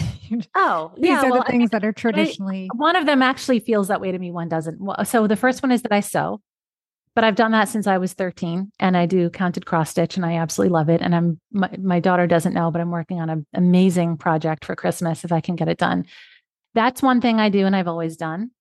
oh, 0.56 0.92
these 0.96 1.10
yeah, 1.10 1.24
are 1.24 1.32
well, 1.32 1.44
the 1.44 1.52
things 1.52 1.70
I, 1.74 1.80
that 1.80 1.86
are 1.86 1.92
traditionally. 1.92 2.70
I, 2.74 2.78
one 2.78 2.96
of 2.96 3.06
them 3.06 3.22
actually 3.22 3.60
feels 3.60 3.90
that 3.90 4.02
way 4.02 4.12
to 4.12 4.18
me. 4.18 4.32
One 4.32 4.50
doesn't. 4.50 4.80
So 5.06 5.28
the 5.28 5.36
first 5.36 5.62
one 5.62 5.72
is 5.72 5.82
that 5.84 5.92
I 5.92 6.00
sew, 6.00 6.42
but 7.16 7.24
I've 7.24 7.36
done 7.36 7.52
that 7.52 7.68
since 7.68 7.88
I 7.88 7.98
was 7.98 8.14
13, 8.14 8.72
and 8.80 8.98
I 8.98 9.06
do 9.06 9.30
counted 9.30 9.66
cross 9.66 9.92
stitch, 9.92 10.16
and 10.16 10.26
I 10.26 10.36
absolutely 10.38 10.74
love 10.74 10.90
it. 10.90 11.02
And 11.02 11.14
I'm 11.14 11.40
my, 11.52 11.70
my 11.78 12.00
daughter 12.00 12.28
doesn't 12.28 12.54
know, 12.54 12.72
but 12.72 12.82
I'm 12.82 12.92
working 12.92 13.20
on 13.20 13.30
an 13.30 13.46
amazing 13.54 14.18
project 14.18 14.66
for 14.66 14.76
Christmas 14.76 15.24
if 15.24 15.32
I 15.32 15.42
can 15.42 15.56
get 15.56 15.68
it 15.68 15.78
done. 15.78 16.06
That's 16.74 17.02
one 17.02 17.22
thing 17.22 17.40
I 17.40 17.50
do, 17.50 17.66
and 17.66 17.76
I've 17.76 17.88
always 17.88 18.18
done. 18.18 18.52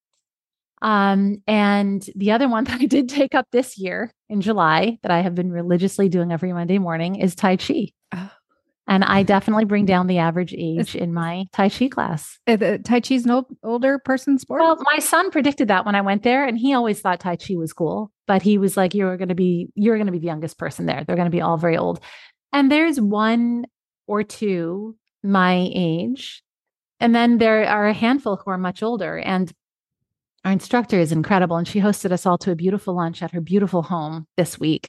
Um, 0.83 1.43
and 1.47 2.05
the 2.17 2.33
other 2.33 2.49
one 2.49 2.65
that 2.67 2.81
I 2.81 2.87
did 2.87 3.09
take 3.09 3.35
up 3.35 3.47
this 3.53 3.79
year 3.79 4.13
in 4.29 4.41
July 4.41 4.99
that 5.03 5.13
I 5.13 5.21
have 5.21 5.35
been 5.35 5.53
religiously 5.53 6.09
doing 6.09 6.33
every 6.33 6.53
Monday 6.53 6.79
morning 6.79 7.17
is 7.17 7.35
Tai 7.35 7.57
Chi. 7.57 7.93
Oh. 8.13 8.31
And 8.91 9.03
I 9.05 9.23
definitely 9.35 9.65
bring 9.65 9.87
down 9.87 10.07
the 10.07 10.19
average 10.19 10.53
age 10.53 10.95
in 10.95 11.15
my 11.15 11.47
Tai 11.55 11.71
Chi 11.71 11.89
class. 11.89 12.39
Uh, 12.47 12.77
tai 12.85 13.01
Chi 13.01 13.15
is 13.15 13.25
an 13.25 13.31
old, 13.31 13.47
older 13.63 13.99
person 13.99 14.39
sport? 14.39 14.61
Well, 14.61 14.77
my 14.93 14.99
son 14.99 15.31
predicted 15.31 15.69
that 15.69 15.87
when 15.87 15.95
I 15.95 16.03
went 16.03 16.23
there, 16.23 16.45
and 16.45 16.59
he 16.59 16.75
always 16.75 17.01
thought 17.01 17.21
Tai 17.21 17.37
Chi 17.37 17.55
was 17.55 17.73
cool. 17.73 18.13
But 18.27 18.43
he 18.43 18.59
was 18.59 18.77
like, 18.77 18.95
You're 18.95 19.17
gonna 19.17 19.35
be 19.35 19.71
you're 19.75 19.97
gonna 19.97 20.13
be 20.13 20.19
the 20.19 20.27
youngest 20.27 20.59
person 20.59 20.85
there. 20.85 21.05
They're 21.05 21.17
gonna 21.17 21.31
be 21.31 21.41
all 21.41 21.57
very 21.57 21.79
old. 21.79 22.01
And 22.53 22.71
there's 22.71 23.01
one 23.01 23.65
or 24.07 24.23
two 24.23 24.97
my 25.23 25.71
age. 25.75 26.43
And 26.99 27.15
then 27.15 27.39
there 27.39 27.67
are 27.67 27.89
a 27.89 27.95
handful 27.95 28.37
who 28.37 28.51
are 28.51 28.59
much 28.59 28.83
older. 28.83 29.19
And 29.19 29.53
our 30.45 30.53
instructor 30.53 30.99
is 30.99 31.13
incredible, 31.13 31.57
and 31.57 31.69
she 31.69 31.81
hosted 31.81 32.13
us 32.13 32.25
all 32.25 32.39
to 32.39 32.51
a 32.51 32.57
beautiful 32.57 32.95
lunch 32.95 33.23
at 33.23 33.33
her 33.33 33.41
beautiful 33.41 33.83
home 33.83 34.27
this 34.37 34.59
week. 34.59 34.89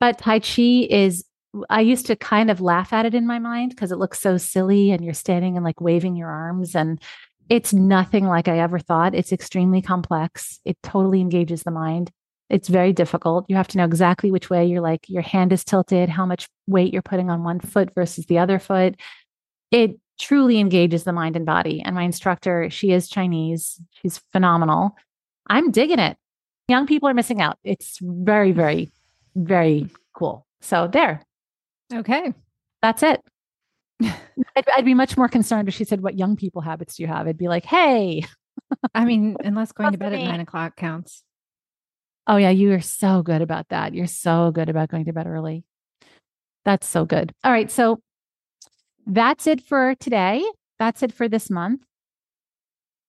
But 0.00 0.18
Tai 0.18 0.40
Chi 0.40 0.86
is, 0.88 1.24
I 1.70 1.80
used 1.80 2.06
to 2.06 2.16
kind 2.16 2.50
of 2.50 2.60
laugh 2.60 2.92
at 2.92 3.06
it 3.06 3.14
in 3.14 3.26
my 3.26 3.38
mind 3.38 3.70
because 3.70 3.92
it 3.92 3.98
looks 3.98 4.20
so 4.20 4.36
silly 4.36 4.90
and 4.90 5.04
you're 5.04 5.14
standing 5.14 5.56
and 5.56 5.64
like 5.64 5.80
waving 5.80 6.16
your 6.16 6.28
arms. 6.28 6.74
And 6.74 7.00
it's 7.48 7.72
nothing 7.72 8.26
like 8.26 8.48
I 8.48 8.58
ever 8.58 8.78
thought. 8.78 9.14
It's 9.14 9.32
extremely 9.32 9.80
complex. 9.80 10.60
It 10.64 10.76
totally 10.82 11.20
engages 11.20 11.62
the 11.62 11.70
mind. 11.70 12.10
It's 12.48 12.68
very 12.68 12.92
difficult. 12.92 13.46
You 13.48 13.56
have 13.56 13.68
to 13.68 13.78
know 13.78 13.84
exactly 13.84 14.30
which 14.30 14.50
way 14.50 14.66
you're 14.66 14.80
like, 14.80 15.08
your 15.08 15.22
hand 15.22 15.52
is 15.52 15.64
tilted, 15.64 16.08
how 16.08 16.26
much 16.26 16.48
weight 16.66 16.92
you're 16.92 17.02
putting 17.02 17.30
on 17.30 17.42
one 17.42 17.60
foot 17.60 17.92
versus 17.94 18.26
the 18.26 18.38
other 18.38 18.58
foot. 18.58 18.96
It 19.70 19.98
truly 20.18 20.58
engages 20.58 21.04
the 21.04 21.12
mind 21.12 21.36
and 21.36 21.44
body. 21.44 21.82
And 21.84 21.94
my 21.94 22.04
instructor, 22.04 22.70
she 22.70 22.92
is 22.92 23.08
Chinese. 23.08 23.80
She's 24.00 24.18
phenomenal. 24.32 24.96
I'm 25.48 25.70
digging 25.70 25.98
it. 25.98 26.16
Young 26.68 26.86
people 26.86 27.08
are 27.08 27.14
missing 27.14 27.40
out. 27.40 27.58
It's 27.64 27.98
very, 28.00 28.52
very, 28.52 28.90
very 29.34 29.88
cool. 30.14 30.46
So 30.60 30.88
there. 30.88 31.22
Okay. 31.92 32.32
That's 32.82 33.02
it. 33.02 33.20
I'd, 34.02 34.68
I'd, 34.76 34.84
be 34.84 34.94
much 34.94 35.16
more 35.16 35.28
concerned 35.28 35.68
if 35.68 35.74
she 35.74 35.84
said, 35.84 36.02
What 36.02 36.18
young 36.18 36.36
people 36.36 36.62
habits 36.62 36.96
do 36.96 37.02
you 37.02 37.06
have? 37.08 37.26
I'd 37.26 37.38
be 37.38 37.48
like, 37.48 37.64
Hey. 37.64 38.24
I 38.94 39.04
mean, 39.04 39.36
unless 39.44 39.72
going 39.72 39.92
to 39.92 39.98
bed 39.98 40.12
at 40.12 40.20
nine 40.20 40.40
o'clock 40.40 40.76
counts. 40.76 41.22
Oh, 42.26 42.36
yeah. 42.36 42.50
You 42.50 42.72
are 42.72 42.80
so 42.80 43.22
good 43.22 43.42
about 43.42 43.68
that. 43.68 43.94
You're 43.94 44.06
so 44.06 44.50
good 44.50 44.68
about 44.68 44.90
going 44.90 45.04
to 45.04 45.12
bed 45.12 45.26
early. 45.26 45.64
That's 46.64 46.86
so 46.88 47.04
good. 47.04 47.32
All 47.44 47.52
right. 47.52 47.70
So 47.70 48.00
that's 49.06 49.46
it 49.46 49.60
for 49.60 49.94
today. 49.94 50.44
That's 50.78 51.02
it 51.02 51.12
for 51.12 51.28
this 51.28 51.48
month. 51.48 51.82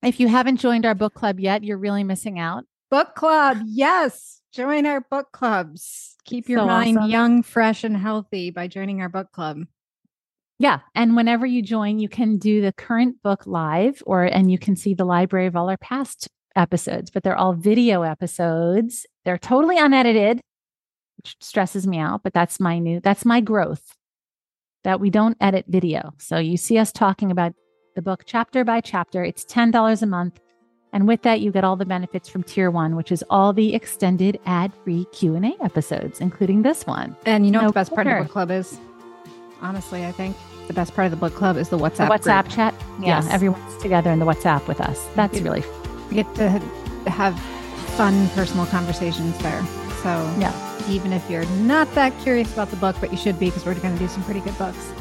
If 0.04 0.20
you 0.20 0.28
haven't 0.28 0.58
joined 0.58 0.86
our 0.86 0.94
book 0.94 1.16
club 1.16 1.40
yet, 1.40 1.64
you're 1.64 1.80
really 1.80 2.04
missing 2.04 2.38
out. 2.38 2.66
Book 2.92 3.16
club. 3.16 3.62
Yes. 3.66 4.42
Join 4.54 4.86
our 4.86 5.02
book 5.02 5.32
clubs. 5.32 6.17
Keep 6.28 6.50
your 6.50 6.60
so 6.60 6.66
mind 6.68 6.98
awesome. 6.98 7.10
young, 7.10 7.44
fresh, 7.44 7.84
and 7.84 7.98
healthy 7.98 8.52
by 8.52 8.68
joining 8.68 9.02
our 9.02 9.10
book 9.10 9.32
club. 9.32 9.66
Yeah. 10.60 10.80
And 10.94 11.16
whenever 11.16 11.46
you 11.46 11.62
join, 11.62 12.00
you 12.00 12.10
can 12.10 12.38
do 12.38 12.62
the 12.62 12.74
current 12.74 13.22
book 13.24 13.48
live 13.48 14.04
or 14.06 14.24
and 14.24 14.52
you 14.52 14.60
can 14.60 14.76
see 14.76 14.94
the 14.94 15.06
library 15.06 15.48
of 15.48 15.56
all 15.56 15.70
our 15.70 15.78
past 15.78 16.28
episodes, 16.56 17.12
but 17.12 17.24
they're 17.24 17.38
all 17.38 17.54
video 17.54 18.02
episodes. 18.02 19.06
They're 19.24 19.38
totally 19.38 19.78
unedited, 19.78 20.42
which 21.18 21.36
stresses 21.40 21.88
me 21.88 21.98
out, 22.00 22.24
but 22.24 22.34
that's 22.34 22.60
my 22.60 22.80
new 22.80 23.00
that's 23.00 23.24
my 23.24 23.40
growth 23.40 23.96
that 24.84 25.00
we 25.00 25.10
don't 25.10 25.38
edit 25.40 25.66
video. 25.68 26.14
So 26.18 26.38
you 26.38 26.58
see 26.58 26.78
us 26.78 26.92
talking 26.92 27.32
about 27.32 27.54
the 27.96 28.02
book 28.02 28.24
chapter 28.26 28.64
by 28.64 28.82
chapter. 28.82 29.24
It's 29.24 29.46
$10 29.46 30.02
a 30.02 30.06
month. 30.06 30.40
And 30.98 31.08
with 31.08 31.22
that, 31.22 31.42
you 31.42 31.52
get 31.52 31.64
all 31.64 31.76
the 31.76 31.86
benefits 31.86 32.28
from 32.28 32.42
tier 32.42 32.72
one, 32.72 32.96
which 32.96 33.12
is 33.12 33.24
all 33.30 33.54
the 33.54 33.76
extended 33.76 34.40
ad-free 34.48 35.06
Q&A 35.12 35.56
episodes, 35.64 36.20
including 36.20 36.64
this 36.64 36.88
one. 36.88 37.16
And 37.28 37.46
you 37.46 37.52
know 37.52 37.60
no 37.60 37.66
what 37.66 37.76
the 37.76 37.80
best 37.82 37.94
part 37.94 38.08
of 38.08 38.18
the 38.18 38.24
book 38.24 38.32
club 38.32 38.50
is? 38.50 38.80
Honestly, 39.62 40.08
I 40.08 40.12
think 40.12 40.36
the 40.66 40.74
best 40.74 40.96
part 40.96 41.06
of 41.06 41.12
the 41.12 41.18
book 41.18 41.36
club 41.36 41.56
is 41.56 41.70
the 41.70 41.78
WhatsApp 41.78 42.08
the 42.08 42.30
WhatsApp 42.30 42.46
group. 42.46 42.56
chat. 42.56 42.74
Yeah, 43.00 43.06
yes. 43.22 43.28
everyone's 43.30 43.78
together 43.80 44.10
in 44.10 44.18
the 44.18 44.26
WhatsApp 44.26 44.68
with 44.68 44.82
us. 44.82 45.08
That's 45.14 45.40
really 45.40 45.64
We 46.10 46.16
get 46.16 46.34
to 46.34 46.50
have 47.08 47.40
fun 47.96 48.28
personal 48.30 48.66
conversations 48.66 49.38
there. 49.44 49.64
So 50.02 50.10
yeah 50.40 50.52
even 50.90 51.12
if 51.14 51.30
you're 51.30 51.46
not 51.46 51.94
that 51.96 52.18
curious 52.22 52.52
about 52.54 52.70
the 52.70 52.78
book, 52.78 52.96
but 53.00 53.12
you 53.12 53.18
should 53.18 53.40
be 53.40 53.48
because 53.48 53.66
we're 53.66 53.76
going 53.76 53.94
to 53.94 54.00
do 54.00 54.08
some 54.08 54.24
pretty 54.24 54.40
good 54.40 54.58
books. 54.58 54.92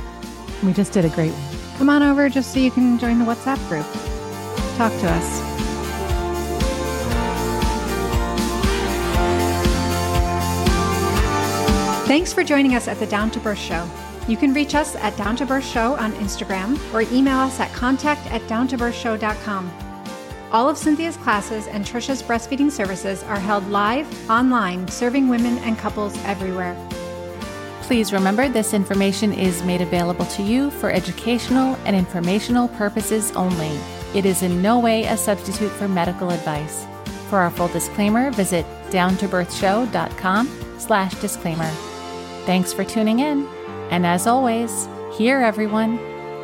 We 0.62 0.72
just 0.72 0.92
did 0.92 1.04
a 1.04 1.08
great 1.10 1.32
one. 1.32 1.78
Come 1.78 1.90
on 1.90 2.02
over 2.02 2.28
just 2.28 2.52
so 2.52 2.58
you 2.58 2.70
can 2.70 2.98
join 2.98 3.18
the 3.18 3.24
WhatsApp 3.24 3.56
group. 3.68 3.86
Talk 4.76 4.92
to 5.00 5.10
us. 5.10 5.65
Thanks 12.06 12.32
for 12.32 12.44
joining 12.44 12.76
us 12.76 12.86
at 12.86 13.00
the 13.00 13.06
Down 13.08 13.32
to 13.32 13.40
Birth 13.40 13.58
Show. 13.58 13.84
You 14.28 14.36
can 14.36 14.54
reach 14.54 14.76
us 14.76 14.94
at 14.94 15.16
Down 15.16 15.34
to 15.36 15.44
Birth 15.44 15.66
Show 15.66 15.96
on 15.96 16.12
Instagram 16.12 16.78
or 16.94 17.00
email 17.12 17.38
us 17.38 17.58
at 17.58 17.72
contact 17.72 18.24
at 18.30 18.40
downtobirthshow.com. 18.42 19.72
All 20.52 20.68
of 20.68 20.78
Cynthia's 20.78 21.16
classes 21.16 21.66
and 21.66 21.84
Trisha's 21.84 22.22
breastfeeding 22.22 22.70
services 22.70 23.24
are 23.24 23.40
held 23.40 23.68
live, 23.70 24.06
online, 24.30 24.86
serving 24.86 25.28
women 25.28 25.58
and 25.58 25.76
couples 25.76 26.16
everywhere. 26.24 26.76
Please 27.82 28.12
remember 28.12 28.48
this 28.48 28.72
information 28.72 29.32
is 29.32 29.64
made 29.64 29.80
available 29.80 30.26
to 30.26 30.44
you 30.44 30.70
for 30.70 30.92
educational 30.92 31.76
and 31.86 31.96
informational 31.96 32.68
purposes 32.68 33.32
only. 33.32 33.76
It 34.14 34.24
is 34.24 34.44
in 34.44 34.62
no 34.62 34.78
way 34.78 35.06
a 35.06 35.16
substitute 35.16 35.72
for 35.72 35.88
medical 35.88 36.30
advice. 36.30 36.86
For 37.30 37.38
our 37.38 37.50
full 37.50 37.66
disclaimer, 37.66 38.30
visit 38.30 38.64
downtobirthshow.com 38.90 40.78
slash 40.78 41.12
disclaimer. 41.16 41.95
Thanks 42.46 42.72
for 42.72 42.84
tuning 42.84 43.18
in. 43.18 43.46
And 43.90 44.06
as 44.06 44.26
always, 44.26 44.88
hear 45.16 45.40
everyone 45.40 45.98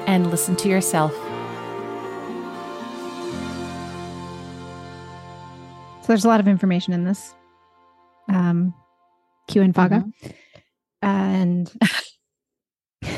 and 0.07 0.31
listen 0.31 0.57
to 0.57 0.69
yourself. 0.69 1.13
So 6.03 6.09
there's 6.09 6.25
a 6.25 6.29
lot 6.29 6.41
of 6.41 6.49
information 6.49 6.93
in 6.93 7.05
this. 7.05 7.35
Um, 8.29 8.75
Q 9.49 9.63
and 9.63 9.73
Faga. 9.75 10.03
Mm-hmm. 10.03 10.31
And 11.03 11.73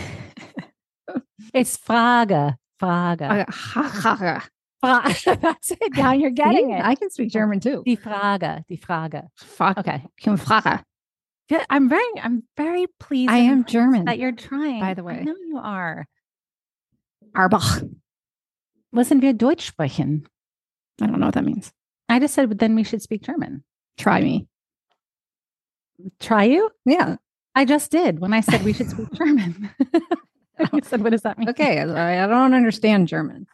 It's 1.55 1.76
Frage. 1.78 2.57
Frage. 2.82 3.53
Fra- 3.53 4.43
That's 4.80 5.70
it. 5.70 5.97
Now 5.97 6.12
you're 6.12 6.30
getting 6.30 6.66
See, 6.68 6.72
it. 6.74 6.85
I 6.85 6.95
can 6.95 7.09
speak 7.11 7.30
German 7.30 7.61
too. 7.61 7.82
Die 7.87 7.97
Frage. 7.97 8.64
Die 8.68 8.76
Frage. 8.76 9.22
Fuck. 9.37 9.78
Okay. 9.78 10.05
Frage. 10.22 10.82
Yeah, 11.51 11.64
I'm 11.68 11.88
very, 11.88 12.05
I'm 12.22 12.45
very 12.57 12.86
pleased. 12.99 13.30
I 13.30 13.38
am 13.38 13.64
German, 13.64 14.07
That 14.07 14.18
you're 14.18 14.32
trying. 14.32 14.80
by 14.80 14.95
the 14.95 15.03
way, 15.05 15.18
I 15.20 15.24
know 15.24 15.34
you 15.47 15.59
are. 15.59 16.07
Arbach. 17.36 17.88
Listen, 18.92 19.20
wir 19.20 19.32
Deutsch 19.32 19.70
sprechen. 19.72 20.26
I 21.01 21.07
don't 21.07 21.18
know 21.20 21.26
what 21.26 21.34
that 21.34 21.45
means. 21.45 21.72
I 22.09 22.18
just 22.20 22.34
said, 22.34 22.49
but 22.49 22.59
then 22.61 22.74
we 22.74 22.84
should 22.84 23.03
speak 23.03 23.22
German. 23.22 23.64
Try 23.99 24.20
me. 24.20 24.47
Try 26.20 26.45
you? 26.45 26.70
Yeah. 26.84 27.16
I 27.55 27.64
just 27.64 27.90
did 27.90 28.20
when 28.20 28.32
I 28.32 28.40
said 28.40 28.64
we 28.64 28.72
should 28.72 28.90
speak 28.90 29.12
German. 29.14 29.70
you 30.72 30.80
said, 30.84 31.03
what 31.03 31.11
does 31.11 31.22
that 31.22 31.38
mean? 31.38 31.49
Okay. 31.51 31.80
I, 31.80 32.24
I 32.24 32.26
don't 32.26 32.55
understand 32.55 33.09
German. 33.09 33.47